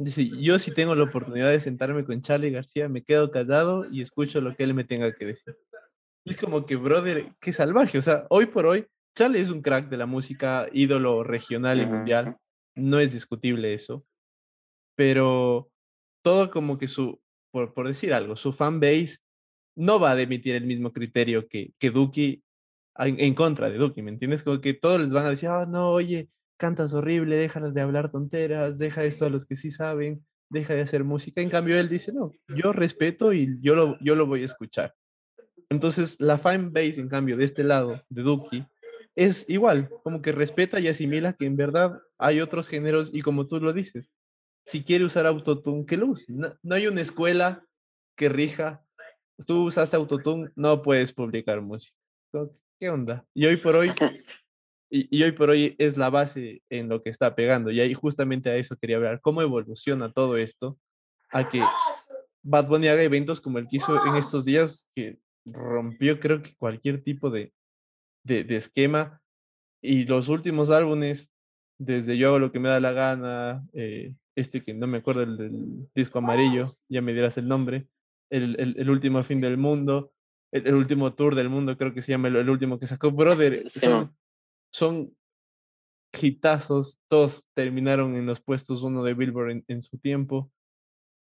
Dice, 0.01 0.31
yo 0.41 0.59
si 0.59 0.73
tengo 0.73 0.95
la 0.95 1.05
oportunidad 1.05 1.51
de 1.51 1.61
sentarme 1.61 2.07
con 2.07 2.23
Charlie 2.23 2.51
García, 2.51 2.89
me 2.89 3.05
quedo 3.05 3.31
callado 3.31 3.85
y 3.91 4.01
escucho 4.01 4.41
lo 4.41 4.57
que 4.57 4.65
él 4.65 4.73
me 4.73 4.85
tenga 4.85 5.15
que 5.15 5.27
decir. 5.27 5.55
es 6.25 6.39
como 6.39 6.65
que, 6.65 6.77
brother, 6.77 7.35
qué 7.39 7.53
salvaje. 7.53 7.99
O 7.99 8.03
sea, 8.03 8.27
hoy 8.31 8.47
por 8.47 8.65
hoy, 8.65 8.87
Charlie 9.15 9.41
es 9.41 9.51
un 9.51 9.61
crack 9.61 9.91
de 9.91 9.99
la 9.99 10.07
música, 10.07 10.69
ídolo 10.73 11.23
regional 11.23 11.83
y 11.83 11.87
mundial. 11.87 12.39
No 12.75 12.99
es 12.99 13.13
discutible 13.13 13.75
eso. 13.75 14.07
Pero 14.97 15.71
todo 16.23 16.51
como 16.51 16.79
que 16.79 16.89
su, 16.89 17.21
por, 17.51 17.75
por 17.75 17.87
decir 17.87 18.15
algo, 18.15 18.37
su 18.37 18.55
fan 18.55 18.81
base 18.81 19.19
no 19.77 20.01
va 20.01 20.13
a 20.13 20.21
emitir 20.21 20.57
el 20.57 20.65
mismo 20.65 20.95
criterio 20.95 21.47
que, 21.47 21.75
que 21.79 21.91
Duki 21.91 22.43
en, 22.97 23.21
en, 23.21 23.35
contra 23.35 23.69
de 23.69 23.77
Duki, 23.77 24.01
¿me 24.01 24.13
entiendes? 24.13 24.45
Como 24.45 24.63
que 24.63 24.73
todos 24.73 24.99
les 24.99 25.11
van 25.11 25.27
a 25.27 25.31
decir, 25.31 25.51
ah, 25.51 25.65
oh, 25.65 25.67
no, 25.67 25.91
oye, 25.91 26.31
cantas 26.61 26.93
horrible, 26.93 27.37
déjalas 27.37 27.75
de 27.75 27.81
hablar 27.81 28.13
tonteras, 28.13 28.79
deja 28.79 29.03
esto 29.05 29.25
a 29.25 29.31
los 29.31 29.47
que 29.47 29.57
sí 29.57 29.71
saben, 29.71 30.25
deja 30.51 30.75
de 30.75 30.83
hacer 30.83 31.03
música. 31.03 31.41
En 31.41 31.49
cambio, 31.49 31.81
él 31.81 31.89
dice, 31.89 32.13
no, 32.13 32.33
yo 32.55 32.73
respeto 32.73 33.33
y 33.33 33.59
yo 33.61 33.75
lo, 33.75 33.99
yo 34.01 34.15
lo 34.15 34.27
voy 34.27 34.43
a 34.43 34.45
escuchar. 34.45 34.95
Entonces, 35.71 36.21
la 36.21 36.37
fan 36.39 36.73
base, 36.73 37.01
en 37.01 37.09
cambio, 37.09 37.37
de 37.37 37.45
este 37.45 37.65
lado, 37.65 38.03
de 38.11 38.23
Duki, 38.23 38.67
es 39.17 39.49
igual, 39.49 39.89
como 40.03 40.21
que 40.21 40.33
respeta 40.33 40.79
y 40.81 40.89
asimila 40.89 41.33
que 41.33 41.47
en 41.47 41.57
verdad 41.57 41.99
hay 42.19 42.41
otros 42.41 42.69
géneros 42.69 43.11
y 43.13 43.23
como 43.23 43.49
tú 43.49 43.59
lo 43.59 43.73
dices, 43.73 44.11
si 44.67 44.85
quiere 44.85 45.05
usar 45.05 45.27
autotune, 45.27 45.87
que 45.87 45.97
lo 45.97 46.09
use. 46.09 46.33
No, 46.33 46.55
no 46.63 46.75
hay 46.75 46.87
una 46.87 47.01
escuela 47.01 47.65
que 48.17 48.29
rija, 48.29 48.85
tú 49.47 49.65
usaste 49.65 49.97
autotune, 49.97 50.51
no 50.57 50.83
puedes 50.83 51.13
publicar 51.13 51.61
música. 51.63 51.97
¿Qué 52.79 52.91
onda? 52.91 53.25
Y 53.35 53.47
hoy 53.47 53.57
por 53.57 53.77
hoy, 53.77 53.91
y, 54.91 55.17
y, 55.17 55.23
hoy 55.23 55.33
por 55.33 55.51
hoy 55.51 55.77
es 55.79 55.97
la 55.97 56.11
base 56.11 56.63
en 56.69 56.89
lo 56.89 57.03
que 57.03 57.11
está 57.11 57.35
pegando. 57.35 57.71
Y 57.71 57.81
ahí 57.81 57.95
justamente 57.95 58.51
a 58.51 58.57
eso 58.57 58.77
quería 58.77 58.97
hablar, 58.97 59.21
cómo 59.21 59.41
evoluciona 59.41 60.13
todo 60.13 60.37
esto 60.37 60.79
a 61.31 61.49
que 61.49 61.63
Bad 62.43 62.67
Bunny 62.67 62.89
haga 62.89 63.03
eventos 63.03 63.41
como 63.41 63.59
el 63.59 63.69
que 63.69 63.77
hizo 63.77 64.05
en 64.07 64.17
estos 64.17 64.45
días, 64.45 64.91
que 64.95 65.19
rompió 65.45 66.21
creo 66.21 66.43
que 66.43 66.55
cualquier 66.57 67.03
tipo 67.03 67.31
de, 67.31 67.53
de, 68.25 68.45
de, 68.45 68.57
esquema. 68.57 69.21
Y 69.83 70.05
los 70.05 70.29
últimos 70.29 70.71
álbumes, 70.71 71.31
desde 71.79 72.19
Yo 72.19 72.29
hago 72.29 72.39
lo 72.39 72.53
que 72.53 72.59
me 72.59 72.69
da 72.69 72.81
la 72.81 72.93
gana, 72.93 73.65
eh, 73.73 74.15
este 74.37 74.63
que 74.63 74.75
no 74.75 74.87
me 74.87 74.99
acuerdo 74.99 75.23
el 75.23 75.37
del 75.37 75.89
disco 75.95 76.19
amarillo, 76.19 76.75
ya 76.89 77.01
me 77.03 77.15
dirás 77.15 77.37
el 77.39 77.49
nombre, 77.49 77.87
el, 78.31 78.59
el, 78.59 78.75
el 78.79 78.91
último 78.91 79.23
fin 79.23 79.41
del 79.41 79.57
mundo, 79.57 80.13
el, 80.53 80.67
el, 80.67 80.75
último 80.75 81.15
tour 81.15 81.35
del 81.35 81.49
mundo, 81.49 81.77
creo 81.77 81.95
que 81.95 82.03
se 82.03 82.13
llama 82.13 82.29
el, 82.29 82.49
último 82.49 82.79
que 82.79 82.87
sacó, 82.87 83.11
brother, 83.11 83.71
son, 83.71 84.15
son 84.73 85.17
hitazos, 86.13 86.99
todos 87.09 87.45
terminaron 87.55 88.17
en 88.17 88.27
los 88.27 88.41
puestos 88.41 88.83
uno 88.83 89.03
de 89.03 89.15
Billboard 89.15 89.63
en, 89.67 89.83
su 89.83 89.99
tiempo, 89.99 90.51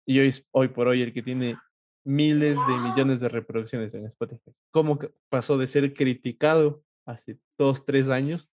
y 0.07 0.19
hoy, 0.19 0.35
hoy 0.51 0.69
por 0.69 0.89
hoy 0.89 1.03
el 1.03 1.13
que 1.13 1.23
tiene 1.23 1.57
miles 2.05 2.59
de 2.67 2.77
millones 2.77 3.21
de 3.21 3.29
reproducciones 3.29 3.95
en 3.95 4.07
Spotify. 4.07 4.53
¿Cómo 4.73 4.99
pasó 5.29 5.57
de 5.57 5.69
ser 5.69 5.95
criticado 5.95 6.83
hace 7.07 7.39
dos, 7.59 7.85
tres 7.85 8.09
años 8.09 8.49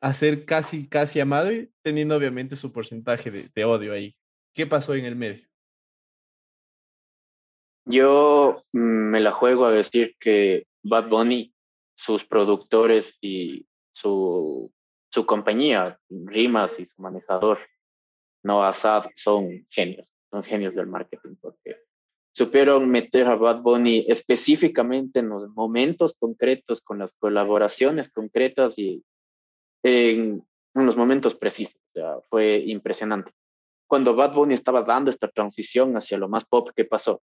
a 0.00 0.12
ser 0.12 0.44
casi, 0.44 0.88
casi 0.88 1.18
amado 1.18 1.52
y 1.52 1.72
teniendo 1.82 2.16
obviamente 2.16 2.54
su 2.54 2.72
porcentaje 2.72 3.30
de, 3.30 3.48
de 3.52 3.64
odio 3.64 3.92
ahí? 3.92 4.16
¿Qué 4.54 4.66
pasó 4.66 4.94
en 4.94 5.04
el 5.04 5.16
medio? 5.16 5.46
Yo 7.86 8.64
me 8.72 9.20
la 9.20 9.32
juego 9.32 9.64
a 9.64 9.72
decir 9.72 10.16
que 10.18 10.66
Bad 10.82 11.08
Bunny, 11.08 11.52
sus 11.96 12.24
productores 12.24 13.16
y 13.20 13.66
su, 13.96 14.70
su 15.10 15.24
compañía, 15.24 15.98
Rimas 16.10 16.78
y 16.78 16.84
su 16.84 17.00
manejador, 17.00 17.58
Noah 18.42 18.74
Sad, 18.74 19.06
son 19.14 19.66
genios, 19.70 20.06
son 20.30 20.44
genios 20.44 20.74
del 20.74 20.86
marketing, 20.86 21.36
porque 21.40 21.78
supieron 22.32 22.90
meter 22.90 23.26
a 23.26 23.36
Bad 23.36 23.62
Bunny 23.62 24.04
específicamente 24.06 25.20
en 25.20 25.30
los 25.30 25.48
momentos 25.48 26.14
concretos, 26.18 26.82
con 26.82 26.98
las 26.98 27.14
colaboraciones 27.14 28.10
concretas 28.10 28.78
y 28.78 29.02
en, 29.82 30.44
en 30.74 30.86
los 30.86 30.96
momentos 30.96 31.34
precisos. 31.34 31.80
Fue 32.28 32.58
impresionante. 32.66 33.32
Cuando 33.88 34.14
Bad 34.14 34.34
Bunny 34.34 34.52
estaba 34.52 34.82
dando 34.82 35.10
esta 35.10 35.28
transición 35.28 35.96
hacia 35.96 36.18
lo 36.18 36.28
más 36.28 36.44
pop, 36.44 36.68
¿qué 36.76 36.84
pasó? 36.84 37.22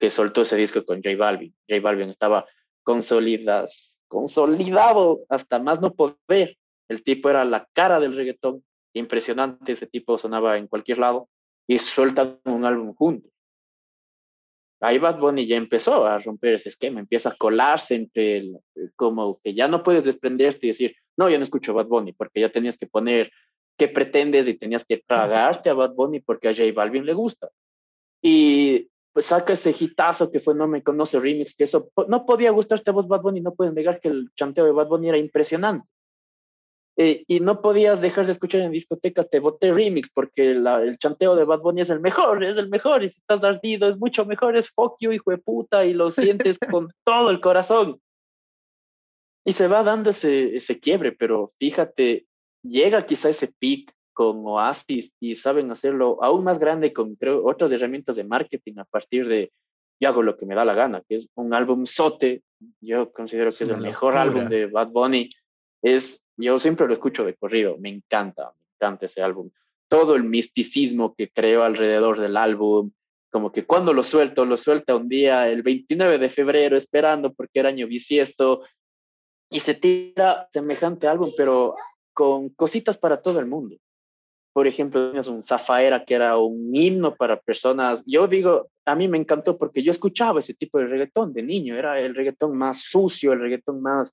Que 0.00 0.10
soltó 0.10 0.42
ese 0.42 0.56
disco 0.56 0.84
con 0.84 1.00
J 1.00 1.16
Balvin. 1.16 1.54
J 1.68 1.80
Balvin 1.80 2.08
estaba 2.08 2.44
consolidas, 2.82 3.97
consolidado 4.08 5.20
hasta 5.28 5.58
más 5.58 5.80
no 5.80 5.94
poder. 5.94 6.56
El 6.88 7.04
tipo 7.04 7.28
era 7.30 7.44
la 7.44 7.68
cara 7.72 8.00
del 8.00 8.16
reggaetón, 8.16 8.64
impresionante, 8.94 9.72
ese 9.72 9.86
tipo 9.86 10.18
sonaba 10.18 10.56
en 10.56 10.66
cualquier 10.66 10.98
lado 10.98 11.28
y 11.66 11.78
sueltan 11.78 12.40
un 12.44 12.64
álbum 12.64 12.94
juntos. 12.94 13.30
Ahí 14.80 14.98
Bad 14.98 15.18
Bunny 15.18 15.46
ya 15.46 15.56
empezó 15.56 16.06
a 16.06 16.18
romper 16.20 16.54
ese 16.54 16.68
esquema, 16.68 17.00
empieza 17.00 17.30
a 17.30 17.36
colarse 17.36 17.96
entre 17.96 18.38
el, 18.38 18.58
como 18.94 19.40
que 19.42 19.52
ya 19.52 19.66
no 19.66 19.82
puedes 19.82 20.04
desprenderte 20.04 20.66
y 20.66 20.68
decir, 20.68 20.94
no, 21.16 21.28
yo 21.28 21.36
no 21.36 21.44
escucho 21.44 21.74
Bad 21.74 21.86
Bunny, 21.86 22.12
porque 22.12 22.40
ya 22.40 22.50
tenías 22.50 22.78
que 22.78 22.86
poner 22.86 23.30
qué 23.76 23.88
pretendes 23.88 24.46
y 24.46 24.54
tenías 24.54 24.84
que 24.84 24.98
tragarte 24.98 25.68
a 25.68 25.74
Bad 25.74 25.94
Bunny 25.94 26.20
porque 26.20 26.48
a 26.48 26.52
J 26.54 26.64
Balvin 26.74 27.04
le 27.04 27.12
gusta. 27.12 27.48
Y 28.22 28.88
pues 29.18 29.26
saca 29.26 29.54
ese 29.54 29.74
hitazo 29.76 30.30
que 30.30 30.38
fue 30.38 30.54
No 30.54 30.68
Me 30.68 30.84
Conoce 30.84 31.18
Remix, 31.18 31.56
que 31.56 31.64
eso 31.64 31.90
no 32.06 32.24
podía 32.24 32.52
gustarte 32.52 32.90
a 32.90 32.92
vos 32.92 33.08
Bad 33.08 33.22
Bunny, 33.22 33.40
no 33.40 33.52
pueden 33.52 33.74
negar 33.74 33.98
que 33.98 34.06
el 34.06 34.30
chanteo 34.36 34.64
de 34.64 34.70
Bad 34.70 34.86
Bunny 34.86 35.08
era 35.08 35.18
impresionante. 35.18 35.88
Eh, 36.96 37.24
y 37.26 37.40
no 37.40 37.60
podías 37.60 38.00
dejar 38.00 38.26
de 38.26 38.30
escuchar 38.30 38.60
en 38.60 38.70
discoteca, 38.70 39.24
te 39.24 39.40
boté 39.40 39.72
remix 39.72 40.08
porque 40.08 40.52
el 40.52 40.98
chanteo 41.00 41.34
de 41.34 41.42
Bad 41.42 41.58
Bunny 41.62 41.80
es 41.80 41.90
el 41.90 41.98
mejor, 41.98 42.44
es 42.44 42.58
el 42.58 42.68
mejor, 42.68 43.02
y 43.02 43.08
si 43.08 43.18
estás 43.18 43.42
ardido 43.42 43.88
es 43.88 43.98
mucho 43.98 44.24
mejor, 44.24 44.56
es 44.56 44.70
fuck 44.70 44.94
you, 45.00 45.10
hijo 45.10 45.32
de 45.32 45.38
puta, 45.38 45.84
y 45.84 45.94
lo 45.94 46.10
sientes 46.12 46.56
con 46.70 46.86
todo 47.02 47.30
el 47.30 47.40
corazón. 47.40 48.00
Y 49.44 49.52
se 49.52 49.66
va 49.66 49.82
dando 49.82 50.10
ese, 50.10 50.56
ese 50.58 50.78
quiebre, 50.78 51.10
pero 51.10 51.52
fíjate, 51.58 52.28
llega 52.62 53.04
quizá 53.04 53.30
ese 53.30 53.52
peak 53.58 53.92
con 54.18 54.44
Oasis 54.44 55.12
y 55.20 55.36
saben 55.36 55.70
hacerlo 55.70 56.18
aún 56.24 56.42
más 56.42 56.58
grande 56.58 56.92
con 56.92 57.14
creo, 57.14 57.46
otras 57.46 57.70
herramientas 57.70 58.16
de 58.16 58.24
marketing 58.24 58.78
a 58.78 58.84
partir 58.84 59.28
de 59.28 59.52
yo 60.00 60.08
hago 60.08 60.24
lo 60.24 60.36
que 60.36 60.44
me 60.44 60.56
da 60.56 60.64
la 60.64 60.74
gana, 60.74 61.04
que 61.08 61.18
es 61.18 61.28
un 61.36 61.54
álbum 61.54 61.86
sote, 61.86 62.42
yo 62.80 63.12
considero 63.12 63.50
que 63.50 63.62
es, 63.62 63.70
el 63.70 63.76
mejor 63.76 64.16
álbum 64.16 64.48
de 64.48 64.66
Bad 64.66 64.88
Bunny, 64.88 65.30
es 65.82 66.20
yo 66.36 66.58
siempre 66.58 66.88
lo 66.88 66.94
escucho 66.94 67.24
de 67.24 67.36
corrido, 67.36 67.76
me 67.78 67.90
encanta, 67.90 68.50
me 68.56 68.66
encanta 68.74 69.06
ese 69.06 69.22
álbum. 69.22 69.50
Todo 69.86 70.16
el 70.16 70.24
misticismo 70.24 71.14
que 71.14 71.30
creó 71.30 71.62
alrededor 71.62 72.18
del 72.18 72.36
álbum, 72.36 72.90
como 73.30 73.52
que 73.52 73.66
cuando 73.66 73.92
lo 73.92 74.02
suelto, 74.02 74.44
lo 74.44 74.56
suelta 74.56 74.96
un 74.96 75.08
día, 75.08 75.48
el 75.48 75.62
29 75.62 76.18
de 76.18 76.28
febrero, 76.28 76.76
esperando 76.76 77.32
porque 77.32 77.60
era 77.60 77.68
año 77.68 77.86
bisiesto, 77.86 78.62
y 79.48 79.60
se 79.60 79.74
tira 79.74 80.48
semejante 80.52 81.06
álbum, 81.06 81.30
pero 81.36 81.76
con 82.12 82.48
cositas 82.48 82.98
para 82.98 83.22
todo 83.22 83.38
el 83.38 83.46
mundo. 83.46 83.76
Por 84.52 84.66
ejemplo, 84.66 85.10
tienes 85.10 85.28
un 85.28 85.42
Zafaera 85.42 86.04
que 86.04 86.14
era 86.14 86.36
un 86.38 86.74
himno 86.74 87.14
para 87.14 87.40
personas. 87.40 88.02
Yo 88.06 88.26
digo, 88.26 88.68
a 88.84 88.94
mí 88.94 89.06
me 89.06 89.18
encantó 89.18 89.56
porque 89.56 89.82
yo 89.82 89.90
escuchaba 89.90 90.40
ese 90.40 90.54
tipo 90.54 90.78
de 90.78 90.86
reggaetón 90.86 91.32
de 91.32 91.42
niño, 91.42 91.76
era 91.76 92.00
el 92.00 92.14
reggaetón 92.14 92.56
más 92.56 92.82
sucio, 92.82 93.32
el 93.32 93.40
reggaetón 93.40 93.82
más 93.82 94.12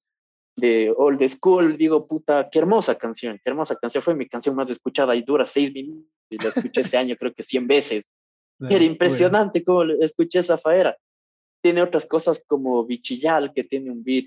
de 0.58 0.94
old 0.96 1.28
school, 1.30 1.78
digo, 1.78 2.08
puta, 2.08 2.50
qué 2.50 2.60
hermosa 2.60 2.96
canción, 2.96 3.40
qué 3.44 3.50
hermosa 3.50 3.76
canción, 3.76 4.04
fue 4.04 4.16
mi 4.16 4.28
canción 4.28 4.56
más 4.56 4.70
escuchada 4.70 5.16
y 5.16 5.22
dura 5.22 5.46
seis 5.46 5.74
minutos 5.74 6.10
y 6.30 6.38
la 6.38 6.50
escuché 6.50 6.82
ese 6.82 6.98
año 6.98 7.16
creo 7.16 7.34
que 7.34 7.44
cien 7.44 7.68
veces. 7.68 8.06
Era 8.70 8.84
impresionante 8.84 9.64
cómo 9.64 9.84
escuché 9.84 10.40
esa 10.40 10.58
faera. 10.58 10.96
Tiene 11.62 11.82
otras 11.82 12.06
cosas 12.06 12.44
como 12.48 12.86
Bichillal, 12.86 13.54
que 13.54 13.64
tiene 13.64 13.92
un 13.92 14.04
beat 14.04 14.26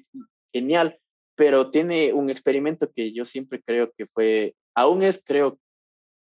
genial, 0.52 0.98
pero 1.34 1.70
tiene 1.70 2.12
un 2.12 2.30
experimento 2.30 2.90
que 2.90 3.12
yo 3.12 3.24
siempre 3.24 3.62
creo 3.62 3.92
que 3.96 4.06
fue, 4.06 4.54
aún 4.74 5.02
es, 5.02 5.22
creo, 5.24 5.58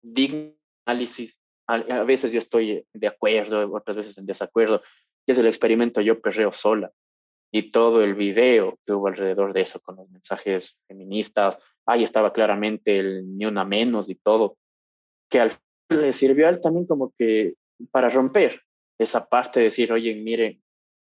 digno 0.02 0.52
análisis. 0.86 1.38
A, 1.66 2.02
veces 2.04 2.32
yo 2.32 2.38
estoy 2.38 2.86
de 2.94 3.06
acuerdo, 3.06 3.70
otras 3.74 3.96
veces 3.96 4.16
en 4.16 4.26
desacuerdo, 4.26 4.80
que 5.26 5.32
es 5.32 5.38
el 5.38 5.46
experimento 5.46 6.00
Yo 6.00 6.20
Perreo 6.20 6.52
Sola 6.52 6.90
y 7.52 7.70
todo 7.70 8.02
el 8.02 8.14
video 8.14 8.78
que 8.86 8.92
hubo 8.92 9.08
alrededor 9.08 9.52
de 9.52 9.62
eso 9.62 9.80
con 9.80 9.96
los 9.96 10.08
mensajes 10.10 10.78
feministas. 10.86 11.58
Ahí 11.86 12.04
estaba 12.04 12.32
claramente 12.32 12.98
el 12.98 13.36
ni 13.36 13.44
una 13.44 13.64
menos 13.64 14.08
y 14.08 14.14
todo, 14.14 14.56
que 15.30 15.40
al 15.40 15.50
final 15.50 16.06
le 16.06 16.12
sirvió 16.12 16.46
a 16.46 16.50
él 16.50 16.60
también 16.60 16.86
como 16.86 17.12
que 17.18 17.54
para 17.90 18.08
romper 18.08 18.62
esa 18.98 19.28
parte 19.28 19.60
de 19.60 19.64
decir, 19.64 19.92
oye, 19.92 20.14
miren, 20.14 20.62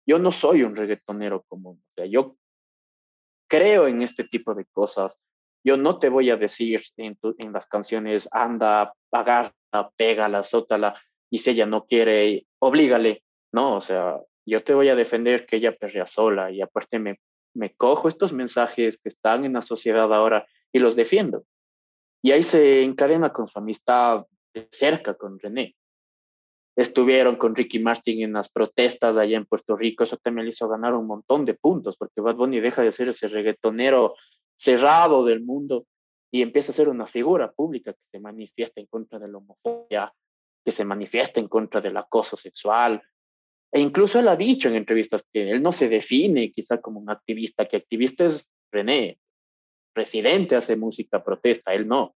yo 0.08 0.20
no 0.20 0.32
soy 0.32 0.64
un 0.64 0.76
reggaetonero 0.76 1.44
común, 1.48 1.82
o 1.84 1.94
sea, 1.96 2.06
yo 2.06 2.36
creo 3.48 3.88
en 3.88 4.02
este 4.02 4.24
tipo 4.24 4.56
de 4.56 4.66
cosas. 4.66 5.18
Yo 5.64 5.78
no 5.78 6.00
te 6.00 6.10
voy 6.10 6.30
a 6.30 6.38
decir 6.38 6.82
en, 6.98 7.18
las 7.54 7.68
canciones, 7.68 8.28
anda, 8.32 8.94
agarra, 9.12 9.54
pégala, 9.96 10.44
sótala, 10.44 11.00
y 11.30 11.40
si 11.40 11.52
ella 11.52 11.66
no 11.66 11.86
quiere, 11.86 12.46
oblígale. 12.60 13.24
No, 13.54 13.78
o 13.78 13.82
sea, 13.82 14.20
yo 14.46 14.64
te 14.64 14.74
voy 14.74 14.90
a 14.90 14.96
defender 14.96 15.46
que 15.46 15.58
ella 15.58 15.76
perrea 15.76 16.08
sola 16.08 16.52
y 16.52 16.62
aparte 16.62 17.00
me, 17.00 17.20
me 17.54 17.74
cojo 17.76 18.08
estos 18.08 18.34
mensajes 18.34 18.98
que 18.98 19.10
están 19.10 19.46
en 19.46 19.54
la 19.54 19.62
sociedad 19.62 20.12
ahora 20.14 20.48
y 20.72 20.80
los 20.80 20.96
defiendo. 20.96 21.44
Y 22.24 22.32
ahí 22.32 22.44
se 22.44 22.84
encadena 22.84 23.34
con 23.34 23.48
su 23.48 23.60
amistad 23.60 24.26
de 24.54 24.68
cerca 24.72 25.16
con 25.16 25.40
René. 25.40 25.76
Estuvieron 26.76 27.36
con 27.36 27.56
Ricky 27.56 27.80
Martin 27.80 28.24
en 28.24 28.34
las 28.34 28.50
protestas 28.50 29.18
allá 29.18 29.38
en 29.38 29.46
Puerto 29.46 29.76
Rico, 29.76 30.04
eso 30.04 30.18
también 30.18 30.46
le 30.46 30.52
hizo 30.52 30.70
ganar 30.70 30.94
un 30.94 31.06
montón 31.06 31.46
de 31.46 31.54
puntos, 31.54 31.98
porque 31.98 32.22
Bad 32.22 32.36
Bunny 32.36 32.62
deja 32.62 32.82
de 32.82 32.94
ser 32.94 33.10
ese 33.10 33.28
reggaetonero 33.28 34.16
cerrado 34.62 35.26
del 35.26 35.42
mundo 35.42 35.88
y 36.32 36.44
empieza 36.44 36.72
a 36.72 36.76
ser 36.76 36.88
una 36.88 37.08
figura 37.08 37.52
pública 37.52 37.94
que 37.94 38.06
se 38.12 38.20
manifiesta 38.20 38.80
en 38.80 38.86
contra 38.86 39.18
de 39.18 39.28
la 39.28 39.40
homofobia, 39.40 40.14
que 40.64 40.72
se 40.72 40.86
manifiesta 40.86 41.40
en 41.40 41.48
contra 41.48 41.82
del 41.82 41.98
acoso 41.98 42.38
sexual, 42.38 43.02
e 43.72 43.80
incluso 43.80 44.20
él 44.20 44.28
ha 44.28 44.36
dicho 44.36 44.70
en 44.70 44.76
entrevistas 44.76 45.26
que 45.34 45.50
él 45.50 45.64
no 45.64 45.72
se 45.72 45.90
define 45.90 46.52
quizá 46.52 46.80
como 46.80 47.00
un 47.00 47.10
activista, 47.10 47.66
que 47.66 47.78
activista 47.78 48.26
es 48.26 48.48
René, 48.72 49.18
presidente 49.94 50.56
hace 50.56 50.76
música 50.76 51.24
protesta, 51.24 51.74
él 51.74 51.88
no, 51.88 52.16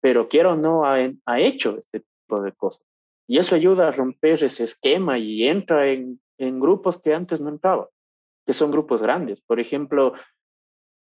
pero 0.00 0.28
quiero 0.28 0.54
no 0.54 0.84
ha, 0.84 1.00
hecho 1.40 1.78
este 1.78 2.00
tipo 2.00 2.42
de 2.42 2.52
cosas. 2.52 2.86
Y 3.26 3.38
eso 3.38 3.54
ayuda 3.54 3.88
a 3.88 3.92
romper 3.92 4.44
ese 4.44 4.64
esquema 4.64 5.18
y 5.18 5.44
entra 5.44 5.88
en, 5.88 6.20
en 6.38 6.60
grupos 6.60 7.00
que 7.00 7.14
antes 7.14 7.40
no 7.40 7.48
entraba, 7.48 7.88
que 8.46 8.52
son 8.52 8.70
grupos 8.70 9.00
grandes. 9.02 9.40
Por 9.40 9.58
ejemplo, 9.58 10.12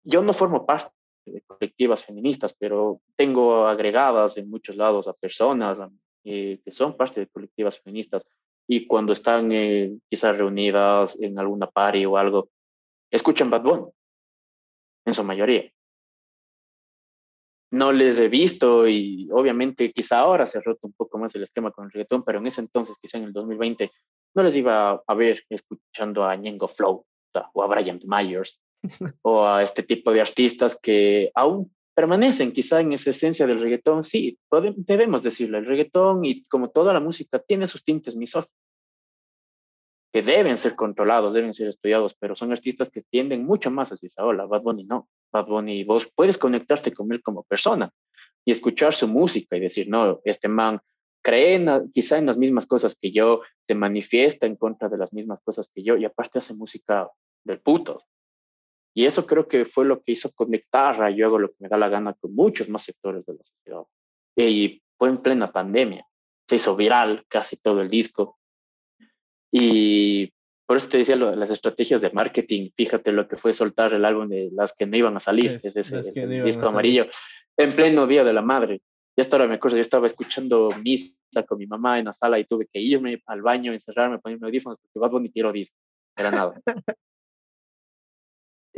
yo 0.08 0.24
no 0.24 0.34
formo 0.34 0.66
parte 0.66 0.94
de 1.26 1.42
colectivas 1.42 2.04
feministas, 2.04 2.56
pero 2.58 3.02
tengo 3.18 3.68
agregadas 3.68 4.38
en 4.38 4.50
muchos 4.50 4.78
lados 4.78 5.08
a 5.08 5.14
personas 5.14 5.80
eh, 6.24 6.62
que 6.64 6.72
son 6.72 6.96
parte 6.96 7.20
de 7.20 7.28
colectivas 7.28 7.80
feministas 7.82 8.26
y 8.68 8.88
cuando 8.88 9.12
están 9.12 9.52
eh, 9.52 9.98
quizás 10.10 10.38
reunidas 10.38 11.20
en 11.20 11.38
alguna 11.38 11.68
party 11.68 12.06
o 12.06 12.16
algo, 12.16 12.50
escuchan 13.12 13.50
Bad 13.50 13.64
Bunny, 13.64 13.92
en 15.06 15.14
su 15.14 15.24
mayoría. 15.26 15.70
No 17.72 17.92
les 17.92 18.18
he 18.18 18.30
visto 18.30 18.88
y 18.88 19.30
obviamente 19.34 19.92
quizá 19.92 20.20
ahora 20.20 20.46
se 20.46 20.58
ha 20.58 20.62
roto 20.62 20.88
un 20.88 20.94
poco 20.94 21.18
más 21.18 21.36
el 21.36 21.44
esquema 21.44 21.72
con 21.72 21.86
el 21.86 21.92
reggaetón, 21.92 22.24
pero 22.24 22.40
en 22.40 22.48
ese 22.48 22.62
entonces, 22.62 22.98
quizá 23.02 23.18
en 23.18 23.26
el 23.26 23.34
2020, 23.34 23.92
no 24.36 24.44
les 24.44 24.56
iba 24.56 25.04
a 25.06 25.14
ver 25.16 25.44
escuchando 25.50 26.24
a 26.24 26.34
Ñengo 26.38 26.70
Flow 26.70 27.06
o 27.54 27.64
a 27.64 27.68
Brian 27.68 28.00
Myers 28.06 28.62
o 29.22 29.46
a 29.46 29.64
este 29.64 29.84
tipo 29.84 30.12
de 30.12 30.22
artistas 30.22 30.80
que 30.82 31.32
aún 31.36 31.72
permanecen 31.96 32.52
quizá 32.52 32.80
en 32.82 32.94
esa 32.94 33.10
esencia 33.10 33.48
del 33.48 33.60
reggaetón, 33.60 34.04
sí, 34.04 34.38
debemos 34.78 35.24
decirlo, 35.24 35.58
el 35.58 35.66
reggaetón 35.66 36.26
y 36.26 36.44
como 36.46 36.70
toda 36.70 36.94
la 36.94 37.00
música 37.00 37.40
tiene 37.40 37.66
sus 37.66 37.84
tintes 37.84 38.16
misóginos, 38.16 38.54
que 40.14 40.22
deben 40.22 40.58
ser 40.58 40.76
controlados, 40.76 41.34
deben 41.34 41.54
ser 41.54 41.70
estudiados, 41.70 42.16
pero 42.20 42.36
son 42.36 42.52
artistas 42.52 42.90
que 42.90 43.02
tienden 43.02 43.46
mucho 43.46 43.72
más 43.72 43.92
hacia 43.92 44.08
esa 44.08 44.24
ola. 44.26 44.46
Bad 44.46 44.62
Bunny 44.62 44.84
no. 44.84 45.10
Bad 45.32 45.48
Bunny, 45.48 45.84
vos 45.84 46.08
puedes 46.16 46.38
conectarte 46.38 46.94
con 46.94 47.12
él 47.12 47.22
como 47.22 47.44
persona 47.44 47.92
y 48.46 48.52
escuchar 48.52 48.94
su 48.94 49.08
música 49.08 49.58
y 49.58 49.60
decir, 49.60 49.90
no, 49.90 50.22
este 50.24 50.48
man 50.48 50.80
cree 51.22 51.62
quizá 51.94 52.18
en 52.18 52.28
las 52.28 52.38
mismas 52.38 52.68
cosas 52.68 52.96
que 52.96 53.12
yo, 53.12 53.42
se 53.68 53.76
manifiesta 53.76 54.48
en 54.48 54.56
contra 54.56 54.88
de 54.88 54.98
las 54.98 55.12
mismas 55.12 55.42
cosas 55.44 55.70
que 55.74 55.84
yo 55.84 55.98
y 55.98 56.06
aparte 56.06 56.40
hace 56.40 56.54
música 56.54 57.10
del 57.44 57.60
puto. 57.60 58.02
Y 58.98 59.06
eso 59.06 59.28
creo 59.28 59.48
que 59.48 59.64
fue 59.66 59.86
lo 59.86 60.02
que 60.02 60.14
hizo 60.14 60.32
conectar 60.32 61.04
a 61.04 61.12
Yo 61.12 61.28
hago 61.28 61.38
lo 61.38 61.50
que 61.50 61.58
me 61.60 61.70
da 61.70 61.78
la 61.78 61.88
gana 61.88 62.16
con 62.16 62.34
muchos 62.34 62.68
más 62.68 62.82
sectores 62.82 63.24
de 63.28 63.36
la 63.36 63.44
sociedad. 63.44 63.84
Y 64.36 64.82
fue 64.98 65.10
en 65.10 65.18
plena 65.18 65.52
pandemia. 65.52 66.04
Se 66.50 66.56
hizo 66.56 66.76
viral 66.76 67.24
casi 67.28 67.58
todo 67.58 67.82
el 67.82 67.92
disco. 67.92 68.40
Y 69.52 70.34
por 70.66 70.78
eso 70.78 70.90
te 70.90 70.98
decía 70.98 71.16
las 71.16 71.52
estrategias 71.52 72.02
de 72.02 72.10
marketing. 72.10 72.72
Fíjate 72.76 73.12
lo 73.12 73.28
que 73.28 73.38
fue 73.38 73.54
soltar 73.54 73.94
el 73.94 74.04
álbum 74.04 74.30
de 74.30 74.50
las 74.52 74.74
que 74.74 74.88
no 74.88 74.98
iban 74.98 75.16
a 75.16 75.20
salir, 75.20 75.60
es, 75.62 75.76
ese 75.76 76.02
disco 76.44 76.68
amarillo, 76.68 77.06
en 77.56 77.76
pleno 77.76 78.08
Día 78.08 78.24
de 78.24 78.34
la 78.34 78.42
Madre. 78.42 78.82
Ya 79.16 79.22
hasta 79.22 79.36
ahora 79.36 79.48
me 79.48 79.56
acuerdo, 79.56 79.78
yo 79.78 79.82
estaba 79.82 80.08
escuchando 80.08 80.72
Miss 80.84 81.16
con 81.48 81.60
mi 81.60 81.68
mamá 81.68 82.00
en 82.00 82.06
la 82.06 82.14
sala 82.14 82.40
y 82.40 82.46
tuve 82.46 82.66
que 82.66 82.80
irme 82.80 83.22
al 83.28 83.44
baño, 83.44 83.74
encerrarme, 83.74 84.18
ponerme 84.18 84.48
audífonos 84.48 84.80
porque 84.82 84.98
Bad 84.98 85.12
Bunny 85.12 85.30
tiró 85.30 85.52
disco. 85.52 85.78
Era 86.16 86.32
nada. 86.32 86.60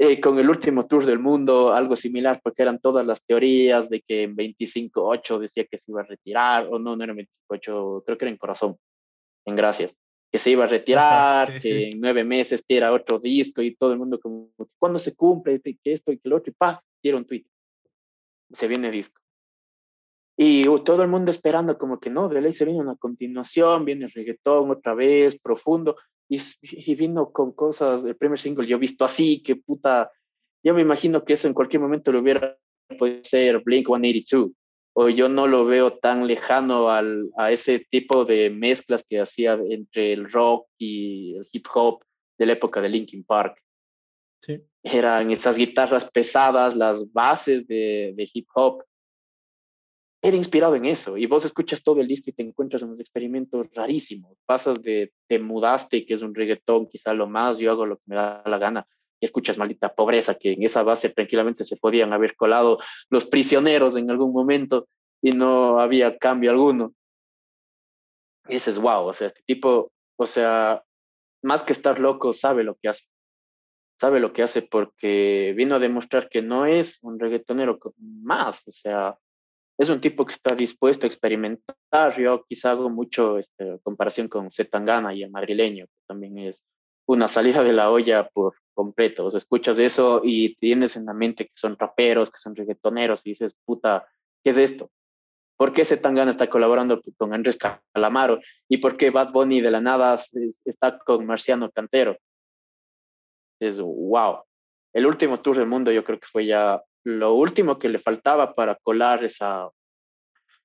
Eh, 0.02 0.22
con 0.22 0.40
el 0.40 0.50
último 0.50 0.88
tour 0.88 1.06
del 1.06 1.20
mundo, 1.20 1.74
algo 1.74 1.98
similar, 1.98 2.40
porque 2.42 2.62
eran 2.62 2.80
todas 2.80 3.06
las 3.06 3.22
teorías 3.22 3.90
de 3.90 4.00
que 4.00 4.24
en 4.24 4.34
25-8 4.34 5.40
decía 5.40 5.66
que 5.66 5.78
se 5.78 5.92
iba 5.92 6.00
a 6.00 6.06
retirar, 6.06 6.68
o 6.72 6.80
no, 6.80 6.96
no 6.96 7.04
era 7.04 7.14
25-8, 7.14 8.04
creo 8.06 8.18
que 8.18 8.24
era 8.24 8.32
en 8.32 8.38
Corazón, 8.38 8.78
en 9.44 9.58
Gracias, 9.58 9.94
que 10.32 10.38
se 10.38 10.52
iba 10.52 10.64
a 10.64 10.68
retirar, 10.68 11.60
que 11.60 11.90
en 11.90 12.00
nueve 12.00 12.24
meses 12.24 12.64
tira 12.66 12.94
otro 12.94 13.20
disco 13.20 13.62
y 13.62 13.76
todo 13.76 13.92
el 13.92 14.00
mundo 14.00 14.22
como, 14.22 14.52
¿cuándo 14.78 15.00
se 15.00 15.14
cumple? 15.18 15.60
Que 15.60 15.76
esto 15.84 16.14
y 16.14 16.18
que 16.18 16.30
lo 16.30 16.38
otro, 16.38 16.50
y 16.50 16.54
pa, 16.54 16.82
tira 17.02 17.18
un 17.18 17.26
tweet. 17.26 17.44
Se 18.54 18.70
viene 18.70 18.92
disco. 18.92 19.20
Y 20.38 20.66
uh, 20.66 20.80
todo 20.80 21.04
el 21.04 21.10
mundo 21.10 21.30
esperando 21.30 21.78
como 21.78 22.00
que 22.00 22.10
no, 22.10 22.30
de 22.30 22.40
ley 22.40 22.54
se 22.54 22.64
viene 22.64 22.80
una 22.80 22.96
continuación, 22.96 23.84
viene 23.84 24.06
el 24.06 24.12
reggaetón 24.14 24.72
otra 24.72 24.94
vez, 24.94 25.38
profundo, 25.38 25.98
y, 26.30 26.40
y, 26.62 26.96
vino 26.96 27.32
con 27.32 27.52
cosas, 27.52 28.06
el 28.06 28.16
primer 28.16 28.40
single 28.40 28.68
yo 28.68 28.78
he 28.78 28.80
visto 28.80 29.04
así, 29.04 29.42
que 29.42 29.56
puta, 29.56 30.12
yo 30.64 30.74
me 30.76 30.82
imagino 30.82 31.26
que 31.26 31.34
eso 31.34 31.48
en 31.48 31.56
cualquier 31.56 31.82
momento 31.82 32.12
lo 32.12 32.20
hubiera 32.20 32.58
podido 32.98 33.24
ser 33.24 33.60
Blink 33.64 33.88
182, 33.88 34.52
o 34.94 35.10
yo 35.10 35.28
no 35.28 35.48
lo 35.48 35.66
veo 35.66 35.98
tan 35.98 36.28
lejano 36.28 36.92
al, 36.92 37.30
a 37.36 37.52
ese 37.52 37.86
tipo 37.90 38.26
de 38.26 38.50
mezclas 38.52 39.04
que 39.08 39.20
hacía 39.20 39.60
entre 39.70 40.14
el 40.14 40.32
rock 40.32 40.68
y 40.78 41.36
el 41.36 41.48
hip 41.52 41.66
hop 41.74 42.04
de 42.38 42.46
la 42.46 42.54
época 42.54 42.80
de 42.80 42.90
Linkin 42.90 43.24
Park. 43.24 43.60
Sí. 44.42 44.62
Eran 44.84 45.32
esas 45.32 45.58
guitarras 45.58 46.10
pesadas, 46.12 46.76
las 46.76 47.12
bases 47.12 47.68
de, 47.68 48.14
de 48.16 48.30
hip 48.34 48.48
hop, 48.54 48.84
era 50.22 50.36
inspirado 50.36 50.76
en 50.76 50.86
eso. 50.86 51.18
Y 51.18 51.26
vos 51.26 51.46
escuchas 51.46 51.84
todo 51.84 52.02
el 52.02 52.08
disco 52.08 52.30
y 52.30 52.34
te 52.34 52.44
encuentras 52.44 52.82
unos 52.82 53.00
experimentos 53.00 53.68
rarísimos. 53.74 54.38
Pasas 54.46 54.82
de 54.82 55.14
Te 55.28 55.40
mudaste, 55.40 56.06
que 56.06 56.14
es 56.14 56.22
un 56.22 56.36
reggaetón, 56.36 56.88
quizá 56.88 57.14
lo 57.14 57.28
más, 57.28 57.58
yo 57.58 57.72
hago 57.72 57.86
lo 57.86 57.98
que 57.98 58.04
me 58.08 58.16
da 58.16 58.44
la 58.46 58.58
gana, 58.58 58.88
y 59.20 59.26
escuchas 59.26 59.58
maldita 59.58 59.94
pobreza, 59.94 60.36
que 60.36 60.54
en 60.54 60.64
esa 60.64 60.84
base 60.84 61.10
tranquilamente 61.10 61.64
se 61.64 61.78
podían 61.78 62.14
haber 62.14 62.36
colado 62.36 62.80
los 63.10 63.26
prisioneros 63.26 63.96
en 63.96 64.10
algún 64.10 64.34
momento 64.34 64.88
y 65.22 65.32
no 65.32 65.80
había 65.80 66.18
cambio 66.18 66.52
alguno. 66.52 66.94
Y 68.48 68.56
ese 68.56 68.72
es 68.72 68.80
wow, 68.80 69.06
o 69.06 69.14
sea, 69.14 69.28
este 69.28 69.42
tipo, 69.46 69.92
o 70.18 70.26
sea, 70.26 70.84
más 71.44 71.64
que 71.64 71.74
estar 71.74 72.00
loco, 72.00 72.34
sabe 72.34 72.64
lo 72.64 72.76
que 72.76 72.90
hace. 72.90 73.06
Sabe 74.00 74.22
lo 74.22 74.32
que 74.32 74.44
hace 74.44 74.62
porque 74.62 75.54
vino 75.58 75.76
a 75.76 75.80
demostrar 75.80 76.30
que 76.30 76.42
no 76.42 76.66
es 76.66 77.00
un 77.02 77.20
reggaetonero 77.20 77.80
más, 77.98 78.66
o 78.66 78.72
sea, 78.72 79.18
es 79.80 79.90
un 79.90 80.02
tipo 80.02 80.26
que 80.26 80.34
está 80.34 80.54
dispuesto 80.54 81.06
a 81.06 81.08
experimentar. 81.08 82.20
Yo 82.20 82.44
quizá 82.48 82.72
hago 82.72 82.90
mucho 82.90 83.38
este, 83.38 83.80
comparación 83.82 84.28
con 84.28 84.52
Zetangana 84.52 85.14
y 85.14 85.24
el 85.24 85.32
madrileño, 85.32 85.86
que 85.86 86.02
también 86.06 86.38
es 86.38 86.66
una 87.08 87.30
salida 87.30 87.64
de 87.64 87.72
la 87.72 87.90
olla 87.90 88.28
por 88.28 88.56
completo. 88.74 89.26
O 89.26 89.32
sea, 89.32 89.38
escuchas 89.38 89.78
eso 89.80 90.20
y 90.22 90.56
tienes 90.56 90.98
en 90.98 91.06
la 91.06 91.14
mente 91.14 91.46
que 91.46 91.54
son 91.56 91.78
raperos, 91.80 92.30
que 92.30 92.40
son 92.40 92.58
reggaetoneros, 92.58 93.26
y 93.26 93.30
dices, 93.30 93.56
puta, 93.66 94.06
¿qué 94.44 94.50
es 94.50 94.58
esto? 94.58 94.92
¿Por 95.58 95.72
qué 95.72 95.86
Zetangana 95.86 96.32
está 96.32 96.50
colaborando 96.50 97.02
con 97.18 97.34
Andrés 97.34 97.58
Calamaro? 97.94 98.42
¿Y 98.68 98.80
por 98.80 98.98
qué 98.98 99.12
Bad 99.12 99.32
Bunny 99.32 99.62
de 99.62 99.72
la 99.72 99.80
nada 99.80 100.20
está 100.66 101.00
con 101.00 101.26
Marciano 101.26 101.72
Cantero? 101.72 102.18
Es 103.62 103.80
wow. 103.80 104.44
El 104.94 105.06
último 105.06 105.40
tour 105.40 105.58
del 105.58 105.68
mundo 105.68 105.90
yo 105.90 106.04
creo 106.04 106.20
que 106.20 106.28
fue 106.28 106.46
ya 106.46 106.82
lo 107.04 107.34
último 107.34 107.80
que 107.80 107.90
le 107.90 108.00
faltaba 108.00 108.54
para 108.54 108.76
colar 108.76 109.24
esa, 109.24 109.70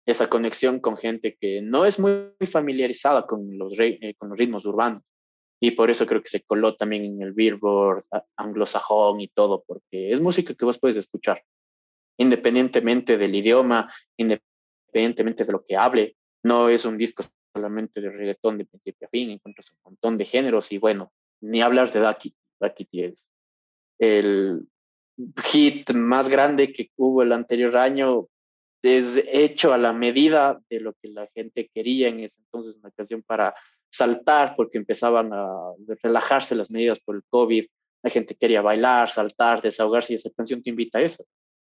esa 0.06 0.28
conexión 0.28 0.80
con 0.80 0.96
gente 0.96 1.36
que 1.40 1.62
no 1.62 1.86
es 1.86 1.98
muy 1.98 2.32
familiarizada 2.50 3.26
con 3.26 3.56
los, 3.56 3.78
eh, 3.78 4.14
con 4.18 4.30
los 4.30 4.38
ritmos 4.38 4.66
urbanos. 4.66 5.02
Y 5.60 5.70
por 5.70 5.90
eso 5.90 6.06
creo 6.06 6.22
que 6.22 6.28
se 6.28 6.42
coló 6.42 6.76
también 6.76 7.04
en 7.04 7.22
el 7.22 7.32
Billboard 7.32 8.04
anglosajón 8.36 9.20
y 9.20 9.28
todo, 9.28 9.64
porque 9.66 10.12
es 10.12 10.20
música 10.20 10.54
que 10.54 10.64
vos 10.64 10.78
puedes 10.78 10.96
escuchar, 10.96 11.42
independientemente 12.18 13.16
del 13.16 13.34
idioma, 13.34 13.92
independientemente 14.16 15.44
de 15.44 15.52
lo 15.52 15.64
que 15.64 15.76
hable. 15.76 16.16
No 16.42 16.68
es 16.68 16.84
un 16.84 16.98
disco 16.98 17.24
solamente 17.54 18.00
de 18.00 18.10
reggaetón 18.10 18.58
de 18.58 18.66
principio 18.66 19.06
a 19.06 19.10
fin, 19.10 19.30
encuentras 19.30 19.70
un 19.70 19.78
montón 19.84 20.18
de 20.18 20.26
géneros 20.26 20.70
y 20.72 20.78
bueno, 20.78 21.12
ni 21.40 21.62
hablar 21.62 21.92
de 21.92 22.00
Ducky. 22.00 22.34
Ducky 22.60 22.88
es 22.92 23.26
el, 23.98 24.66
hit 25.44 25.90
más 25.92 26.28
grande 26.28 26.72
que 26.72 26.90
hubo 26.96 27.22
el 27.22 27.32
anterior 27.32 27.76
año 27.76 28.26
es 28.82 29.22
hecho 29.26 29.72
a 29.72 29.78
la 29.78 29.92
medida 29.92 30.60
de 30.68 30.80
lo 30.80 30.92
que 30.94 31.08
la 31.08 31.26
gente 31.34 31.70
quería 31.72 32.08
en 32.08 32.20
ese 32.20 32.34
entonces, 32.38 32.76
una 32.76 32.90
ocasión 32.90 33.22
para 33.22 33.54
saltar, 33.90 34.54
porque 34.56 34.76
empezaban 34.76 35.32
a 35.32 35.46
relajarse 36.02 36.54
las 36.54 36.70
medidas 36.70 37.00
por 37.00 37.16
el 37.16 37.22
COVID, 37.28 37.66
la 38.02 38.10
gente 38.10 38.34
quería 38.34 38.60
bailar, 38.60 39.10
saltar, 39.10 39.62
desahogarse 39.62 40.12
y 40.12 40.16
esa 40.16 40.30
canción 40.30 40.62
te 40.62 40.70
invita 40.70 40.98
a 40.98 41.02
eso. 41.02 41.24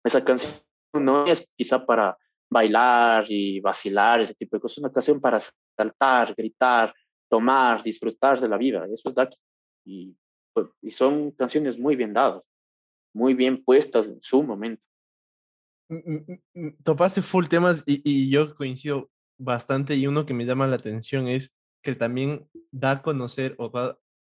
Esa 0.02 0.24
canción 0.24 0.52
no 0.94 1.26
es 1.26 1.48
quizá 1.56 1.84
para 1.84 2.16
bailar 2.50 3.26
y 3.28 3.60
vacilar, 3.60 4.22
ese 4.22 4.34
tipo 4.34 4.56
de 4.56 4.62
cosas, 4.62 4.78
es 4.78 4.82
una 4.82 4.92
canción 4.92 5.20
para 5.20 5.38
saltar, 5.76 6.34
gritar, 6.34 6.92
tomar, 7.28 7.82
disfrutar 7.82 8.40
de 8.40 8.48
la 8.48 8.56
vida, 8.56 8.86
eso 8.92 9.08
es 9.08 9.14
Daki. 9.14 9.36
Pues, 10.52 10.66
y 10.82 10.90
son 10.90 11.32
canciones 11.32 11.78
muy 11.78 11.94
bien 11.94 12.12
dadas 12.12 12.42
muy 13.16 13.32
bien 13.32 13.64
puestas 13.64 14.06
en 14.08 14.20
su 14.20 14.42
momento. 14.42 14.82
Topaste 16.84 17.22
full 17.22 17.46
temas 17.46 17.82
y, 17.86 18.02
y, 18.04 18.28
yo 18.28 18.54
coincido 18.54 19.10
bastante 19.38 19.96
y 19.96 20.06
uno 20.06 20.26
que 20.26 20.34
me 20.34 20.44
llama 20.44 20.66
la 20.66 20.76
atención 20.76 21.28
es 21.28 21.54
que 21.82 21.94
también 21.94 22.46
da 22.70 22.90
a 22.90 23.02
conocer 23.02 23.54
o, 23.58 23.72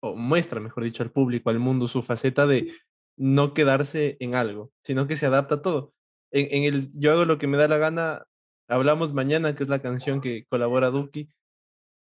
o 0.01 0.17
muestra, 0.17 0.61
mejor 0.61 0.85
dicho, 0.85 1.03
al 1.03 1.11
público, 1.11 1.49
al 1.49 1.59
mundo, 1.59 1.89
su 1.89 2.03
faceta 2.03 2.47
de 2.47 2.73
no 3.17 3.55
quedarse 3.55 4.19
en 4.21 4.35
algo, 4.35 4.73
sino 4.83 5.07
que 5.07 5.17
se 5.17 5.27
adapta 5.27 5.57
a 5.57 5.63
todo. 5.63 5.95
En, 6.31 6.49
en, 6.51 6.65
el 6.65 6.91
Yo 6.93 7.13
hago 7.13 7.25
lo 7.25 7.39
que 7.39 7.47
me 7.47 7.57
da 7.57 7.69
la 7.69 7.79
gana, 7.79 8.27
hablamos 8.69 9.15
mañana, 9.15 9.55
que 9.55 9.63
es 9.63 9.71
la 9.71 9.81
canción 9.81 10.21
que 10.21 10.45
colabora 10.51 10.91
Duki. 10.91 11.31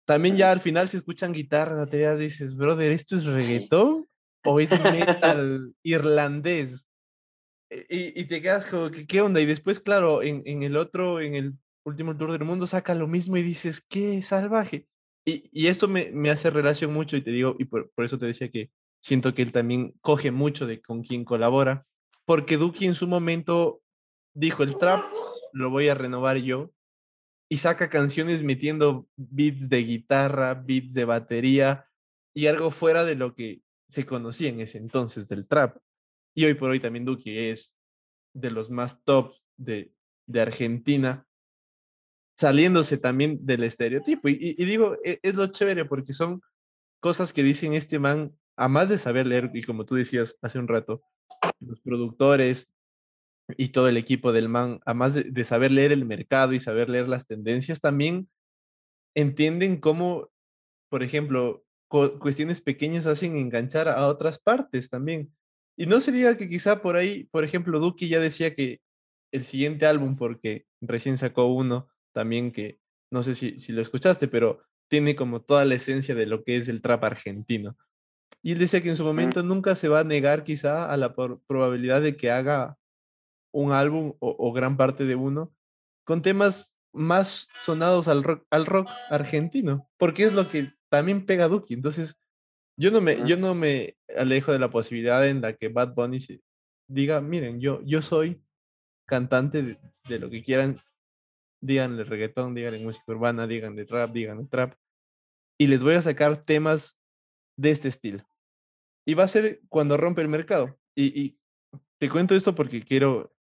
También 0.08 0.36
ya 0.36 0.52
al 0.52 0.62
final 0.62 0.90
se 0.90 0.98
escuchan 0.98 1.34
guitarras, 1.34 1.78
baterías, 1.78 2.18
dices, 2.18 2.56
brother, 2.56 2.92
¿esto 2.92 3.18
es 3.18 3.26
reggaetón? 3.26 4.08
O 4.46 4.60
es 4.60 4.70
metal 4.72 5.74
irlandés. 5.84 6.88
E, 7.70 7.86
y, 7.90 8.22
y, 8.22 8.26
te 8.26 8.42
quedas 8.42 8.68
como, 8.68 8.90
¿qué, 8.92 9.22
onda? 9.22 9.42
Y 9.42 9.46
después, 9.46 9.80
claro, 9.80 10.22
en, 10.22 10.44
en, 10.46 10.64
el 10.64 10.78
otro, 10.78 11.20
en 11.20 11.36
el 11.36 11.54
último 11.84 12.16
tour 12.16 12.32
del 12.32 12.46
mundo, 12.46 12.68
saca 12.68 12.96
lo 12.96 13.08
mismo 13.08 13.38
y 13.38 13.44
dices, 13.44 13.82
qué 13.82 14.22
salvaje. 14.22 14.88
Y, 15.26 15.50
y 15.52 15.68
esto 15.68 15.88
me, 15.88 16.12
me, 16.12 16.30
hace 16.30 16.50
relación 16.52 16.94
mucho 16.94 17.18
y 17.18 17.24
te 17.24 17.32
digo, 17.32 17.56
y 17.58 17.66
por, 17.66 17.92
por, 17.92 18.06
eso 18.06 18.20
te 18.20 18.28
decía 18.28 18.50
que 18.52 18.70
siento 19.02 19.34
que 19.34 19.42
él 19.42 19.52
también 19.52 19.94
coge 20.02 20.32
mucho 20.32 20.68
de 20.68 20.82
con 20.82 21.04
quien 21.04 21.26
colabora, 21.26 21.86
porque 22.26 22.58
Duki 22.58 22.86
en 22.86 22.96
su 22.96 23.08
momento 23.08 23.82
dijo, 24.36 24.64
el 24.64 24.78
trap 24.78 25.04
lo 25.54 25.70
voy 25.70 25.88
a 25.88 25.96
renovar 25.96 26.38
yo, 26.38 26.72
y 27.50 27.58
saca 27.58 27.90
canciones 27.90 28.44
metiendo 28.44 29.08
beats 29.16 29.70
de 29.70 29.84
guitarra, 29.84 30.54
beats 30.54 30.94
de 30.94 31.06
batería, 31.06 31.88
y 32.36 32.48
algo 32.48 32.70
fuera 32.70 33.06
de 33.06 33.16
lo 33.16 33.34
que 33.34 33.62
se 33.90 34.06
conocía 34.06 34.50
en 34.50 34.62
ese 34.62 34.78
entonces 34.78 35.28
del 35.28 35.48
trap. 35.48 35.78
Y 36.36 36.46
hoy 36.46 36.54
por 36.56 36.70
hoy 36.70 36.80
también 36.80 37.06
Duki 37.06 37.38
es 37.38 37.76
de 38.34 38.52
los 38.52 38.70
más 38.70 39.04
top 39.04 39.34
de, 39.58 39.92
Argentina, 40.34 41.26
saliéndose 42.38 42.98
también 42.98 43.46
del 43.46 43.64
estereotipo. 43.64 44.28
Y, 44.28 44.56
y, 44.58 44.66
digo, 44.66 44.98
e, 45.04 45.20
es, 45.22 45.36
lo 45.36 45.48
chévere 45.48 45.86
porque 45.86 46.14
son 46.14 46.42
cosas 47.00 47.32
que 47.32 47.44
dicen 47.44 47.74
este 47.74 48.00
man, 48.00 48.36
a 48.58 48.68
más 48.68 48.90
de 48.90 48.98
saber 48.98 49.28
leer, 49.28 49.52
y 49.54 49.64
como 49.64 49.86
tú 49.86 49.96
decías 49.96 50.38
hace 50.42 50.60
un 50.60 50.68
rato, 50.68 51.04
los 51.60 51.80
productores 51.82 52.72
y 53.58 53.70
todo 53.70 53.88
el 53.88 53.98
equipo 53.98 54.34
del 54.34 54.50
man, 54.50 54.80
a 54.86 54.94
más 54.94 55.14
de, 55.14 55.24
de 55.24 55.44
saber 55.44 55.72
leer 55.72 55.92
el 55.92 56.06
mercado 56.06 56.54
y 56.54 56.60
saber 56.60 56.90
leer 56.90 57.08
las 57.08 57.28
tendencias, 57.28 57.80
también 57.80 58.28
entienden 59.16 59.78
cómo, 59.78 60.30
por 60.90 61.04
ejemplo, 61.04 61.65
cuestiones 61.88 62.62
pequeñas 62.62 63.06
hacen 63.06 63.38
enganchar 63.38 63.88
a 63.88 64.08
otras 64.08 64.40
partes 64.40 64.90
también. 64.90 65.34
Y 65.78 65.86
no 65.86 66.00
se 66.02 66.12
diga 66.12 66.38
que 66.38 66.50
quizá 66.50 66.82
por 66.82 66.96
ahí, 66.96 67.26
por 67.26 67.44
ejemplo, 67.44 67.80
Duki 67.80 68.08
ya 68.08 68.20
decía 68.20 68.56
que 68.56 68.82
el 69.32 69.44
siguiente 69.44 69.86
álbum, 69.86 70.16
porque 70.16 70.66
recién 70.82 71.18
sacó 71.18 71.46
uno 71.46 71.88
también 72.14 72.52
que 72.52 72.80
no 73.12 73.24
sé 73.24 73.36
si, 73.36 73.60
si 73.60 73.74
lo 73.74 73.82
escuchaste, 73.82 74.28
pero 74.28 74.62
tiene 74.90 75.16
como 75.16 75.42
toda 75.42 75.66
la 75.66 75.76
esencia 75.76 76.16
de 76.16 76.26
lo 76.26 76.44
que 76.44 76.58
es 76.58 76.68
el 76.68 76.82
trap 76.82 77.04
argentino. 77.04 77.78
Y 78.42 78.52
él 78.54 78.60
decía 78.60 78.82
que 78.82 78.90
en 78.90 78.98
su 78.98 79.04
momento 79.04 79.44
nunca 79.44 79.76
se 79.76 79.90
va 79.90 80.02
a 80.02 80.04
negar 80.04 80.44
quizá 80.44 80.92
a 80.92 80.98
la 80.98 81.16
probabilidad 81.16 82.02
de 82.02 82.16
que 82.16 82.32
haga 82.32 82.78
un 83.52 83.72
álbum 83.72 84.14
o, 84.20 84.36
o, 84.38 84.52
gran 84.54 84.78
parte 84.78 85.06
de 85.06 85.16
uno 85.16 85.54
con 86.04 86.22
temas 86.22 86.78
más 86.94 87.50
sonados 87.62 88.08
al 88.08 88.24
rock, 88.24 88.46
al 88.52 88.66
rock 88.66 88.88
argentino, 89.10 89.90
porque 89.98 90.24
es 90.24 90.34
lo 90.34 90.48
que 90.48 90.70
también 90.96 91.26
pega 91.26 91.48
Duki. 91.48 91.74
Entonces, 91.74 92.18
yo 92.78 92.92
no 92.92 93.02
me, 93.02 93.28
yo 93.28 93.38
no 93.38 93.56
me 93.56 93.98
alejo 94.16 94.52
de 94.52 94.60
la 94.60 94.70
posibilidad 94.70 95.28
en 95.28 95.42
la 95.42 95.54
que 95.54 95.70
Bad 95.70 95.94
Bunny 95.94 96.20
se 96.20 96.42
diga, 96.88 97.22
miren, 97.22 97.60
yo, 97.60 97.82
yo 97.84 98.02
soy 98.02 98.42
cantante 99.08 99.80
de, 100.08 100.20
lo 100.20 100.30
que 100.30 100.44
quieran, 100.44 100.80
díganle 101.62 102.04
reggaetón, 102.04 102.54
díganle 102.54 102.84
música 102.84 103.04
urbana, 103.08 103.48
díganle 103.48 103.86
rap, 103.86 104.12
díganle 104.12 104.46
trap. 104.48 104.76
Y 105.58 105.68
les 105.68 105.84
voy 105.84 105.96
a 105.96 106.02
sacar 106.02 106.44
temas 106.44 106.98
de 107.58 107.72
este 107.72 107.88
estilo. 107.88 108.28
Y 109.06 109.14
va 109.14 109.24
a 109.24 109.30
ser 109.30 109.62
cuando 109.70 109.98
rompe 109.98 110.22
el 110.22 110.28
mercado. 110.28 110.78
Y, 110.96 111.20
y 111.20 111.40
te 112.00 112.10
cuento 112.10 112.36
esto 112.36 112.56
porque 112.56 112.84
quiero 112.84 113.34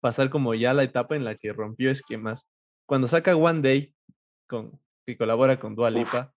pasar 0.00 0.30
como 0.30 0.54
ya 0.54 0.74
la 0.74 0.82
etapa 0.82 1.14
en 1.14 1.24
la 1.24 1.36
que 1.36 1.52
rompió 1.52 1.90
esquemas. 1.90 2.48
Cuando 2.86 3.06
saca 3.06 3.36
One 3.36 3.60
Day, 3.60 3.94
con, 4.48 4.80
que 5.06 5.16
colabora 5.16 5.58
con 5.58 5.74
Dua 5.74 5.90
Lipa. 5.90 6.34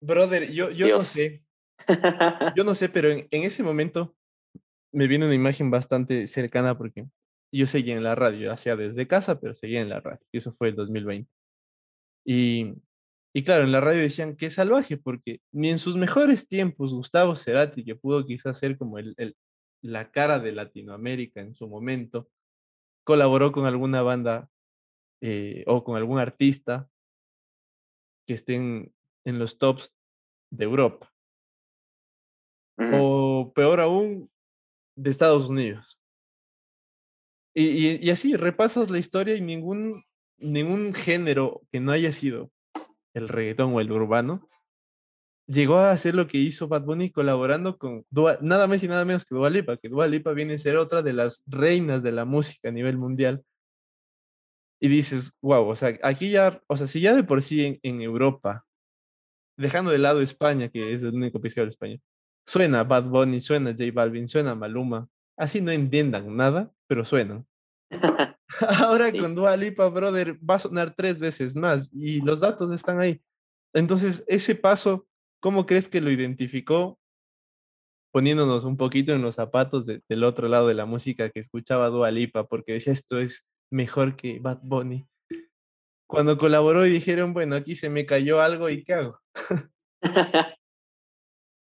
Brother, 0.00 0.50
yo, 0.50 0.70
yo 0.70 0.88
no 0.88 1.02
sé. 1.02 1.44
Yo 2.56 2.62
no 2.62 2.74
sé, 2.74 2.90
pero 2.90 3.10
en, 3.10 3.26
en, 3.30 3.42
ese 3.42 3.62
momento 3.62 4.14
me 4.92 5.06
viene 5.06 5.24
una 5.24 5.34
imagen 5.34 5.70
bastante 5.70 6.26
cercana 6.26 6.76
porque 6.76 7.06
yo 7.52 7.66
seguía 7.66 7.96
en 7.96 8.02
la 8.02 8.14
radio, 8.14 8.52
hacía 8.52 8.76
desde 8.76 9.08
casa, 9.08 9.40
pero 9.40 9.54
seguía 9.54 9.80
en 9.80 9.88
la 9.88 10.00
radio. 10.00 10.20
Y 10.30 10.38
eso 10.38 10.52
fue 10.52 10.68
el 10.68 10.76
2020. 10.76 11.30
Y, 12.24 12.74
y 13.34 13.44
claro, 13.44 13.64
en 13.64 13.72
la 13.72 13.80
radio 13.80 14.02
decían 14.02 14.36
que 14.36 14.50
salvaje, 14.50 14.96
porque 14.96 15.40
ni 15.52 15.70
en 15.70 15.78
sus 15.78 15.96
mejores 15.96 16.48
tiempos 16.48 16.94
Gustavo 16.94 17.34
Cerati, 17.34 17.84
que 17.84 17.96
pudo 17.96 18.24
quizás 18.26 18.58
ser 18.58 18.76
como 18.78 18.98
el, 18.98 19.14
el, 19.16 19.36
la 19.82 20.10
cara 20.10 20.38
de 20.38 20.52
Latinoamérica 20.52 21.40
en 21.40 21.54
su 21.54 21.68
momento, 21.68 22.28
colaboró 23.04 23.52
con 23.52 23.66
alguna 23.66 24.02
banda 24.02 24.48
eh, 25.22 25.64
o 25.66 25.82
con 25.84 25.96
algún 25.96 26.18
artista 26.18 26.88
que 28.26 28.34
estén 28.34 28.92
en 29.24 29.38
los 29.38 29.58
tops 29.58 29.94
de 30.50 30.64
Europa. 30.64 31.12
O 32.92 33.52
peor 33.54 33.80
aún, 33.80 34.30
de 34.96 35.10
Estados 35.10 35.48
Unidos. 35.48 36.00
Y, 37.54 37.66
y, 37.66 37.98
y, 38.00 38.10
así 38.10 38.36
repasas 38.36 38.90
la 38.90 38.98
historia 38.98 39.34
y 39.36 39.40
ningún, 39.40 40.04
ningún 40.38 40.94
género 40.94 41.62
que 41.70 41.80
no 41.80 41.92
haya 41.92 42.12
sido 42.12 42.50
el 43.12 43.28
reggaetón 43.28 43.74
o 43.74 43.80
el 43.80 43.90
urbano 43.92 44.48
llegó 45.50 45.78
a 45.78 45.90
hacer 45.90 46.14
lo 46.14 46.28
que 46.28 46.38
hizo 46.38 46.68
Bad 46.68 46.84
Bunny 46.84 47.10
colaborando 47.10 47.76
con 47.76 48.06
nada 48.40 48.66
más 48.68 48.82
y 48.84 48.88
nada 48.88 49.04
menos 49.04 49.24
que 49.24 49.34
Dua 49.34 49.50
Lipa, 49.50 49.76
que 49.76 49.88
Dua 49.88 50.06
Lipa 50.06 50.32
viene 50.32 50.54
a 50.54 50.58
ser 50.58 50.76
otra 50.76 51.02
de 51.02 51.12
las 51.12 51.42
reinas 51.46 52.02
de 52.02 52.12
la 52.12 52.24
música 52.24 52.68
a 52.68 52.72
nivel 52.72 52.96
mundial. 52.96 53.44
Y 54.80 54.88
dices, 54.88 55.36
wow, 55.42 55.68
o 55.68 55.76
sea, 55.76 55.98
aquí 56.02 56.30
ya, 56.30 56.62
o 56.66 56.76
sea, 56.76 56.86
si 56.86 57.00
ya 57.00 57.14
de 57.14 57.24
por 57.24 57.42
sí 57.42 57.64
en, 57.64 57.80
en 57.82 58.00
Europa, 58.00 58.64
dejando 59.60 59.90
de 59.90 59.98
lado 59.98 60.20
España, 60.20 60.68
que 60.68 60.92
es 60.92 61.02
el 61.02 61.14
único 61.14 61.40
país 61.40 61.54
que 61.54 61.60
habla 61.60 61.70
español, 61.70 62.00
suena 62.46 62.84
Bad 62.84 63.04
Bunny, 63.04 63.40
suena 63.40 63.70
J 63.70 63.84
Balvin, 63.92 64.28
suena 64.28 64.54
Maluma, 64.54 65.08
así 65.36 65.60
no 65.60 65.70
entiendan 65.70 66.36
nada, 66.36 66.72
pero 66.86 67.04
suenan. 67.04 67.46
Ahora 68.80 69.12
con 69.12 69.34
Dua 69.34 69.56
Lipa, 69.56 69.88
brother, 69.88 70.36
va 70.38 70.56
a 70.56 70.58
sonar 70.58 70.94
tres 70.96 71.20
veces 71.20 71.54
más 71.54 71.88
y 71.92 72.20
los 72.20 72.40
datos 72.40 72.72
están 72.72 73.00
ahí. 73.00 73.20
Entonces, 73.72 74.24
ese 74.26 74.56
paso 74.56 75.06
¿Cómo 75.40 75.64
crees 75.64 75.88
que 75.88 76.02
lo 76.02 76.10
identificó 76.10 76.98
poniéndonos 78.12 78.64
un 78.64 78.76
poquito 78.76 79.12
en 79.14 79.22
los 79.22 79.36
zapatos 79.36 79.86
del 79.86 80.24
otro 80.24 80.48
lado 80.48 80.66
de 80.68 80.74
la 80.74 80.84
música 80.84 81.30
que 81.30 81.40
escuchaba 81.40 81.88
Dua 81.88 82.10
Lipa? 82.10 82.46
Porque 82.46 82.74
decía, 82.74 82.92
esto 82.92 83.18
es 83.18 83.48
mejor 83.70 84.16
que 84.16 84.38
Bad 84.38 84.60
Bunny. 84.62 85.06
Cuando 86.10 86.36
colaboró 86.36 86.86
y 86.86 86.90
dijeron, 86.90 87.32
bueno, 87.32 87.56
aquí 87.56 87.74
se 87.74 87.88
me 87.88 88.06
cayó 88.06 88.40
algo 88.40 88.68
y 88.68 88.84
¿qué 88.84 88.94
hago? 88.94 89.20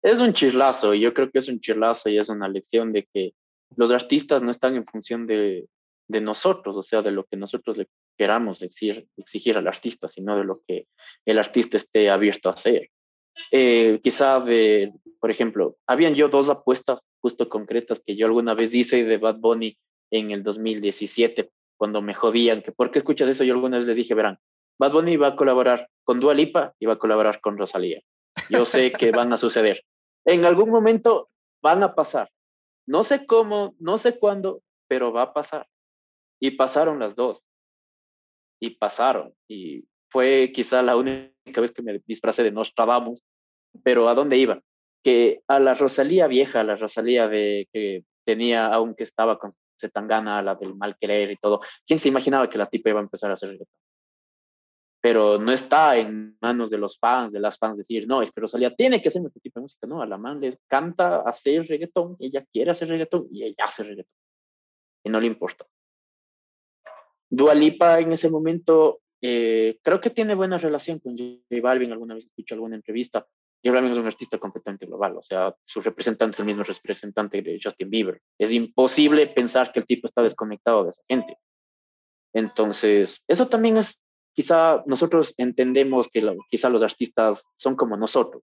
es 0.03 0.21
un 0.21 0.33
chirlazo, 0.33 0.95
yo 0.95 1.15
creo 1.15 1.31
que 1.31 1.39
es 1.39 1.49
un 1.49 1.61
chirlazo 1.61 2.09
y 2.09 2.19
es 2.19 2.29
una 2.29 2.49
lección 2.49 2.93
de 2.93 3.09
que 3.13 3.35
los 3.77 3.91
artistas 3.91 4.43
no 4.43 4.51
están 4.51 4.75
en 4.77 4.85
función 4.85 5.27
de, 5.27 5.67
de 6.09 6.21
nosotros, 6.21 6.77
o 6.77 6.83
sea, 6.83 7.03
de 7.03 7.13
lo 7.13 7.25
que 7.25 7.37
nosotros 7.37 7.77
le 7.77 7.89
queramos 8.19 8.63
exigir, 8.63 9.07
exigir 9.17 9.57
al 9.57 9.69
artista, 9.69 10.09
sino 10.09 10.37
de 10.37 10.45
lo 10.45 10.61
que 10.67 10.87
el 11.25 11.39
artista 11.39 11.77
esté 11.77 12.11
abierto 12.11 12.49
a 12.49 12.55
hacer 12.55 12.91
eh, 13.51 14.01
quizá 14.03 14.41
de, 14.41 14.93
por 15.21 15.31
ejemplo, 15.31 15.77
habían 15.87 16.15
yo 16.15 16.29
dos 16.29 16.49
apuestas 16.49 17.05
justo 17.21 17.49
concretas 17.49 18.03
que 18.05 18.17
yo 18.17 18.27
alguna 18.27 18.55
vez 18.55 18.75
hice 18.75 19.05
de 19.05 19.19
Bad 19.19 19.39
Bunny 19.39 19.77
en 20.11 20.31
el 20.31 20.43
2017, 20.43 21.51
cuando 21.83 22.01
me 22.01 22.15
jodían, 22.15 22.63
que 22.63 22.71
¿por 22.71 22.93
qué 22.93 23.01
escuchas 23.01 23.29
eso? 23.29 23.43
Yo 23.43 23.55
alguna 23.55 23.77
vez 23.77 23.89
les 23.89 23.97
dije, 23.97 24.15
verán, 24.15 24.39
Bad 24.79 24.93
Bunny 24.93 25.17
va 25.17 25.27
a 25.27 25.35
colaborar 25.35 25.89
con 26.05 26.21
Dua 26.21 26.33
Lipa 26.33 26.75
y 26.79 26.87
va 26.87 26.93
a 26.93 26.99
colaborar 27.01 27.41
con 27.41 27.59
Rosalía. 27.59 28.01
Yo 28.49 28.65
sé 28.65 28.93
que 28.93 29.11
van 29.11 29.33
a 29.33 29.37
suceder. 29.37 29.83
En 30.25 30.45
algún 30.45 30.71
momento 30.71 31.29
van 31.61 31.83
a 31.83 31.97
pasar. 31.97 32.31
No 32.87 33.03
sé 33.03 33.27
cómo, 33.27 33.75
no 33.81 33.99
sé 33.99 34.17
cuándo, 34.17 34.63
pero 34.87 35.13
va 35.13 35.23
a 35.23 35.33
pasar. 35.33 35.67
Y 36.41 36.53
pasaron 36.53 37.01
las 37.01 37.17
dos. 37.17 37.43
Y 38.61 38.77
pasaron. 38.77 39.35
Y 39.49 39.85
fue 40.09 40.53
quizá 40.55 40.83
la 40.83 40.95
única 40.95 41.61
vez 41.61 41.73
que 41.73 41.83
me 41.83 42.01
disfracé 42.07 42.45
de 42.45 42.53
Nostradamus, 42.53 43.25
pero 43.83 44.09
¿a 44.09 44.15
dónde 44.15 44.37
iba? 44.37 44.61
Que 45.03 45.43
a 45.49 45.59
la 45.59 45.75
Rosalía 45.75 46.29
vieja, 46.29 46.61
a 46.61 46.65
la 46.65 46.77
Rosalía 46.77 47.27
de 47.27 47.67
que 47.73 48.05
tenía, 48.25 48.73
aunque 48.73 49.03
estaba 49.03 49.41
con 49.41 49.57
Zetangana, 49.83 50.43
la 50.43 50.55
del 50.55 50.75
mal 50.75 50.97
querer 50.99 51.31
y 51.31 51.37
todo, 51.37 51.61
¿quién 51.87 51.99
se 51.99 52.09
imaginaba 52.09 52.49
que 52.49 52.59
la 52.59 52.67
tipa 52.67 52.91
iba 52.91 53.01
a 53.01 53.03
empezar 53.03 53.31
a 53.31 53.35
hacer 53.35 53.51
reggaetón? 53.51 53.75
Pero 55.01 55.39
no 55.39 55.51
está 55.53 55.97
en 55.97 56.37
manos 56.41 56.71
de 56.71 56.79
los 56.79 56.99
fans, 56.99 57.33
de 57.33 57.41
las 57.41 57.59
fans 57.59 57.77
decir, 57.77 58.07
no, 58.07 58.23
es 58.23 58.31
que 58.31 58.41
Rosalía 58.41 58.75
tiene 58.75 59.03
que 59.03 59.09
hacer 59.09 59.23
este 59.27 59.41
tipo 59.41 59.59
de 59.59 59.65
música, 59.65 59.87
no, 59.87 60.01
a 60.01 60.07
la 60.07 60.17
man 60.17 60.41
le 60.41 60.59
canta 60.69 61.23
hacer 61.23 61.67
reggaetón, 61.67 62.17
ella 62.21 62.45
quiere 62.53 62.71
hacer 62.71 62.89
reggaetón 62.89 63.27
y 63.33 63.43
ella 63.43 63.65
hace 63.65 63.83
reggaetón. 63.83 64.15
Y 65.05 65.11
no 65.11 65.21
le 65.21 65.27
importa. 65.27 65.67
Dua 67.29 67.55
Lipa 67.55 67.99
en 67.99 68.13
ese 68.13 68.31
momento 68.31 69.01
eh, 69.21 69.79
creo 69.83 70.01
que 70.01 70.11
tiene 70.11 70.35
buena 70.35 70.59
relación 70.59 70.99
con 70.99 71.17
J 71.17 71.41
Balvin, 71.63 71.93
alguna 71.93 72.15
vez 72.15 72.27
escuché 72.27 72.55
alguna 72.55 72.77
entrevista. 72.77 73.27
J 73.65 73.73
Balvin 73.73 73.93
es 73.93 73.99
un 73.99 74.07
artista 74.07 74.39
completamente 74.39 74.87
global, 74.87 75.17
o 75.17 75.23
sea, 75.23 75.55
su 75.65 75.81
representante 75.81 76.35
es 76.35 76.41
el 76.41 76.47
mismo 76.47 76.65
representante 76.65 77.43
de 77.43 77.61
Justin 77.63 77.91
Bieber. 77.91 78.21
Es 78.39 78.51
imposible 78.51 79.29
pensar 79.29 79.73
que 79.73 79.81
el 79.81 79.87
tipo 79.87 80.09
está 80.09 80.23
desconectado 80.23 80.85
de 80.85 80.91
esa 80.91 81.03
gente. 81.09 81.39
Entonces, 82.35 83.23
eso 83.29 83.49
también 83.49 83.77
es, 83.77 84.01
quizá 84.33 84.83
nosotros 84.87 85.35
entendemos 85.37 86.09
que 86.09 86.37
quizá 86.51 86.69
los 86.69 86.83
artistas 86.83 87.45
son 87.57 87.77
como 87.77 87.97
nosotros, 87.97 88.43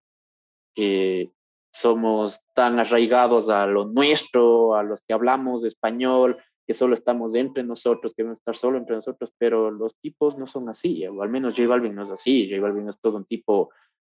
que 0.74 1.30
somos 1.74 2.40
tan 2.56 2.80
arraigados 2.80 3.50
a 3.50 3.66
lo 3.66 3.86
nuestro, 3.86 4.76
a 4.76 4.84
los 4.84 5.04
que 5.04 5.14
hablamos 5.14 5.64
español, 5.64 6.38
que 6.66 6.74
solo 6.74 6.94
estamos 6.94 7.34
entre 7.36 7.64
nosotros, 7.64 8.14
que 8.14 8.22
debemos 8.22 8.40
estar 8.40 8.56
solo 8.56 8.78
entre 8.78 8.96
nosotros, 8.96 9.32
pero 9.38 9.72
los 9.72 9.96
tipos 10.00 10.38
no 10.38 10.48
son 10.48 10.70
así, 10.70 11.06
o 11.08 11.22
al 11.22 11.30
menos 11.30 11.56
J 11.56 11.68
Balvin 11.68 11.96
no 11.96 12.04
es 12.04 12.12
así, 12.12 12.48
J 12.50 12.62
Balvin 12.62 12.90
es 12.90 13.00
todo 13.02 13.18
un 13.18 13.26
tipo 13.26 13.72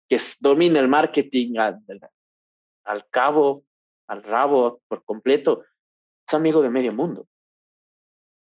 que 0.09 0.21
domina 0.41 0.81
el 0.81 0.89
marketing 0.89 1.59
al, 1.59 1.81
al 2.85 3.09
cabo, 3.09 3.65
al 4.07 4.23
rabo, 4.23 4.81
por 4.89 5.05
completo, 5.05 5.65
es 6.27 6.35
amigo 6.35 6.63
de 6.63 6.71
medio 6.71 6.93
mundo. 6.93 7.27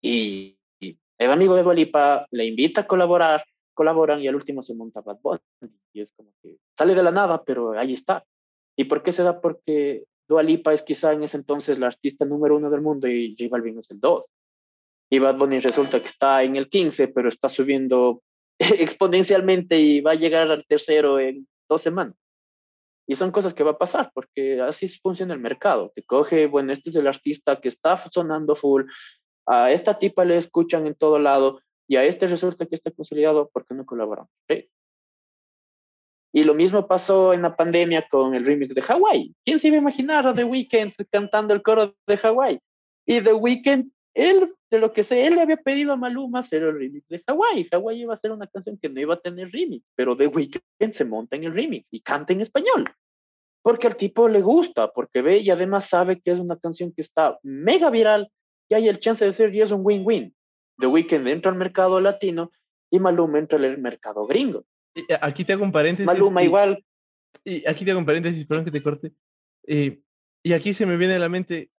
Y, 0.01 0.57
es 0.79 1.29
amigo 1.29 1.55
de 1.55 1.63
Dualipa, 1.63 2.27
le 2.31 2.45
invita 2.45 2.81
a 2.81 2.87
colaborar, 2.87 3.45
colaboran 3.73 4.19
y 4.19 4.27
al 4.27 4.35
último 4.35 4.61
se 4.61 4.75
monta 4.75 5.01
Bad 5.01 5.19
Bunny. 5.21 5.39
Y 5.93 6.01
es 6.01 6.11
como 6.13 6.33
que 6.41 6.57
sale 6.77 6.95
de 6.95 7.03
la 7.03 7.11
nada, 7.11 7.43
pero 7.43 7.77
ahí 7.79 7.93
está. 7.93 8.25
¿Y 8.75 8.85
por 8.85 9.03
qué 9.03 9.11
se 9.11 9.23
da? 9.23 9.39
Porque 9.39 10.05
Dua 10.27 10.43
Lipa 10.43 10.73
es 10.73 10.81
quizá 10.81 11.13
en 11.13 11.23
ese 11.23 11.37
entonces 11.37 11.79
la 11.79 11.87
artista 11.87 12.25
número 12.25 12.55
uno 12.55 12.69
del 12.69 12.81
mundo 12.81 13.07
y 13.07 13.35
J 13.37 13.49
Balvin 13.49 13.79
es 13.79 13.91
el 13.91 13.99
dos. 13.99 14.25
Y 15.09 15.19
Bad 15.19 15.37
Bunny 15.37 15.59
resulta 15.59 16.01
que 16.01 16.07
está 16.07 16.43
en 16.43 16.55
el 16.55 16.69
15, 16.69 17.09
pero 17.09 17.29
está 17.29 17.47
subiendo 17.47 18.23
exponencialmente 18.79 19.79
y 19.79 20.01
va 20.01 20.11
a 20.11 20.15
llegar 20.15 20.49
al 20.49 20.65
tercero 20.65 21.19
en 21.19 21.47
dos 21.69 21.81
semanas. 21.81 22.15
Y 23.05 23.15
son 23.15 23.31
cosas 23.31 23.53
que 23.53 23.63
va 23.63 23.71
a 23.71 23.77
pasar, 23.77 24.11
porque 24.13 24.61
así 24.61 24.87
funciona 24.87 25.33
el 25.33 25.39
mercado. 25.39 25.91
Te 25.93 26.03
coge, 26.03 26.47
bueno, 26.47 26.71
este 26.71 26.89
es 26.89 26.95
el 26.95 27.07
artista 27.07 27.59
que 27.59 27.67
está 27.67 28.01
sonando 28.11 28.55
full, 28.55 28.83
a 29.45 29.71
esta 29.71 29.99
tipa 29.99 30.23
le 30.23 30.37
escuchan 30.37 30.87
en 30.87 30.95
todo 30.95 31.19
lado, 31.19 31.59
y 31.87 31.97
a 31.97 32.05
este 32.05 32.27
resulta 32.27 32.65
que 32.65 32.75
está 32.75 32.91
consolidado, 32.91 33.49
¿por 33.49 33.65
qué 33.65 33.73
no 33.73 33.85
colaboran? 33.85 34.25
Y 36.35 36.43
lo 36.45 36.55
mismo 36.55 36.87
pasó 36.87 37.33
en 37.33 37.43
la 37.43 37.55
pandemia 37.55 38.07
con 38.09 38.33
el 38.33 38.45
remix 38.45 38.73
de 38.73 38.81
Hawaii. 38.81 39.35
¿Quién 39.45 39.59
se 39.59 39.67
iba 39.67 39.77
a 39.77 39.81
imaginar 39.81 40.25
a 40.25 40.33
The 40.33 40.45
Weeknd 40.45 40.93
cantando 41.11 41.53
el 41.53 41.61
coro 41.61 41.93
de 42.07 42.19
Hawaii? 42.23 42.59
Y 43.05 43.21
The 43.21 43.33
Weeknd, 43.33 43.91
él, 44.13 44.53
de 44.69 44.79
lo 44.79 44.93
que 44.93 45.03
sé, 45.03 45.25
él 45.25 45.35
le 45.35 45.41
había 45.41 45.57
pedido 45.57 45.93
a 45.93 45.97
Maluma 45.97 46.39
hacer 46.39 46.63
el 46.63 46.77
remix 46.77 47.07
de 47.07 47.23
Hawaii. 47.25 47.67
Hawaii 47.71 48.01
iba 48.01 48.13
a 48.13 48.19
ser 48.19 48.31
una 48.31 48.47
canción 48.47 48.77
que 48.77 48.89
no 48.89 48.99
iba 48.99 49.15
a 49.15 49.19
tener 49.19 49.51
remix, 49.51 49.83
pero 49.95 50.15
The 50.15 50.27
Weeknd 50.27 50.93
se 50.93 51.05
monta 51.05 51.35
en 51.35 51.45
el 51.45 51.53
remix 51.53 51.87
y 51.91 52.01
canta 52.01 52.33
en 52.33 52.41
español. 52.41 52.91
Porque 53.61 53.87
al 53.87 53.95
tipo 53.95 54.27
le 54.27 54.41
gusta, 54.41 54.91
porque 54.91 55.21
ve 55.21 55.37
y 55.37 55.49
además 55.49 55.87
sabe 55.87 56.19
que 56.19 56.31
es 56.31 56.39
una 56.39 56.57
canción 56.57 56.91
que 56.91 57.01
está 57.01 57.39
mega 57.43 57.89
viral 57.89 58.29
y 58.69 58.75
hay 58.75 58.87
el 58.87 58.99
chance 58.99 59.23
de 59.25 59.33
ser 59.33 59.53
y 59.55 59.61
es 59.61 59.71
un 59.71 59.81
win-win. 59.83 60.35
The 60.77 60.87
Weeknd 60.87 61.27
entra 61.27 61.51
al 61.51 61.57
mercado 61.57 61.99
latino 61.99 62.51
y 62.91 62.99
Maluma 62.99 63.39
entra 63.39 63.57
al 63.57 63.77
mercado 63.77 64.27
gringo. 64.27 64.65
Eh, 64.95 65.17
aquí 65.21 65.43
te 65.43 65.53
hago 65.53 65.63
un 65.63 65.71
paréntesis. 65.71 66.05
Maluma 66.05 66.43
igual. 66.43 66.83
Y 67.43 67.67
aquí 67.67 67.83
te 67.85 67.91
hago 67.91 67.99
un 67.99 68.05
paréntesis, 68.05 68.45
perdón 68.45 68.65
que 68.65 68.71
te 68.71 68.83
corte. 68.83 69.11
Eh, 69.65 70.01
y 70.43 70.53
aquí 70.53 70.73
se 70.73 70.85
me 70.85 70.97
viene 70.97 71.15
a 71.15 71.19
la 71.19 71.29
mente, 71.29 71.71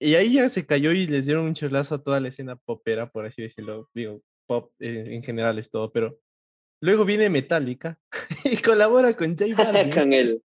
¿y 0.00 0.14
ahí 0.14 0.34
ya 0.34 0.48
se 0.48 0.66
cayó 0.66 0.92
y 0.92 1.06
les 1.06 1.26
dieron 1.26 1.44
un 1.44 1.54
chulazo 1.54 1.94
a 1.94 2.02
toda 2.02 2.20
la 2.20 2.28
escena 2.28 2.56
popera, 2.56 3.10
por 3.10 3.26
así 3.26 3.42
decirlo. 3.42 3.88
Digo, 3.94 4.22
pop 4.46 4.72
eh, 4.80 5.04
en 5.14 5.22
general 5.22 5.58
es 5.58 5.70
todo, 5.70 5.92
pero 5.92 6.18
luego 6.82 7.04
viene 7.04 7.30
Metallica 7.30 7.98
y 8.44 8.56
colabora 8.56 9.14
con 9.14 9.36
J 9.36 9.54
Balvin. 9.56 9.92
con 9.92 10.12
él. 10.12 10.42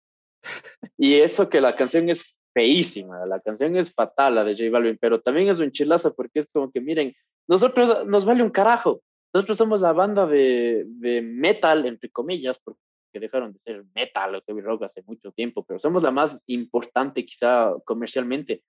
Y 0.96 1.14
eso 1.14 1.48
que 1.48 1.60
la 1.60 1.76
canción 1.76 2.08
es 2.08 2.24
feísima, 2.52 3.24
la 3.26 3.40
canción 3.40 3.76
es 3.76 3.94
fatal, 3.94 4.34
la 4.34 4.44
de 4.44 4.56
J 4.56 4.70
Balvin, 4.70 4.98
pero 5.00 5.20
también 5.20 5.48
es 5.48 5.60
un 5.60 5.70
chilazo 5.70 6.14
porque 6.14 6.40
es 6.40 6.48
como 6.52 6.72
que, 6.72 6.80
miren, 6.80 7.14
nosotros 7.48 8.06
nos 8.06 8.24
vale 8.24 8.42
un 8.42 8.50
carajo. 8.50 9.02
Nosotros 9.34 9.56
somos 9.56 9.80
la 9.80 9.92
banda 9.92 10.26
de, 10.26 10.84
de 10.86 11.22
metal, 11.22 11.86
entre 11.86 12.10
comillas, 12.10 12.58
porque 12.58 12.78
dejaron 13.14 13.52
de 13.52 13.58
ser 13.60 13.84
metal 13.94 14.34
o 14.34 14.42
heavy 14.46 14.60
rock 14.60 14.84
hace 14.84 15.02
mucho 15.06 15.32
tiempo, 15.32 15.64
pero 15.64 15.78
somos 15.78 16.02
la 16.02 16.10
más 16.10 16.38
importante 16.46 17.24
quizá 17.24 17.74
comercialmente. 17.84 18.62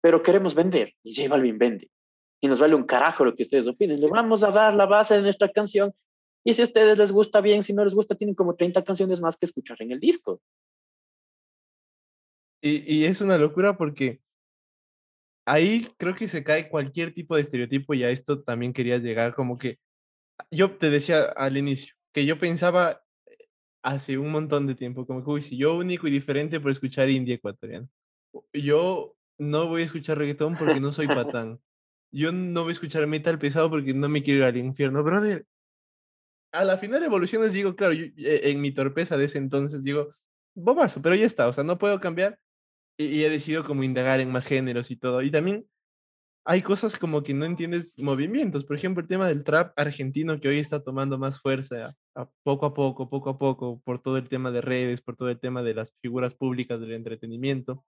Pero 0.00 0.22
queremos 0.22 0.54
vender 0.54 0.94
y 1.02 1.14
J 1.14 1.28
Balvin 1.28 1.58
vende. 1.58 1.90
Y 2.40 2.48
nos 2.48 2.58
vale 2.58 2.74
un 2.74 2.84
carajo 2.84 3.24
lo 3.24 3.34
que 3.34 3.42
ustedes 3.42 3.66
opinen. 3.66 4.00
Le 4.00 4.08
vamos 4.08 4.42
a 4.42 4.50
dar 4.50 4.74
la 4.74 4.86
base 4.86 5.14
de 5.14 5.22
nuestra 5.22 5.50
canción 5.50 5.92
y 6.42 6.54
si 6.54 6.62
a 6.62 6.64
ustedes 6.64 6.96
les 6.96 7.12
gusta 7.12 7.40
bien, 7.40 7.62
si 7.62 7.74
no 7.74 7.84
les 7.84 7.94
gusta, 7.94 8.14
tienen 8.14 8.34
como 8.34 8.54
30 8.54 8.82
canciones 8.82 9.20
más 9.20 9.36
que 9.36 9.46
escuchar 9.46 9.76
en 9.80 9.92
el 9.92 10.00
disco. 10.00 10.40
Y, 12.62 12.94
y 12.94 13.04
es 13.04 13.20
una 13.20 13.36
locura 13.36 13.76
porque 13.76 14.20
ahí 15.46 15.88
creo 15.98 16.14
que 16.14 16.28
se 16.28 16.44
cae 16.44 16.68
cualquier 16.68 17.12
tipo 17.12 17.36
de 17.36 17.42
estereotipo 17.42 17.94
y 17.94 18.04
a 18.04 18.10
esto 18.10 18.42
también 18.42 18.72
quería 18.72 18.98
llegar 18.98 19.34
como 19.34 19.58
que 19.58 19.78
yo 20.50 20.76
te 20.76 20.90
decía 20.90 21.24
al 21.24 21.56
inicio 21.56 21.94
que 22.12 22.24
yo 22.26 22.38
pensaba 22.38 23.02
hace 23.82 24.18
un 24.18 24.30
montón 24.30 24.66
de 24.66 24.74
tiempo, 24.74 25.06
como 25.06 25.24
que, 25.24 25.30
uy, 25.30 25.42
si 25.42 25.56
yo 25.56 25.76
único 25.76 26.06
y 26.06 26.10
diferente 26.10 26.60
por 26.60 26.70
escuchar 26.70 27.08
indie 27.08 27.36
ecuatoriano. 27.36 27.88
Yo 28.52 29.16
no 29.40 29.66
voy 29.66 29.82
a 29.82 29.84
escuchar 29.86 30.18
reggaetón 30.18 30.54
porque 30.56 30.80
no 30.80 30.92
soy 30.92 31.06
patán. 31.08 31.60
Yo 32.12 32.32
no 32.32 32.62
voy 32.62 32.70
a 32.70 32.72
escuchar 32.72 33.06
metal 33.06 33.38
pesado 33.38 33.70
porque 33.70 33.94
no 33.94 34.08
me 34.08 34.22
quiero 34.22 34.40
ir 34.40 34.44
al 34.44 34.56
infierno. 34.56 35.02
Brother, 35.02 35.46
a 36.52 36.64
la 36.64 36.76
final 36.76 37.00
de 37.00 37.06
evoluciones 37.06 37.52
digo, 37.52 37.74
claro, 37.76 37.94
yo, 37.94 38.06
e, 38.16 38.50
en 38.50 38.60
mi 38.60 38.72
torpeza 38.72 39.16
de 39.16 39.26
ese 39.26 39.38
entonces 39.38 39.84
digo, 39.84 40.14
bobazo, 40.54 41.00
pero 41.02 41.14
ya 41.14 41.26
está, 41.26 41.48
o 41.48 41.52
sea, 41.52 41.64
no 41.64 41.78
puedo 41.78 42.00
cambiar 42.00 42.38
y, 42.98 43.24
he 43.24 43.30
decidido 43.30 43.64
como 43.64 43.82
indagar 43.84 44.20
en 44.20 44.30
más 44.30 44.46
géneros 44.46 44.90
y 44.90 44.96
todo. 44.96 45.22
Y 45.22 45.30
también 45.30 45.66
hay 46.44 46.62
cosas 46.62 46.98
como 46.98 47.22
que 47.22 47.34
no 47.34 47.44
entiendes 47.46 47.94
movimientos. 47.98 48.64
Por 48.64 48.76
ejemplo, 48.76 49.02
el 49.02 49.08
tema 49.08 49.28
del 49.28 49.44
trap 49.44 49.72
argentino 49.78 50.40
que 50.40 50.48
hoy 50.48 50.58
está 50.58 50.82
tomando 50.82 51.18
más 51.18 51.40
fuerza 51.40 51.96
a 52.14 52.28
poco 52.42 52.66
a 52.66 52.74
poco, 52.74 53.08
poco 53.08 53.30
a 53.30 53.38
poco, 53.38 53.80
por 53.84 54.02
todo 54.02 54.16
el 54.18 54.28
tema 54.28 54.50
de 54.50 54.60
redes, 54.60 55.02
por 55.02 55.16
todo 55.16 55.30
el 55.30 55.40
tema 55.40 55.62
de 55.62 55.74
las 55.74 55.94
figuras 56.02 56.34
públicas 56.34 56.80
del 56.80 56.92
entretenimiento. 56.92 57.84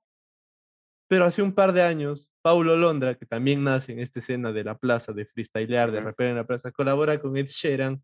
Pero 1.12 1.26
hace 1.26 1.42
un 1.42 1.52
par 1.52 1.74
de 1.74 1.82
años, 1.82 2.30
Paulo 2.40 2.74
Londra, 2.74 3.16
que 3.16 3.26
también 3.26 3.62
nace 3.62 3.92
en 3.92 3.98
esta 3.98 4.20
escena 4.20 4.50
de 4.50 4.64
la 4.64 4.78
plaza, 4.78 5.12
de 5.12 5.26
freestylear, 5.26 5.92
de 5.92 6.00
rapper 6.00 6.28
en 6.28 6.36
la 6.36 6.46
plaza, 6.46 6.72
colabora 6.72 7.20
con 7.20 7.36
Ed 7.36 7.48
Sheeran. 7.48 8.02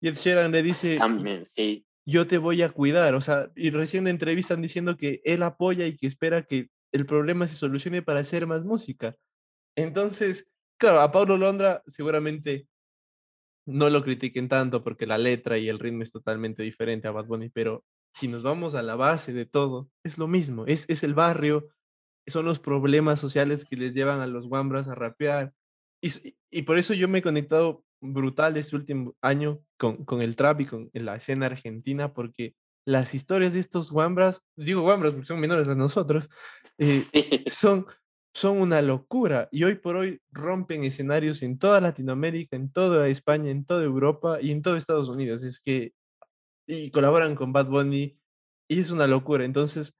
Y 0.00 0.08
Ed 0.08 0.16
Sheeran 0.16 0.50
le 0.50 0.64
dice, 0.64 0.96
también, 0.96 1.46
sí 1.54 1.86
yo 2.04 2.26
te 2.26 2.38
voy 2.38 2.62
a 2.62 2.70
cuidar. 2.70 3.14
O 3.14 3.20
sea, 3.20 3.52
y 3.54 3.70
recién 3.70 4.08
en 4.08 4.14
entrevistan 4.14 4.60
diciendo 4.60 4.96
que 4.96 5.20
él 5.22 5.44
apoya 5.44 5.86
y 5.86 5.96
que 5.96 6.08
espera 6.08 6.42
que 6.42 6.68
el 6.90 7.06
problema 7.06 7.46
se 7.46 7.54
solucione 7.54 8.02
para 8.02 8.18
hacer 8.18 8.44
más 8.48 8.64
música. 8.64 9.14
Entonces, 9.76 10.50
claro, 10.80 11.00
a 11.00 11.12
Pablo 11.12 11.36
Londra 11.36 11.84
seguramente 11.86 12.66
no 13.68 13.88
lo 13.88 14.02
critiquen 14.02 14.48
tanto 14.48 14.82
porque 14.82 15.06
la 15.06 15.18
letra 15.18 15.58
y 15.58 15.68
el 15.68 15.78
ritmo 15.78 16.02
es 16.02 16.10
totalmente 16.10 16.64
diferente 16.64 17.06
a 17.06 17.12
Bad 17.12 17.26
Bunny, 17.26 17.50
pero 17.50 17.84
si 18.14 18.26
nos 18.26 18.42
vamos 18.42 18.74
a 18.74 18.82
la 18.82 18.96
base 18.96 19.32
de 19.32 19.46
todo, 19.46 19.88
es 20.02 20.18
lo 20.18 20.26
mismo, 20.26 20.66
es, 20.66 20.88
es 20.88 21.04
el 21.04 21.14
barrio, 21.14 21.68
son 22.30 22.44
los 22.44 22.60
problemas 22.60 23.20
sociales 23.20 23.64
que 23.64 23.76
les 23.76 23.94
llevan 23.94 24.20
a 24.20 24.26
los 24.26 24.48
guambras 24.48 24.88
a 24.88 24.94
rapear. 24.94 25.52
Y, 26.02 26.10
y 26.50 26.62
por 26.62 26.78
eso 26.78 26.94
yo 26.94 27.08
me 27.08 27.18
he 27.18 27.22
conectado 27.22 27.84
brutal 28.00 28.56
este 28.56 28.76
último 28.76 29.16
año 29.20 29.60
con, 29.76 30.04
con 30.04 30.22
el 30.22 30.36
trap 30.36 30.60
y 30.60 30.66
con 30.66 30.90
la 30.92 31.16
escena 31.16 31.46
argentina, 31.46 32.12
porque 32.12 32.54
las 32.86 33.14
historias 33.14 33.52
de 33.52 33.60
estos 33.60 33.90
guambras, 33.90 34.42
digo 34.56 34.82
guambras 34.82 35.12
porque 35.12 35.26
son 35.26 35.40
menores 35.40 35.68
a 35.68 35.74
nosotros, 35.74 36.30
eh, 36.78 37.04
son, 37.50 37.86
son 38.34 38.60
una 38.60 38.80
locura 38.80 39.48
y 39.52 39.64
hoy 39.64 39.74
por 39.74 39.96
hoy 39.96 40.20
rompen 40.30 40.84
escenarios 40.84 41.42
en 41.42 41.58
toda 41.58 41.80
Latinoamérica, 41.80 42.56
en 42.56 42.72
toda 42.72 43.08
España, 43.08 43.50
en 43.50 43.64
toda 43.64 43.84
Europa 43.84 44.38
y 44.40 44.52
en 44.52 44.62
todo 44.62 44.76
Estados 44.76 45.08
Unidos. 45.08 45.42
Es 45.42 45.60
que, 45.60 45.92
y 46.66 46.90
colaboran 46.90 47.34
con 47.34 47.52
Bad 47.52 47.66
Bunny 47.66 48.18
y 48.68 48.80
es 48.80 48.90
una 48.90 49.06
locura. 49.06 49.44
Entonces, 49.44 49.94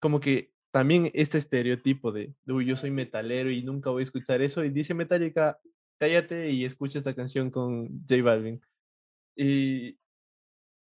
como 0.00 0.20
que 0.20 0.52
también 0.76 1.10
este 1.14 1.38
estereotipo 1.38 2.12
de, 2.12 2.34
yo 2.44 2.76
soy 2.76 2.90
metalero 2.90 3.50
y 3.50 3.62
nunca 3.62 3.88
voy 3.88 4.02
a 4.02 4.04
escuchar 4.04 4.42
eso, 4.42 4.62
y 4.62 4.68
dice 4.68 4.92
Metallica, 4.92 5.58
cállate 5.98 6.50
y 6.50 6.66
escucha 6.66 6.98
esta 6.98 7.14
canción 7.14 7.50
con 7.50 8.02
J 8.06 8.22
Balvin. 8.22 8.60
Y, 9.34 9.96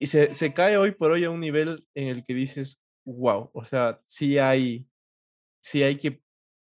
se, 0.01 0.33
se, 0.37 0.55
cae 0.55 0.77
hoy 0.77 0.93
por 0.93 1.11
hoy 1.11 1.25
a 1.25 1.31
un 1.31 1.41
nivel 1.41 1.89
en 1.97 2.07
el 2.07 2.23
que 2.23 2.35
dices, 2.35 2.81
wow, 3.05 3.51
o 3.53 3.65
sea, 3.65 4.01
sí 4.07 4.39
hay, 4.39 4.87
sí 5.61 5.83
hay 5.83 5.97
que 5.99 6.23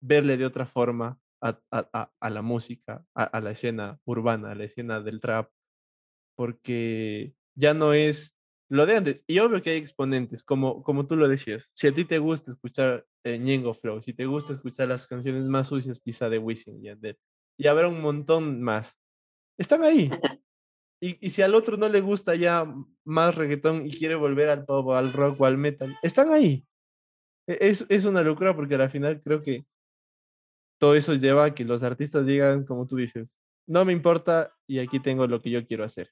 verle 0.01 0.37
de 0.37 0.47
otra 0.47 0.67
forma 0.67 1.19
a, 1.43 2.31
la 2.31 2.43
música, 2.43 3.05
a, 3.17 3.41
la 3.41 3.51
escena 3.51 3.99
urbana, 4.05 4.53
a 4.53 4.55
la 4.55 4.63
escena 4.63 5.01
del 5.01 5.21
trap, 5.21 5.51
porque 6.37 7.35
ya 7.57 7.75
no 7.75 7.95
es 7.95 8.38
lo 8.69 8.87
de 8.87 8.97
antes. 8.97 9.25
Y 9.27 9.39
obvio 9.39 9.63
que 9.63 9.71
hay 9.71 9.79
exponentes, 9.79 10.43
como, 10.43 10.83
como 10.83 11.07
tú 11.07 11.17
lo 11.17 11.29
decías. 11.29 11.69
Si 11.75 11.87
a 11.87 11.95
ti 11.95 12.05
te 12.05 12.19
gusta 12.19 12.51
escuchar 12.51 13.07
eh, 13.25 13.39
Ñengo 13.39 13.75
Flow, 13.75 14.03
si 14.03 14.13
te 14.13 14.27
gusta 14.27 14.53
escuchar 14.53 14.89
las 14.89 15.07
canciones 15.07 15.45
más 15.45 15.69
sucias 15.69 16.01
quizá 16.01 16.29
de 16.29 16.39
Wisin 16.39 16.79
y 16.79 16.87
Yandel, 16.87 17.19
y 17.59 17.67
habrá 17.67 17.89
un 17.89 18.01
montón 18.01 18.63
más. 18.63 18.99
Están 19.59 19.83
ahí. 19.83 20.11
Y, 21.01 21.17
y, 21.25 21.31
si 21.31 21.43
al 21.43 21.55
otro 21.55 21.77
no 21.77 21.89
le 21.89 22.01
gusta 22.01 22.35
ya 22.35 22.67
más 23.05 23.37
reggaetón 23.37 23.87
y 23.87 23.93
quiere 23.93 24.17
volver 24.17 24.49
al 24.49 24.65
pop, 24.65 24.91
al 24.91 25.13
rock 25.13 25.41
o 25.41 25.47
al 25.47 25.57
metal, 25.57 25.97
están 26.03 26.33
ahí. 26.33 26.67
E, 27.47 27.57
es, 27.61 27.87
es 27.89 28.05
una 28.05 28.23
locura 28.23 28.57
porque 28.57 28.75
al 28.75 28.91
final 28.91 29.23
creo 29.23 29.41
que 29.45 29.65
todo 30.81 30.97
eso 30.97 31.15
lleva 31.15 31.45
a 31.45 31.55
que 31.55 31.65
los 31.65 31.85
artistas 31.85 32.27
digan, 32.27 32.65
como 32.65 32.89
tú 32.89 32.97
dices, 32.97 33.33
no 33.69 33.85
me 33.85 33.93
importa 33.93 34.53
y 34.67 34.81
aquí 34.81 34.99
tengo 34.99 35.27
lo 35.29 35.41
que 35.41 35.51
yo 35.51 35.65
quiero 35.65 35.85
hacer. 35.85 36.11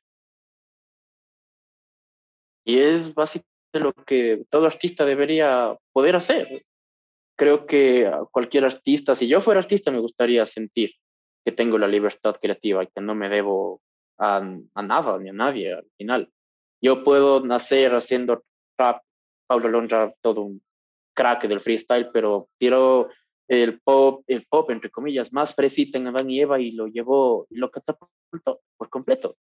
Y 2.66 2.80
es 2.80 3.14
básicamente 3.14 3.80
lo 3.80 3.92
que 3.92 4.44
todo 4.50 4.66
artista 4.66 5.04
debería 5.04 5.76
poder 5.92 6.16
hacer. 6.16 6.62
Creo 7.38 7.66
que 7.66 8.10
cualquier 8.32 8.64
artista, 8.64 9.14
si 9.14 9.28
yo 9.28 9.40
fuera 9.40 9.60
artista, 9.60 9.90
me 9.90 10.00
gustaría 10.00 10.44
sentir 10.46 10.92
que 11.44 11.52
tengo 11.52 11.78
la 11.78 11.86
libertad 11.86 12.36
creativa 12.42 12.82
y 12.82 12.88
que 12.88 13.00
no 13.00 13.14
me 13.14 13.28
debo 13.28 13.80
a, 14.18 14.38
a 14.74 14.82
nada 14.82 15.18
ni 15.18 15.28
a 15.28 15.32
nadie 15.32 15.74
al 15.74 15.86
final. 15.96 16.30
Yo 16.82 17.04
puedo 17.04 17.40
nacer 17.44 17.94
haciendo 17.94 18.42
rap, 18.78 19.02
Pablo 19.46 19.68
Londra, 19.68 20.12
todo 20.20 20.42
un 20.42 20.62
crack 21.14 21.46
del 21.46 21.60
freestyle, 21.60 22.10
pero 22.12 22.48
tiró 22.58 23.10
el 23.48 23.80
pop, 23.80 24.24
el 24.26 24.44
pop, 24.48 24.70
entre 24.70 24.90
comillas, 24.90 25.32
más 25.32 25.54
fresita 25.54 25.98
en 25.98 26.08
Adán 26.08 26.30
y 26.30 26.40
Eva 26.40 26.60
y 26.60 26.72
lo 26.72 26.88
llevó, 26.88 27.46
lo 27.50 27.70
catapultó 27.70 28.60
por 28.76 28.90
completo. 28.90 29.36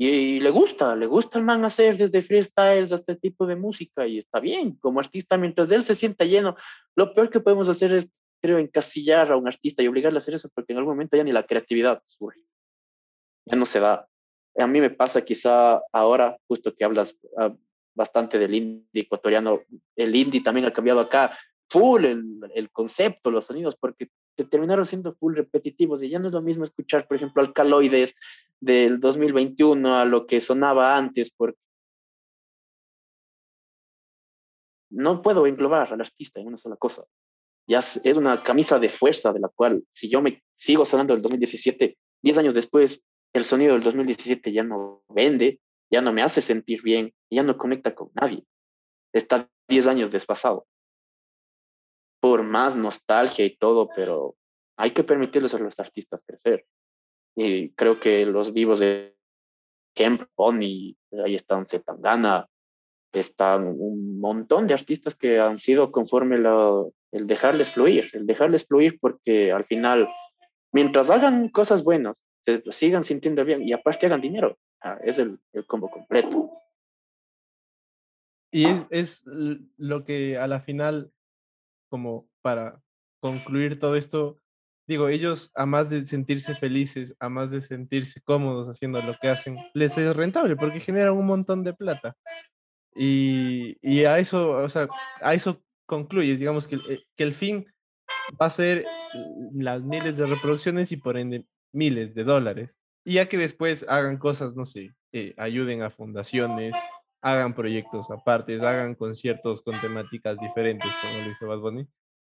Y, 0.00 0.38
le 0.38 0.50
gusta, 0.50 0.94
le 0.94 1.06
gusta 1.06 1.38
el 1.38 1.44
man 1.44 1.64
hacer 1.64 1.96
desde 1.96 2.22
freestyles 2.22 2.92
hasta 2.92 3.12
este 3.12 3.28
tipo 3.28 3.46
de 3.46 3.56
música 3.56 4.06
y 4.06 4.20
está 4.20 4.38
bien, 4.38 4.76
como 4.76 5.00
artista, 5.00 5.36
mientras 5.36 5.70
él 5.72 5.82
se 5.82 5.96
sienta 5.96 6.24
lleno, 6.24 6.56
lo 6.94 7.12
peor 7.14 7.30
que 7.30 7.40
podemos 7.40 7.68
hacer 7.68 7.92
es 7.92 8.08
creo, 8.40 8.58
encasillar 8.58 9.32
a 9.32 9.36
un 9.36 9.48
artista 9.48 9.82
y 9.82 9.88
obligarle 9.88 10.18
a 10.18 10.20
hacer 10.20 10.34
eso 10.34 10.48
porque 10.54 10.72
en 10.72 10.78
algún 10.78 10.94
momento 10.94 11.16
ya 11.16 11.24
ni 11.24 11.32
la 11.32 11.46
creatividad 11.46 12.02
surge. 12.06 12.44
Ya 13.46 13.56
no 13.56 13.66
se 13.66 13.80
da. 13.80 14.06
A 14.56 14.66
mí 14.66 14.80
me 14.80 14.90
pasa 14.90 15.24
quizá 15.24 15.82
ahora, 15.92 16.36
justo 16.46 16.74
que 16.74 16.84
hablas 16.84 17.16
uh, 17.22 17.56
bastante 17.94 18.38
del 18.38 18.54
indie 18.54 19.02
ecuatoriano, 19.02 19.62
el 19.96 20.14
indie 20.14 20.42
también 20.42 20.66
ha 20.66 20.72
cambiado 20.72 21.00
acá, 21.00 21.36
full 21.68 22.04
el, 22.04 22.24
el, 22.54 22.70
concepto, 22.70 23.30
los 23.30 23.46
sonidos, 23.46 23.76
porque 23.76 24.08
se 24.36 24.44
terminaron 24.44 24.86
siendo 24.86 25.14
full 25.14 25.34
repetitivos 25.34 26.02
y 26.02 26.08
ya 26.08 26.18
no 26.18 26.28
es 26.28 26.32
lo 26.32 26.42
mismo 26.42 26.64
escuchar, 26.64 27.06
por 27.06 27.16
ejemplo, 27.16 27.42
Alcaloides 27.42 28.14
del 28.60 29.00
2021 29.00 29.96
a 29.96 30.04
lo 30.04 30.26
que 30.26 30.40
sonaba 30.40 30.96
antes, 30.96 31.30
porque 31.30 31.58
no 34.90 35.22
puedo 35.22 35.46
englobar 35.46 35.92
al 35.92 36.00
artista 36.00 36.40
en 36.40 36.48
una 36.48 36.58
sola 36.58 36.76
cosa 36.76 37.04
ya 37.68 37.80
es 37.80 38.16
una 38.16 38.42
camisa 38.42 38.78
de 38.78 38.88
fuerza 38.88 39.32
de 39.32 39.40
la 39.40 39.48
cual 39.48 39.84
si 39.92 40.08
yo 40.08 40.22
me 40.22 40.42
sigo 40.56 40.86
sonando 40.86 41.12
del 41.12 41.22
2017, 41.22 41.98
10 42.22 42.38
años 42.38 42.54
después, 42.54 43.04
el 43.34 43.44
sonido 43.44 43.74
del 43.74 43.82
2017 43.82 44.50
ya 44.52 44.64
no 44.64 45.04
vende, 45.08 45.60
ya 45.90 46.00
no 46.00 46.12
me 46.12 46.22
hace 46.22 46.40
sentir 46.40 46.82
bien, 46.82 47.12
ya 47.30 47.42
no 47.42 47.58
conecta 47.58 47.94
con 47.94 48.10
nadie. 48.14 48.42
Está 49.12 49.48
10 49.68 49.86
años 49.86 50.10
desfasado. 50.10 50.66
Por 52.20 52.42
más 52.42 52.74
nostalgia 52.74 53.44
y 53.44 53.56
todo, 53.56 53.90
pero 53.94 54.34
hay 54.78 54.92
que 54.92 55.04
permitirles 55.04 55.52
a 55.52 55.58
los 55.58 55.78
artistas 55.78 56.24
crecer. 56.26 56.66
Y 57.36 57.70
creo 57.70 58.00
que 58.00 58.26
los 58.26 58.52
vivos 58.52 58.80
de 58.80 59.16
Kemp, 59.94 60.22
Pony, 60.34 60.96
ahí 61.24 61.34
están 61.34 61.66
Zetangana, 61.66 62.48
están 63.12 63.66
un 63.66 64.20
montón 64.20 64.66
de 64.66 64.74
artistas 64.74 65.16
que 65.16 65.40
han 65.40 65.58
sido 65.58 65.90
conforme 65.90 66.38
la, 66.38 66.84
el 67.12 67.26
dejarles 67.26 67.70
fluir, 67.72 68.10
el 68.12 68.26
dejarles 68.26 68.66
fluir 68.66 68.98
porque 69.00 69.52
al 69.52 69.64
final, 69.64 70.08
mientras 70.72 71.10
hagan 71.10 71.48
cosas 71.48 71.82
buenas, 71.82 72.22
se 72.44 72.62
sigan 72.72 73.04
sintiendo 73.04 73.44
bien 73.44 73.62
y 73.62 73.72
aparte 73.72 74.06
hagan 74.06 74.20
dinero, 74.20 74.58
ah, 74.82 74.98
es 75.02 75.18
el, 75.18 75.38
el 75.52 75.66
combo 75.66 75.90
completo. 75.90 76.50
Y 78.50 78.66
es, 78.66 78.86
es 78.90 79.24
lo 79.76 80.04
que 80.04 80.38
a 80.38 80.46
la 80.46 80.60
final, 80.60 81.12
como 81.90 82.28
para 82.40 82.82
concluir 83.20 83.78
todo 83.78 83.94
esto, 83.96 84.40
digo, 84.88 85.08
ellos, 85.08 85.52
a 85.54 85.66
más 85.66 85.90
de 85.90 86.04
sentirse 86.06 86.54
felices, 86.54 87.14
a 87.20 87.28
más 87.28 87.50
de 87.50 87.60
sentirse 87.60 88.22
cómodos 88.22 88.68
haciendo 88.68 89.00
lo 89.02 89.14
que 89.20 89.28
hacen, 89.28 89.58
les 89.74 89.96
es 89.98 90.16
rentable 90.16 90.56
porque 90.56 90.80
generan 90.80 91.12
un 91.12 91.26
montón 91.26 91.62
de 91.62 91.74
plata. 91.74 92.16
Y, 92.96 93.76
y 93.82 94.04
a 94.06 94.18
eso, 94.18 94.50
o 94.50 94.68
sea, 94.68 94.88
a 95.20 95.34
eso 95.34 95.62
concluyes, 95.86 96.38
digamos 96.38 96.66
que, 96.66 96.76
eh, 96.76 97.04
que 97.14 97.22
el 97.22 97.34
fin 97.34 97.66
va 98.40 98.46
a 98.46 98.50
ser 98.50 98.86
las 99.52 99.82
miles 99.82 100.16
de 100.16 100.26
reproducciones 100.26 100.90
y 100.90 100.96
por 100.96 101.18
ende 101.18 101.44
miles 101.72 102.14
de 102.14 102.24
dólares. 102.24 102.74
Y 103.04 103.14
ya 103.14 103.28
que 103.28 103.36
después 103.36 103.86
hagan 103.90 104.16
cosas, 104.16 104.56
no 104.56 104.64
sé, 104.64 104.94
eh, 105.12 105.34
ayuden 105.36 105.82
a 105.82 105.90
fundaciones, 105.90 106.74
hagan 107.20 107.54
proyectos 107.54 108.10
aparte, 108.10 108.56
hagan 108.56 108.94
conciertos 108.94 109.60
con 109.60 109.78
temáticas 109.80 110.38
diferentes, 110.38 110.90
como 111.02 111.24
lo 111.24 111.30
hizo 111.30 111.46
Bad 111.46 111.58
Bunny, 111.58 111.88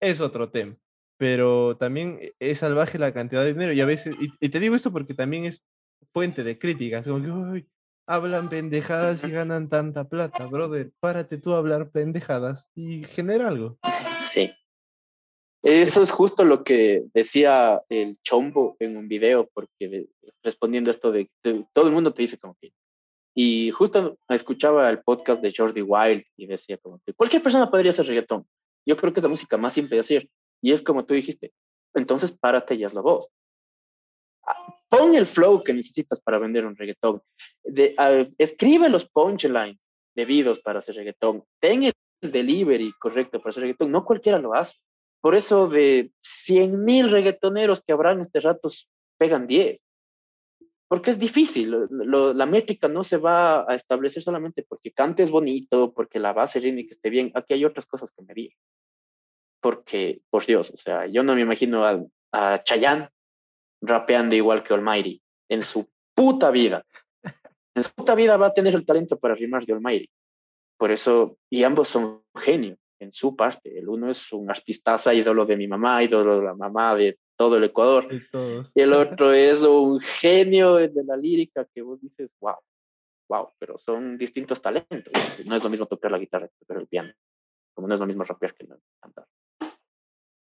es 0.02 0.20
otro 0.20 0.50
tema 0.50 0.76
pero 1.22 1.78
también 1.78 2.18
e, 2.20 2.34
es 2.40 2.58
salvaje 2.58 2.98
la 2.98 3.14
cantidad 3.14 3.44
de 3.44 3.54
dinero 3.54 3.74
y 3.74 3.80
a 3.80 3.86
veces, 3.86 4.16
y, 4.20 4.50
te 4.50 4.60
digo 4.60 4.76
esto 4.76 4.92
porque 4.92 5.14
también 5.14 5.46
es 5.46 5.64
fuente 6.12 6.44
de 6.44 6.58
críticas, 6.58 7.06
como 7.06 7.22
que, 7.22 7.30
uy, 7.30 7.68
hablan 8.08 8.50
pendejadas 8.50 9.24
y 9.24 9.30
ganan 9.32 9.70
tanta 9.70 10.10
plata, 10.10 10.48
brother, 10.48 10.92
párate 11.00 11.38
tú 11.38 11.54
a 11.54 11.60
hablar 11.60 11.92
pendejadas 11.92 12.72
y 12.74 13.04
genera 13.04 13.50
algo. 13.50 13.78
Sí. 14.32 14.52
Eso 15.62 16.02
es 16.02 16.10
justo 16.10 16.44
lo 16.44 16.64
que 16.64 17.04
decía 17.14 17.84
el 17.88 18.18
Chombo 18.24 18.76
en 18.80 18.98
un 18.98 19.08
video, 19.08 19.48
porque 19.54 20.08
respondiendo 20.42 20.90
a 20.90 20.94
esto 20.94 21.12
de, 21.12 21.30
todo 21.72 21.86
el 21.86 21.94
mundo 21.94 22.16
te 22.16 22.24
dice 22.24 22.40
como 22.40 22.58
que, 22.60 22.74
y 23.36 23.70
justo 23.70 24.18
escuchaba 24.28 24.90
el 24.90 25.04
podcast 25.04 25.40
de 25.40 25.54
Jordi 25.56 25.84
Wild 25.84 26.24
y 26.36 26.48
decía 26.48 26.80
como 26.80 27.00
que 27.06 27.14
cualquier 27.14 27.44
persona 27.44 27.70
podría 27.70 27.92
hacer 27.92 28.08
reggaetón. 28.08 28.44
Yo 28.88 28.98
creo 28.98 29.14
que 29.14 29.20
es 29.20 29.24
la 29.24 29.30
música 29.30 29.56
más 29.58 29.74
simple 29.74 29.98
de 29.98 30.00
hacer. 30.00 30.28
Y 30.62 30.72
es 30.72 30.82
como 30.82 31.06
tú 31.06 31.14
dijiste, 31.14 31.52
entonces 31.94 32.32
párate 32.32 32.76
y 32.76 32.84
haz 32.84 32.94
la 32.94 33.02
voz. 33.02 33.28
Ah, 34.46 34.76
pon 34.90 35.16
el 35.16 35.26
flow 35.26 35.64
que 35.64 35.74
necesitas 35.74 36.20
para 36.22 36.40
vender 36.40 36.66
un 36.66 36.76
reggaetón. 36.76 37.22
De, 37.64 37.96
escribe 38.38 38.90
los 38.90 39.10
punchlines 39.10 39.80
debidos 40.16 40.60
para 40.60 40.80
hacer 40.80 40.96
reggaetón. 40.96 41.44
Ten 41.60 41.84
el 41.84 41.94
delivery 42.22 42.94
correcto 43.00 43.40
para 43.40 43.50
hacer 43.50 43.62
reggaetón. 43.62 43.92
No 43.92 44.06
cualquiera 44.06 44.40
lo 44.40 44.54
hace. 44.54 44.78
Por 45.22 45.36
eso 45.36 45.68
de 45.68 46.12
100 46.22 46.84
mil 46.84 47.10
reggaetoneros 47.12 47.84
que 47.84 47.94
habrán 47.94 48.22
este 48.22 48.40
rato, 48.40 48.70
pegan 49.18 49.48
10. 49.48 49.80
Porque 50.88 51.12
es 51.12 51.20
difícil. 51.20 51.88
la 51.90 52.46
métrica 52.46 52.88
no 52.88 53.04
se 53.04 53.18
va 53.18 53.72
a 53.72 53.76
establecer 53.76 54.24
solamente 54.24 54.66
porque 54.68 54.92
cantes 54.92 55.32
bonito, 55.32 55.94
porque 55.94 56.20
la 56.20 56.34
base 56.34 56.60
rítmica 56.60 56.94
esté 56.94 57.10
bien. 57.10 57.32
Aquí 57.34 57.54
hay 57.54 57.64
otras 57.64 57.86
cosas 57.86 58.12
que 58.12 58.24
medir 58.24 58.52
porque, 59.62 60.22
por 60.30 60.46
Dios, 60.46 60.72
o 60.72 60.78
sea, 60.78 61.06
yo 61.06 61.24
no 61.24 61.36
me 61.36 61.42
imagino 61.42 61.86
a, 61.86 62.04
a 62.32 62.64
Chayanne 62.64 63.10
rapeando 63.82 64.36
igual 64.36 64.64
que 64.64 64.74
Almighty 64.74 65.22
en 65.50 65.64
su 65.64 65.90
puta 66.14 66.50
vida. 66.52 66.86
En 67.74 67.84
su 67.84 67.92
puta 67.94 68.16
vida 68.16 68.38
va 68.38 68.48
a 68.48 68.54
tener 68.54 68.76
el 68.76 68.86
talento 68.86 69.18
para 69.18 69.36
rimar 69.36 69.66
de 69.66 69.74
Almighty. 69.74 70.10
Por 70.78 70.92
eso, 70.92 71.38
y 71.50 71.64
ambos 71.64 71.88
son 71.88 72.24
genios 72.36 72.78
en 73.00 73.14
su 73.14 73.36
parte. 73.36 73.78
El 73.78 73.90
uno 73.90 74.10
es 74.10 74.32
un 74.32 74.50
artistaza, 74.50 75.14
ídolo 75.14 75.46
de 75.46 75.58
mi 75.58 75.68
mamá, 75.68 76.04
ídolo 76.04 76.40
de 76.40 76.46
la 76.46 76.56
mamá 76.56 76.96
de 76.96 77.18
todo 77.38 77.58
el 77.58 77.64
Ecuador. 77.64 78.08
Y 78.76 78.82
el 78.82 78.94
otro 78.94 79.34
es 79.34 79.62
un 79.62 80.00
genio 80.00 80.76
de 80.76 81.04
la 81.04 81.18
lírica 81.18 81.66
que 81.74 81.82
vos 81.82 82.00
dices, 82.02 82.30
wow, 82.40 82.58
wow, 83.30 83.50
pero 83.58 83.78
son 83.78 84.18
distintos 84.18 84.62
talentos. 84.62 85.14
No 85.46 85.56
es 85.56 85.64
lo 85.64 85.70
mismo 85.70 85.86
tocar 85.86 86.12
la 86.12 86.20
guitarra 86.20 86.48
que 86.48 86.56
tocar 86.60 86.78
el 86.78 86.88
piano, 86.88 87.14
como 87.74 87.88
no 87.88 87.96
es 87.96 88.00
lo 88.00 88.08
mismo 88.08 88.24
rapear 88.24 88.54
que 88.56 88.68
cantar. 89.00 89.26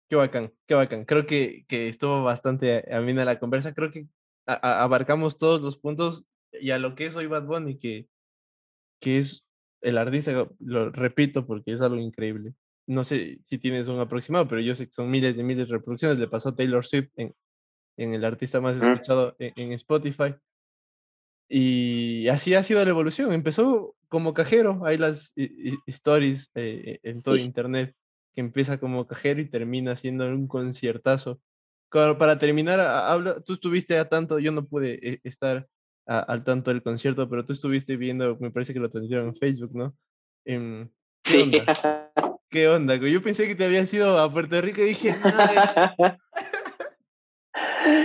Qué 0.10 0.16
bacán, 0.16 0.53
qué 0.68 0.76
bacán. 0.76 1.06
Creo 1.06 1.26
que, 1.26 1.66
que 1.68 1.88
estuvo 1.88 2.24
bastante 2.24 2.93
amena 2.93 3.26
la 3.26 3.39
conversa. 3.39 3.74
Creo 3.74 3.91
que 3.91 4.08
abarcamos 4.45 5.39
todos 5.39 5.62
los 5.62 5.78
puntos 5.78 6.26
y 6.51 6.72
a 6.72 6.80
lo 6.80 6.95
que 6.95 7.08
es 7.08 7.16
hoy 7.16 7.26
Bad 7.26 7.45
Bunny, 7.45 7.80
que, 7.80 8.08
que 9.01 9.20
es 9.20 9.45
el 9.82 9.97
artista, 9.97 10.47
lo 10.60 10.91
repito 10.91 11.45
porque 11.45 11.74
es 11.74 11.82
algo 11.82 11.97
increíble. 11.97 12.53
No 12.88 13.03
sé 13.03 13.39
si 13.47 13.58
tienes 13.58 13.88
un 13.88 13.99
aproximado, 13.99 14.47
pero 14.47 14.62
yo 14.62 14.76
sé 14.76 14.86
que 14.88 14.93
son 14.93 15.10
miles 15.10 15.36
de 15.36 15.43
miles 15.43 15.68
de 15.68 15.74
reproducciones. 15.74 16.20
Le 16.20 16.28
pasó 16.28 16.49
a 16.49 16.56
Taylor 16.56 16.86
Swift 16.86 17.10
en, 17.16 17.34
en 17.97 18.14
el 18.14 18.24
artista 18.26 18.62
más 18.62 18.78
escuchado 18.78 19.36
en, 19.39 19.72
Spotify. 19.74 20.36
Y 21.49 22.28
así 22.28 22.53
ha 22.53 22.62
sido 22.62 22.84
la 22.84 22.89
evolución. 22.91 23.34
Empezó 23.34 23.95
como 24.08 24.36
cajero, 24.36 24.86
hay 24.86 24.97
las 24.97 25.34
stories 25.88 26.51
eh, 26.53 26.99
en 27.01 27.24
todo 27.24 27.38
internet 27.38 27.95
que 28.36 28.41
empieza 28.41 28.77
como 28.79 29.07
cajero 29.07 29.41
y 29.41 29.49
termina 29.49 29.95
siendo 29.95 30.27
un 30.27 30.47
conciertazo. 30.47 31.39
para 31.89 32.38
terminar, 32.38 32.79
habla, 32.81 33.39
tú 33.39 33.53
estuviste 33.53 33.97
a 33.97 34.09
tanto, 34.09 34.39
yo 34.39 34.51
no 34.51 34.65
pude 34.65 34.99
eh, 35.01 35.19
estar 35.23 35.67
al 36.05 36.43
tanto 36.43 36.69
del 36.71 36.83
concierto, 36.83 37.27
pero 37.29 37.45
tú 37.45 37.53
estuviste 37.53 37.95
viendo, 37.97 38.38
me 38.39 38.51
parece 38.51 38.73
que 38.73 38.79
lo 38.79 38.91
transmitieron 38.91 39.29
en 39.29 39.36
Facebook, 39.36 39.73
¿no? 39.73 39.95
Em, 40.45 40.88
¿Qué 41.23 41.41
onda? 41.41 41.65
¿Qué 42.49 42.67
onda? 42.67 42.95
Yo 42.95 43.23
pensé 43.23 43.47
que 43.47 43.55
te 43.55 43.65
habías 43.65 43.91
ido 43.93 44.19
a 44.19 44.31
Puerto 44.31 44.61
Rico 44.61 44.81
y 44.81 44.86
dije, 44.86 45.15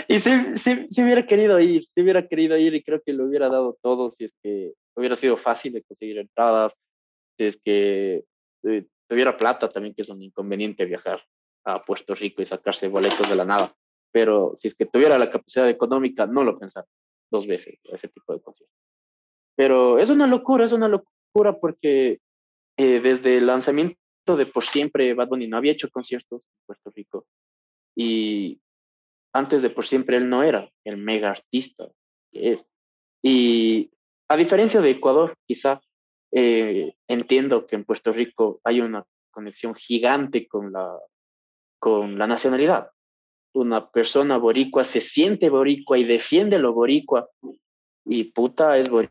y 0.08 0.18
si, 0.20 0.56
si, 0.56 1.02
hubiera 1.02 1.26
querido 1.26 1.60
ir, 1.60 1.84
si 1.94 2.00
hubiera 2.00 2.26
querido 2.26 2.56
ir 2.56 2.74
y 2.74 2.82
creo 2.82 3.02
que 3.02 3.12
lo 3.12 3.26
hubiera 3.26 3.48
dado 3.48 3.78
todo 3.82 4.10
si 4.10 4.24
es 4.24 4.34
que 4.42 4.72
hubiera 4.96 5.16
sido 5.16 5.36
fácil 5.36 5.74
de 5.74 5.82
conseguir 5.82 6.18
entradas, 6.18 6.72
si 7.36 7.44
es 7.44 7.60
que 7.62 8.24
eh, 8.64 8.86
tuviera 9.10 9.36
plata 9.36 9.68
también, 9.68 9.92
que 9.92 10.02
es 10.02 10.08
un 10.08 10.22
inconveniente 10.22 10.84
viajar 10.84 11.20
a 11.64 11.84
Puerto 11.84 12.14
Rico 12.14 12.42
y 12.42 12.46
sacarse 12.46 12.86
boletos 12.86 13.28
de 13.28 13.34
la 13.34 13.44
nada. 13.44 13.74
Pero 14.12 14.54
si 14.56 14.68
es 14.68 14.76
que 14.76 14.86
tuviera 14.86 15.18
la 15.18 15.28
capacidad 15.28 15.68
económica, 15.68 16.26
no 16.26 16.44
lo 16.44 16.56
pensaba 16.56 16.86
dos 17.28 17.48
veces 17.48 17.80
ese 17.82 18.06
tipo 18.06 18.32
de 18.32 18.40
conciertos. 18.40 18.76
Pero 19.56 19.98
es 19.98 20.10
una 20.10 20.28
locura, 20.28 20.64
es 20.64 20.72
una 20.72 20.86
locura 20.86 21.58
porque 21.60 22.20
eh, 22.76 23.00
desde 23.00 23.38
el 23.38 23.46
lanzamiento 23.48 23.96
de 24.36 24.46
Por 24.46 24.62
Siempre, 24.62 25.12
Bad 25.14 25.28
Bunny 25.28 25.48
no 25.48 25.56
había 25.56 25.72
hecho 25.72 25.90
conciertos 25.90 26.42
en 26.42 26.66
Puerto 26.66 26.90
Rico. 26.94 27.26
Y 27.96 28.60
antes 29.32 29.60
de 29.62 29.70
Por 29.70 29.86
Siempre, 29.86 30.18
él 30.18 30.30
no 30.30 30.44
era 30.44 30.70
el 30.84 30.98
mega 30.98 31.30
artista 31.30 31.88
que 32.32 32.52
es. 32.52 32.64
Y 33.22 33.90
a 34.28 34.36
diferencia 34.36 34.80
de 34.80 34.90
Ecuador, 34.90 35.34
quizá 35.48 35.80
eh, 36.32 36.94
entiendo 37.08 37.66
que 37.66 37.76
en 37.76 37.84
Puerto 37.84 38.12
Rico 38.12 38.60
hay 38.64 38.80
una 38.80 39.04
conexión 39.30 39.74
gigante 39.74 40.46
con 40.46 40.72
la, 40.72 40.96
con 41.78 42.18
la 42.18 42.26
nacionalidad. 42.26 42.90
Una 43.52 43.90
persona 43.90 44.36
boricua 44.36 44.84
se 44.84 45.00
siente 45.00 45.50
boricua 45.50 45.98
y 45.98 46.04
defiende 46.04 46.58
lo 46.58 46.72
boricua 46.72 47.28
y 48.04 48.24
puta 48.24 48.78
es 48.78 48.88
boricua 48.88 49.10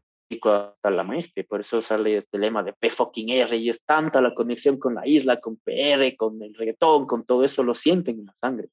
hasta 0.75 0.91
la 0.91 1.03
muerte. 1.03 1.43
Por 1.43 1.61
eso 1.61 1.81
sale 1.81 2.17
este 2.17 2.37
lema 2.37 2.63
de 2.63 2.73
P 2.73 2.89
fucking 2.89 3.29
R 3.29 3.57
y 3.57 3.69
es 3.69 3.83
tanta 3.83 4.21
la 4.21 4.33
conexión 4.33 4.77
con 4.77 4.95
la 4.95 5.05
isla, 5.05 5.39
con 5.39 5.57
PR, 5.57 6.15
con 6.15 6.41
el 6.41 6.53
reggaetón, 6.53 7.05
con 7.05 7.25
todo 7.25 7.43
eso, 7.43 7.63
lo 7.63 7.75
sienten 7.75 8.19
en 8.19 8.25
la 8.27 8.35
sangre. 8.39 8.69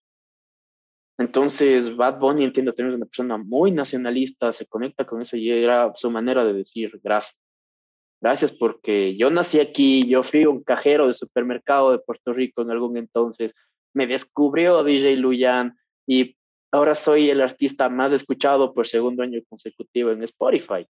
Entonces, 1.18 1.96
Bad 1.96 2.18
Bunny, 2.18 2.44
entiendo, 2.44 2.74
tener 2.74 2.92
una 2.92 3.06
persona 3.06 3.38
muy 3.38 3.72
nacionalista, 3.72 4.52
se 4.52 4.66
conecta 4.66 5.06
con 5.06 5.22
eso 5.22 5.36
y 5.36 5.50
era 5.50 5.90
su 5.94 6.10
manera 6.10 6.44
de 6.44 6.52
decir 6.52 7.00
gracias. 7.02 7.45
Gracias 8.20 8.52
porque 8.52 9.16
yo 9.16 9.30
nací 9.30 9.60
aquí, 9.60 10.08
yo 10.08 10.22
fui 10.22 10.46
un 10.46 10.62
cajero 10.62 11.08
de 11.08 11.14
supermercado 11.14 11.92
de 11.92 11.98
Puerto 11.98 12.32
Rico 12.32 12.62
en 12.62 12.70
algún 12.70 12.96
entonces, 12.96 13.54
me 13.92 14.06
descubrió 14.06 14.82
DJ 14.82 15.16
Luyan 15.16 15.76
y 16.06 16.36
ahora 16.72 16.94
soy 16.94 17.30
el 17.30 17.40
artista 17.40 17.88
más 17.88 18.12
escuchado 18.12 18.72
por 18.74 18.86
segundo 18.86 19.22
año 19.22 19.40
consecutivo 19.48 20.10
en 20.10 20.22
Spotify. 20.22 20.86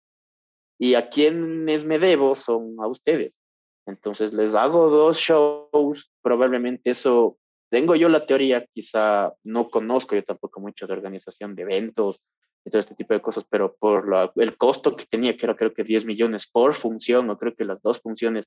Y 0.79 0.95
a 0.95 1.09
quienes 1.09 1.85
me 1.85 1.99
debo 1.99 2.35
son 2.35 2.77
a 2.81 2.87
ustedes. 2.87 3.39
Entonces 3.87 4.33
les 4.33 4.55
hago 4.55 4.91
dos 4.91 5.18
shows, 5.18 6.11
probablemente 6.22 6.91
eso, 6.91 7.39
tengo 7.70 7.95
yo 7.97 8.09
la 8.09 8.27
teoría, 8.27 8.66
quizá 8.72 9.33
no 9.45 9.68
conozco 9.68 10.14
yo 10.14 10.25
tampoco 10.25 10.61
mucho 10.61 10.87
de 10.87 10.95
organización 10.95 11.55
de 11.55 11.62
eventos, 11.62 12.20
y 12.64 12.70
todo 12.70 12.80
este 12.80 12.94
tipo 12.94 13.14
de 13.14 13.20
cosas, 13.20 13.44
pero 13.48 13.74
por 13.74 14.08
la, 14.08 14.32
el 14.36 14.56
costo 14.56 14.96
que 14.96 15.04
tenía, 15.06 15.36
que 15.36 15.46
era 15.46 15.56
creo 15.56 15.74
que 15.74 15.84
10 15.84 16.06
millones 16.06 16.46
por 16.46 16.74
función, 16.74 17.28
o 17.30 17.38
creo 17.38 17.54
que 17.54 17.64
las 17.64 17.82
dos 17.82 18.00
funciones, 18.00 18.46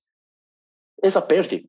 es 1.01 1.15
a 1.15 1.27
pérdida. 1.27 1.67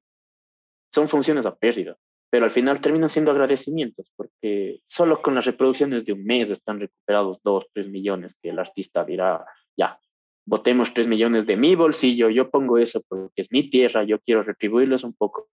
Son 0.92 1.06
funciones 1.08 1.44
a 1.44 1.54
pérdida, 1.54 1.96
pero 2.30 2.46
al 2.46 2.50
final 2.50 2.80
terminan 2.80 3.10
siendo 3.10 3.30
agradecimientos, 3.30 4.10
porque 4.16 4.80
solo 4.86 5.20
con 5.20 5.34
las 5.34 5.44
reproducciones 5.44 6.06
de 6.06 6.14
un 6.14 6.24
mes 6.24 6.48
están 6.48 6.80
recuperados 6.80 7.40
2, 7.42 7.66
3 7.74 7.88
millones, 7.88 8.34
que 8.40 8.48
el 8.48 8.58
artista 8.58 9.04
dirá, 9.04 9.44
ya, 9.76 10.00
votemos 10.46 10.94
3 10.94 11.06
millones 11.06 11.46
de 11.46 11.56
mi 11.56 11.74
bolsillo, 11.74 12.30
yo 12.30 12.50
pongo 12.50 12.78
eso 12.78 13.02
porque 13.06 13.42
es 13.42 13.52
mi 13.52 13.68
tierra, 13.68 14.04
yo 14.04 14.18
quiero 14.20 14.42
retribuirles 14.42 15.04
un 15.04 15.12
poco, 15.12 15.48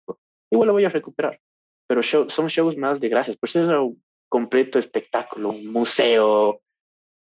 igual 0.51 0.67
lo 0.67 0.73
voy 0.73 0.85
a 0.85 0.89
recuperar. 0.89 1.41
pero 1.87 2.03
son 2.03 2.49
shows 2.49 2.77
más 2.77 3.01
de 3.01 3.09
gracias. 3.09 3.37
Por 3.37 3.49
eso 3.49 3.65
era 3.65 3.81
un 3.81 4.01
completo 4.29 4.79
espectáculo, 4.79 5.51
un 5.51 5.73
museo, 5.73 6.63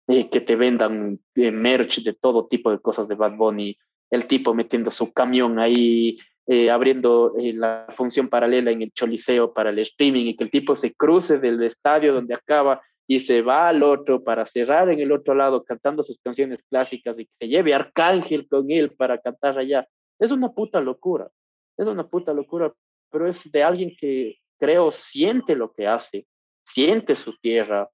eh, 0.09 0.31
que 0.31 0.41
te 0.41 0.57
vendan 0.57 1.21
eh, 1.35 1.51
merch 1.51 2.03
de 2.03 2.15
todo 2.15 2.47
tipo 2.47 2.71
de 2.71 2.79
cosas 2.79 3.09
de 3.09 3.15
Bad 3.15 3.37
Bunny, 3.37 3.77
el 4.11 4.27
tipo 4.27 4.55
metiendo 4.55 4.91
su 4.91 5.13
camión 5.13 5.59
ahí, 5.59 6.19
eh, 6.47 6.71
abriendo 6.71 7.35
la 7.37 7.87
función 7.91 8.29
paralela 8.29 8.71
en 8.71 8.81
el 8.81 8.93
Choliseo 8.93 9.53
para 9.53 9.69
el 9.69 9.79
streaming 9.81 10.25
y 10.25 10.37
que 10.37 10.45
el 10.45 10.51
tipo 10.51 10.75
se 10.75 10.95
cruce 10.95 11.39
del 11.39 11.63
estadio 11.63 12.15
donde 12.15 12.35
acaba 12.35 12.81
y 13.07 13.21
se 13.21 13.43
va 13.43 13.69
al 13.69 13.83
otro 13.83 14.25
para 14.25 14.47
cerrar 14.47 14.89
en 14.89 15.01
el 15.01 15.13
otro 15.13 15.35
lado 15.35 15.63
cantando 15.63 16.03
sus 16.03 16.19
canciones 16.21 16.61
clásicas 16.71 17.19
y 17.19 17.27
que 17.27 17.33
se 17.41 17.49
lleve 17.49 17.75
Arcángel 17.75 18.49
con 18.49 18.71
él 18.71 18.93
para 18.93 19.19
cantar 19.19 19.59
allá. 19.59 19.87
Es 20.19 20.31
una 20.31 20.53
puta 20.53 20.81
locura, 20.81 21.29
es 21.77 21.87
una 21.87 22.09
puta 22.09 22.33
locura, 22.33 22.73
pero 23.11 23.29
es 23.29 23.51
de 23.53 23.63
alguien 23.63 23.95
que 23.95 24.39
creo 24.59 24.91
siente 24.91 25.55
lo 25.55 25.73
que 25.73 25.87
hace, 25.87 26.27
siente 26.65 27.15
su 27.15 27.37
tierra, 27.39 27.91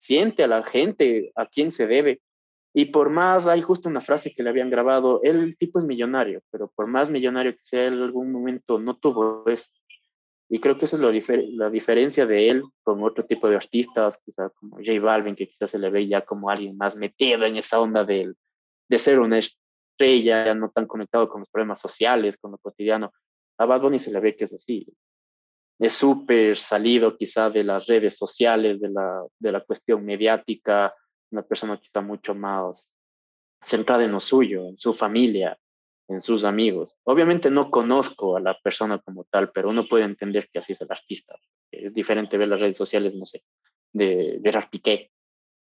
siente 0.00 0.44
a 0.44 0.48
la 0.48 0.62
gente 0.62 1.32
a 1.36 1.46
quien 1.46 1.70
se 1.70 1.86
debe. 1.86 2.20
Y 2.72 2.86
por 2.86 3.10
más, 3.10 3.46
hay 3.46 3.62
justo 3.62 3.88
una 3.88 4.00
frase 4.00 4.32
que 4.32 4.42
le 4.42 4.50
habían 4.50 4.70
grabado, 4.70 5.20
el 5.22 5.56
tipo 5.56 5.78
es 5.78 5.84
millonario, 5.84 6.40
pero 6.50 6.70
por 6.74 6.86
más 6.86 7.10
millonario 7.10 7.52
que 7.52 7.64
sea, 7.64 7.86
en 7.86 7.94
algún 7.94 8.30
momento 8.30 8.78
no 8.78 8.96
tuvo 8.96 9.44
eso. 9.46 9.70
Y 10.48 10.58
creo 10.58 10.78
que 10.78 10.86
eso 10.86 10.96
es 10.96 11.02
lo 11.02 11.12
la 11.56 11.70
diferencia 11.70 12.26
de 12.26 12.50
él 12.50 12.64
con 12.82 13.02
otro 13.04 13.24
tipo 13.24 13.48
de 13.48 13.56
artistas, 13.56 14.18
quizás 14.24 14.52
como 14.54 14.76
J 14.76 15.00
Balvin, 15.00 15.36
que 15.36 15.48
quizás 15.48 15.70
se 15.70 15.78
le 15.78 15.90
ve 15.90 16.08
ya 16.08 16.22
como 16.22 16.50
alguien 16.50 16.76
más 16.76 16.96
metido 16.96 17.44
en 17.44 17.56
esa 17.56 17.80
onda 17.80 18.04
de, 18.04 18.34
de 18.88 18.98
ser 18.98 19.20
una 19.20 19.38
estrella, 19.38 20.52
no 20.54 20.70
tan 20.70 20.86
conectado 20.86 21.28
con 21.28 21.40
los 21.40 21.50
problemas 21.50 21.80
sociales, 21.80 22.36
con 22.36 22.50
lo 22.50 22.58
cotidiano. 22.58 23.12
A 23.58 23.66
Bad 23.66 23.82
Bunny 23.82 24.00
se 24.00 24.10
le 24.10 24.18
ve 24.18 24.34
que 24.34 24.44
es 24.44 24.52
así. 24.52 24.86
Es 25.80 25.94
súper 25.94 26.58
salido 26.58 27.16
quizá 27.16 27.48
de 27.48 27.64
las 27.64 27.86
redes 27.86 28.16
sociales, 28.16 28.80
de 28.80 28.90
la, 28.90 29.24
de 29.38 29.50
la 29.52 29.60
cuestión 29.62 30.04
mediática, 30.04 30.94
una 31.30 31.42
persona 31.42 31.80
que 31.80 32.00
mucho 32.00 32.34
más 32.34 32.86
centrada 33.62 34.04
en 34.04 34.12
lo 34.12 34.20
suyo, 34.20 34.68
en 34.68 34.76
su 34.76 34.92
familia, 34.92 35.58
en 36.08 36.20
sus 36.20 36.44
amigos. 36.44 36.96
Obviamente 37.04 37.50
no 37.50 37.70
conozco 37.70 38.36
a 38.36 38.40
la 38.40 38.58
persona 38.62 38.98
como 38.98 39.24
tal, 39.24 39.52
pero 39.52 39.70
uno 39.70 39.86
puede 39.88 40.04
entender 40.04 40.50
que 40.52 40.58
así 40.58 40.74
es 40.74 40.80
el 40.82 40.90
artista. 40.90 41.34
Es 41.70 41.94
diferente 41.94 42.36
ver 42.36 42.48
las 42.48 42.60
redes 42.60 42.76
sociales, 42.76 43.14
no 43.14 43.24
sé, 43.24 43.42
de 43.92 44.38
Gerard 44.44 44.68
Piqué, 44.68 45.10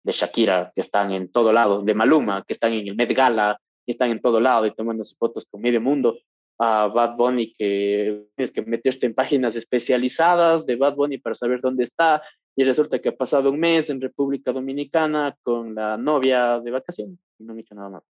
de 0.03 0.12
Shakira, 0.12 0.73
que 0.75 0.81
están 0.81 1.12
en 1.12 1.31
todo 1.31 1.53
lado, 1.53 1.83
de 1.83 1.95
Maluma, 1.95 2.43
que 2.47 2.55
están 2.55 2.73
en 2.73 2.89
el 2.89 2.97
Met 2.97 3.12
Gala, 3.12 3.61
y 3.85 3.93
están 3.93 4.11
en 4.11 4.21
todo 4.21 4.41
lado 4.41 4.67
y 4.67 4.75
tomándose 4.75 5.14
fotos 5.17 5.47
con 5.47 5.61
medio 5.61 5.81
mundo, 5.81 6.19
a 6.59 6.87
Bad 6.87 7.17
Bunny, 7.17 7.53
que 7.53 8.27
tienes 8.35 8.53
que 8.53 8.63
meterte 8.63 9.07
en 9.07 9.15
páginas 9.15 9.57
especializadas 9.57 10.65
de 10.67 10.77
Bad 10.77 10.95
Bunny 10.95 11.19
para 11.19 11.35
saber 11.35 11.61
dónde 11.61 11.85
está, 11.85 12.23
y 12.57 12.65
resulta 12.65 12.99
que 12.99 13.11
ha 13.11 13.17
pasado 13.17 13.51
un 13.51 13.61
mes 13.61 13.91
en 13.91 14.01
República 14.01 14.53
Dominicana 14.53 15.37
con 15.43 15.75
la 15.75 15.97
novia 15.97 16.59
de 16.61 16.71
vacaciones, 16.71 17.19
y 17.39 17.45
no 17.45 17.53
me 17.53 17.59
dicho 17.59 17.75
nada 17.75 17.91
más. 17.91 18.03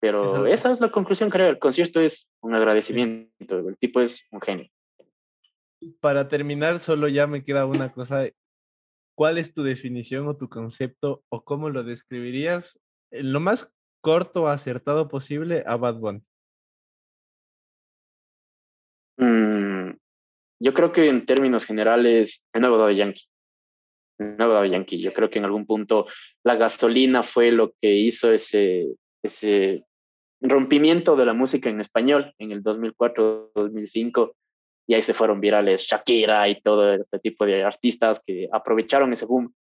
Pero 0.00 0.46
esa 0.46 0.70
es 0.70 0.80
la 0.80 0.92
conclusión, 0.92 1.30
creo. 1.30 1.48
El 1.48 1.58
concierto 1.58 1.98
es 1.98 2.28
un 2.42 2.54
agradecimiento. 2.54 3.58
El 3.66 3.78
tipo 3.78 4.02
es 4.02 4.22
un 4.30 4.40
genio. 4.42 4.68
Para 6.00 6.28
terminar, 6.28 6.78
solo 6.78 7.08
ya 7.08 7.26
me 7.26 7.42
queda 7.42 7.64
una 7.64 7.90
cosa. 7.90 8.26
¿Cuál 9.16 9.38
es 9.38 9.54
tu 9.54 9.62
definición 9.62 10.28
o 10.28 10.36
tu 10.36 10.50
concepto 10.50 11.24
o 11.30 11.42
cómo 11.42 11.70
lo 11.70 11.84
describirías 11.84 12.78
lo 13.10 13.40
más 13.40 13.73
corto, 14.04 14.48
acertado 14.48 15.08
posible 15.08 15.64
a 15.66 15.76
Bad 15.76 15.96
Bunny? 15.96 16.22
Mm, 19.16 19.96
yo 20.60 20.74
creo 20.74 20.92
que 20.92 21.08
en 21.08 21.24
términos 21.24 21.64
generales, 21.64 22.44
el 22.52 22.60
nuevo 22.60 22.86
de 22.86 22.96
Yankee. 22.96 23.24
El 24.18 24.36
nuevo 24.36 24.60
de 24.60 24.68
Yankee. 24.68 25.00
Yo 25.00 25.14
creo 25.14 25.30
que 25.30 25.38
en 25.38 25.46
algún 25.46 25.64
punto 25.64 26.06
la 26.44 26.56
gasolina 26.56 27.22
fue 27.22 27.50
lo 27.50 27.72
que 27.80 27.94
hizo 27.94 28.30
ese, 28.30 28.88
ese 29.22 29.86
rompimiento 30.42 31.16
de 31.16 31.24
la 31.24 31.32
música 31.32 31.70
en 31.70 31.80
español 31.80 32.34
en 32.38 32.52
el 32.52 32.62
2004-2005 32.62 34.34
y 34.86 34.94
ahí 34.94 35.00
se 35.00 35.14
fueron 35.14 35.40
virales 35.40 35.80
Shakira 35.80 36.46
y 36.50 36.60
todo 36.60 36.92
este 36.92 37.18
tipo 37.20 37.46
de 37.46 37.64
artistas 37.64 38.20
que 38.26 38.50
aprovecharon 38.52 39.14
ese 39.14 39.24
boom. 39.24 39.54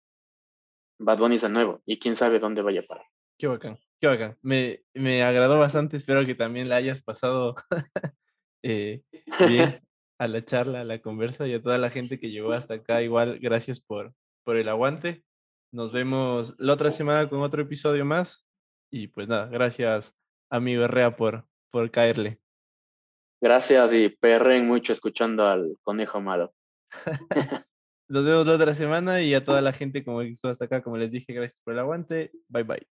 Bad 1.00 1.20
Bunny 1.20 1.38
es 1.38 1.44
el 1.44 1.54
nuevo 1.54 1.82
y 1.86 1.98
quién 1.98 2.18
sabe 2.18 2.40
dónde 2.40 2.62
vaya 2.62 2.82
a 2.82 2.84
parar. 2.86 3.06
Qué 3.38 3.48
bacán, 3.48 3.80
qué 4.04 4.08
bacán. 4.08 4.38
Me, 4.42 4.84
me 4.94 5.24
agradó 5.24 5.58
bastante, 5.58 5.96
espero 5.96 6.26
que 6.26 6.36
también 6.36 6.68
la 6.68 6.76
hayas 6.76 7.02
pasado 7.02 7.56
eh, 8.62 9.02
bien 9.48 9.80
a 10.20 10.28
la 10.28 10.44
charla, 10.44 10.82
a 10.82 10.84
la 10.84 11.00
conversa 11.00 11.48
y 11.48 11.54
a 11.54 11.62
toda 11.62 11.78
la 11.78 11.90
gente 11.90 12.20
que 12.20 12.30
llegó 12.30 12.52
hasta 12.52 12.74
acá. 12.74 13.02
Igual, 13.02 13.40
gracias 13.40 13.80
por, 13.80 14.14
por 14.44 14.58
el 14.58 14.68
aguante. 14.68 15.24
Nos 15.72 15.94
vemos 15.94 16.54
la 16.60 16.74
otra 16.74 16.92
semana 16.92 17.30
con 17.30 17.40
otro 17.40 17.62
episodio 17.62 18.04
más. 18.04 18.46
Y 18.92 19.08
pues 19.08 19.30
nada, 19.30 19.46
gracias 19.46 20.14
amigo 20.50 20.84
Herrea 20.84 21.16
por, 21.16 21.48
por 21.72 21.90
caerle. 21.90 22.42
Gracias 23.42 23.94
y 23.94 24.10
perren 24.10 24.68
mucho 24.68 24.92
escuchando 24.92 25.48
al 25.48 25.78
conejo 25.82 26.20
malo. 26.20 26.54
Nos 28.10 28.26
vemos 28.26 28.46
la 28.48 28.56
otra 28.56 28.76
semana 28.76 29.22
y 29.22 29.34
a 29.34 29.46
toda 29.46 29.62
la 29.62 29.72
gente 29.72 30.04
como 30.04 30.22
estuvo 30.22 30.52
hasta 30.52 30.66
acá, 30.66 30.84
como 30.84 30.98
les 30.98 31.14
dije, 31.14 31.32
gracias 31.32 31.62
por 31.64 31.74
el 31.74 31.80
aguante. 31.80 32.34
Bye 32.50 32.64
bye. 32.64 32.88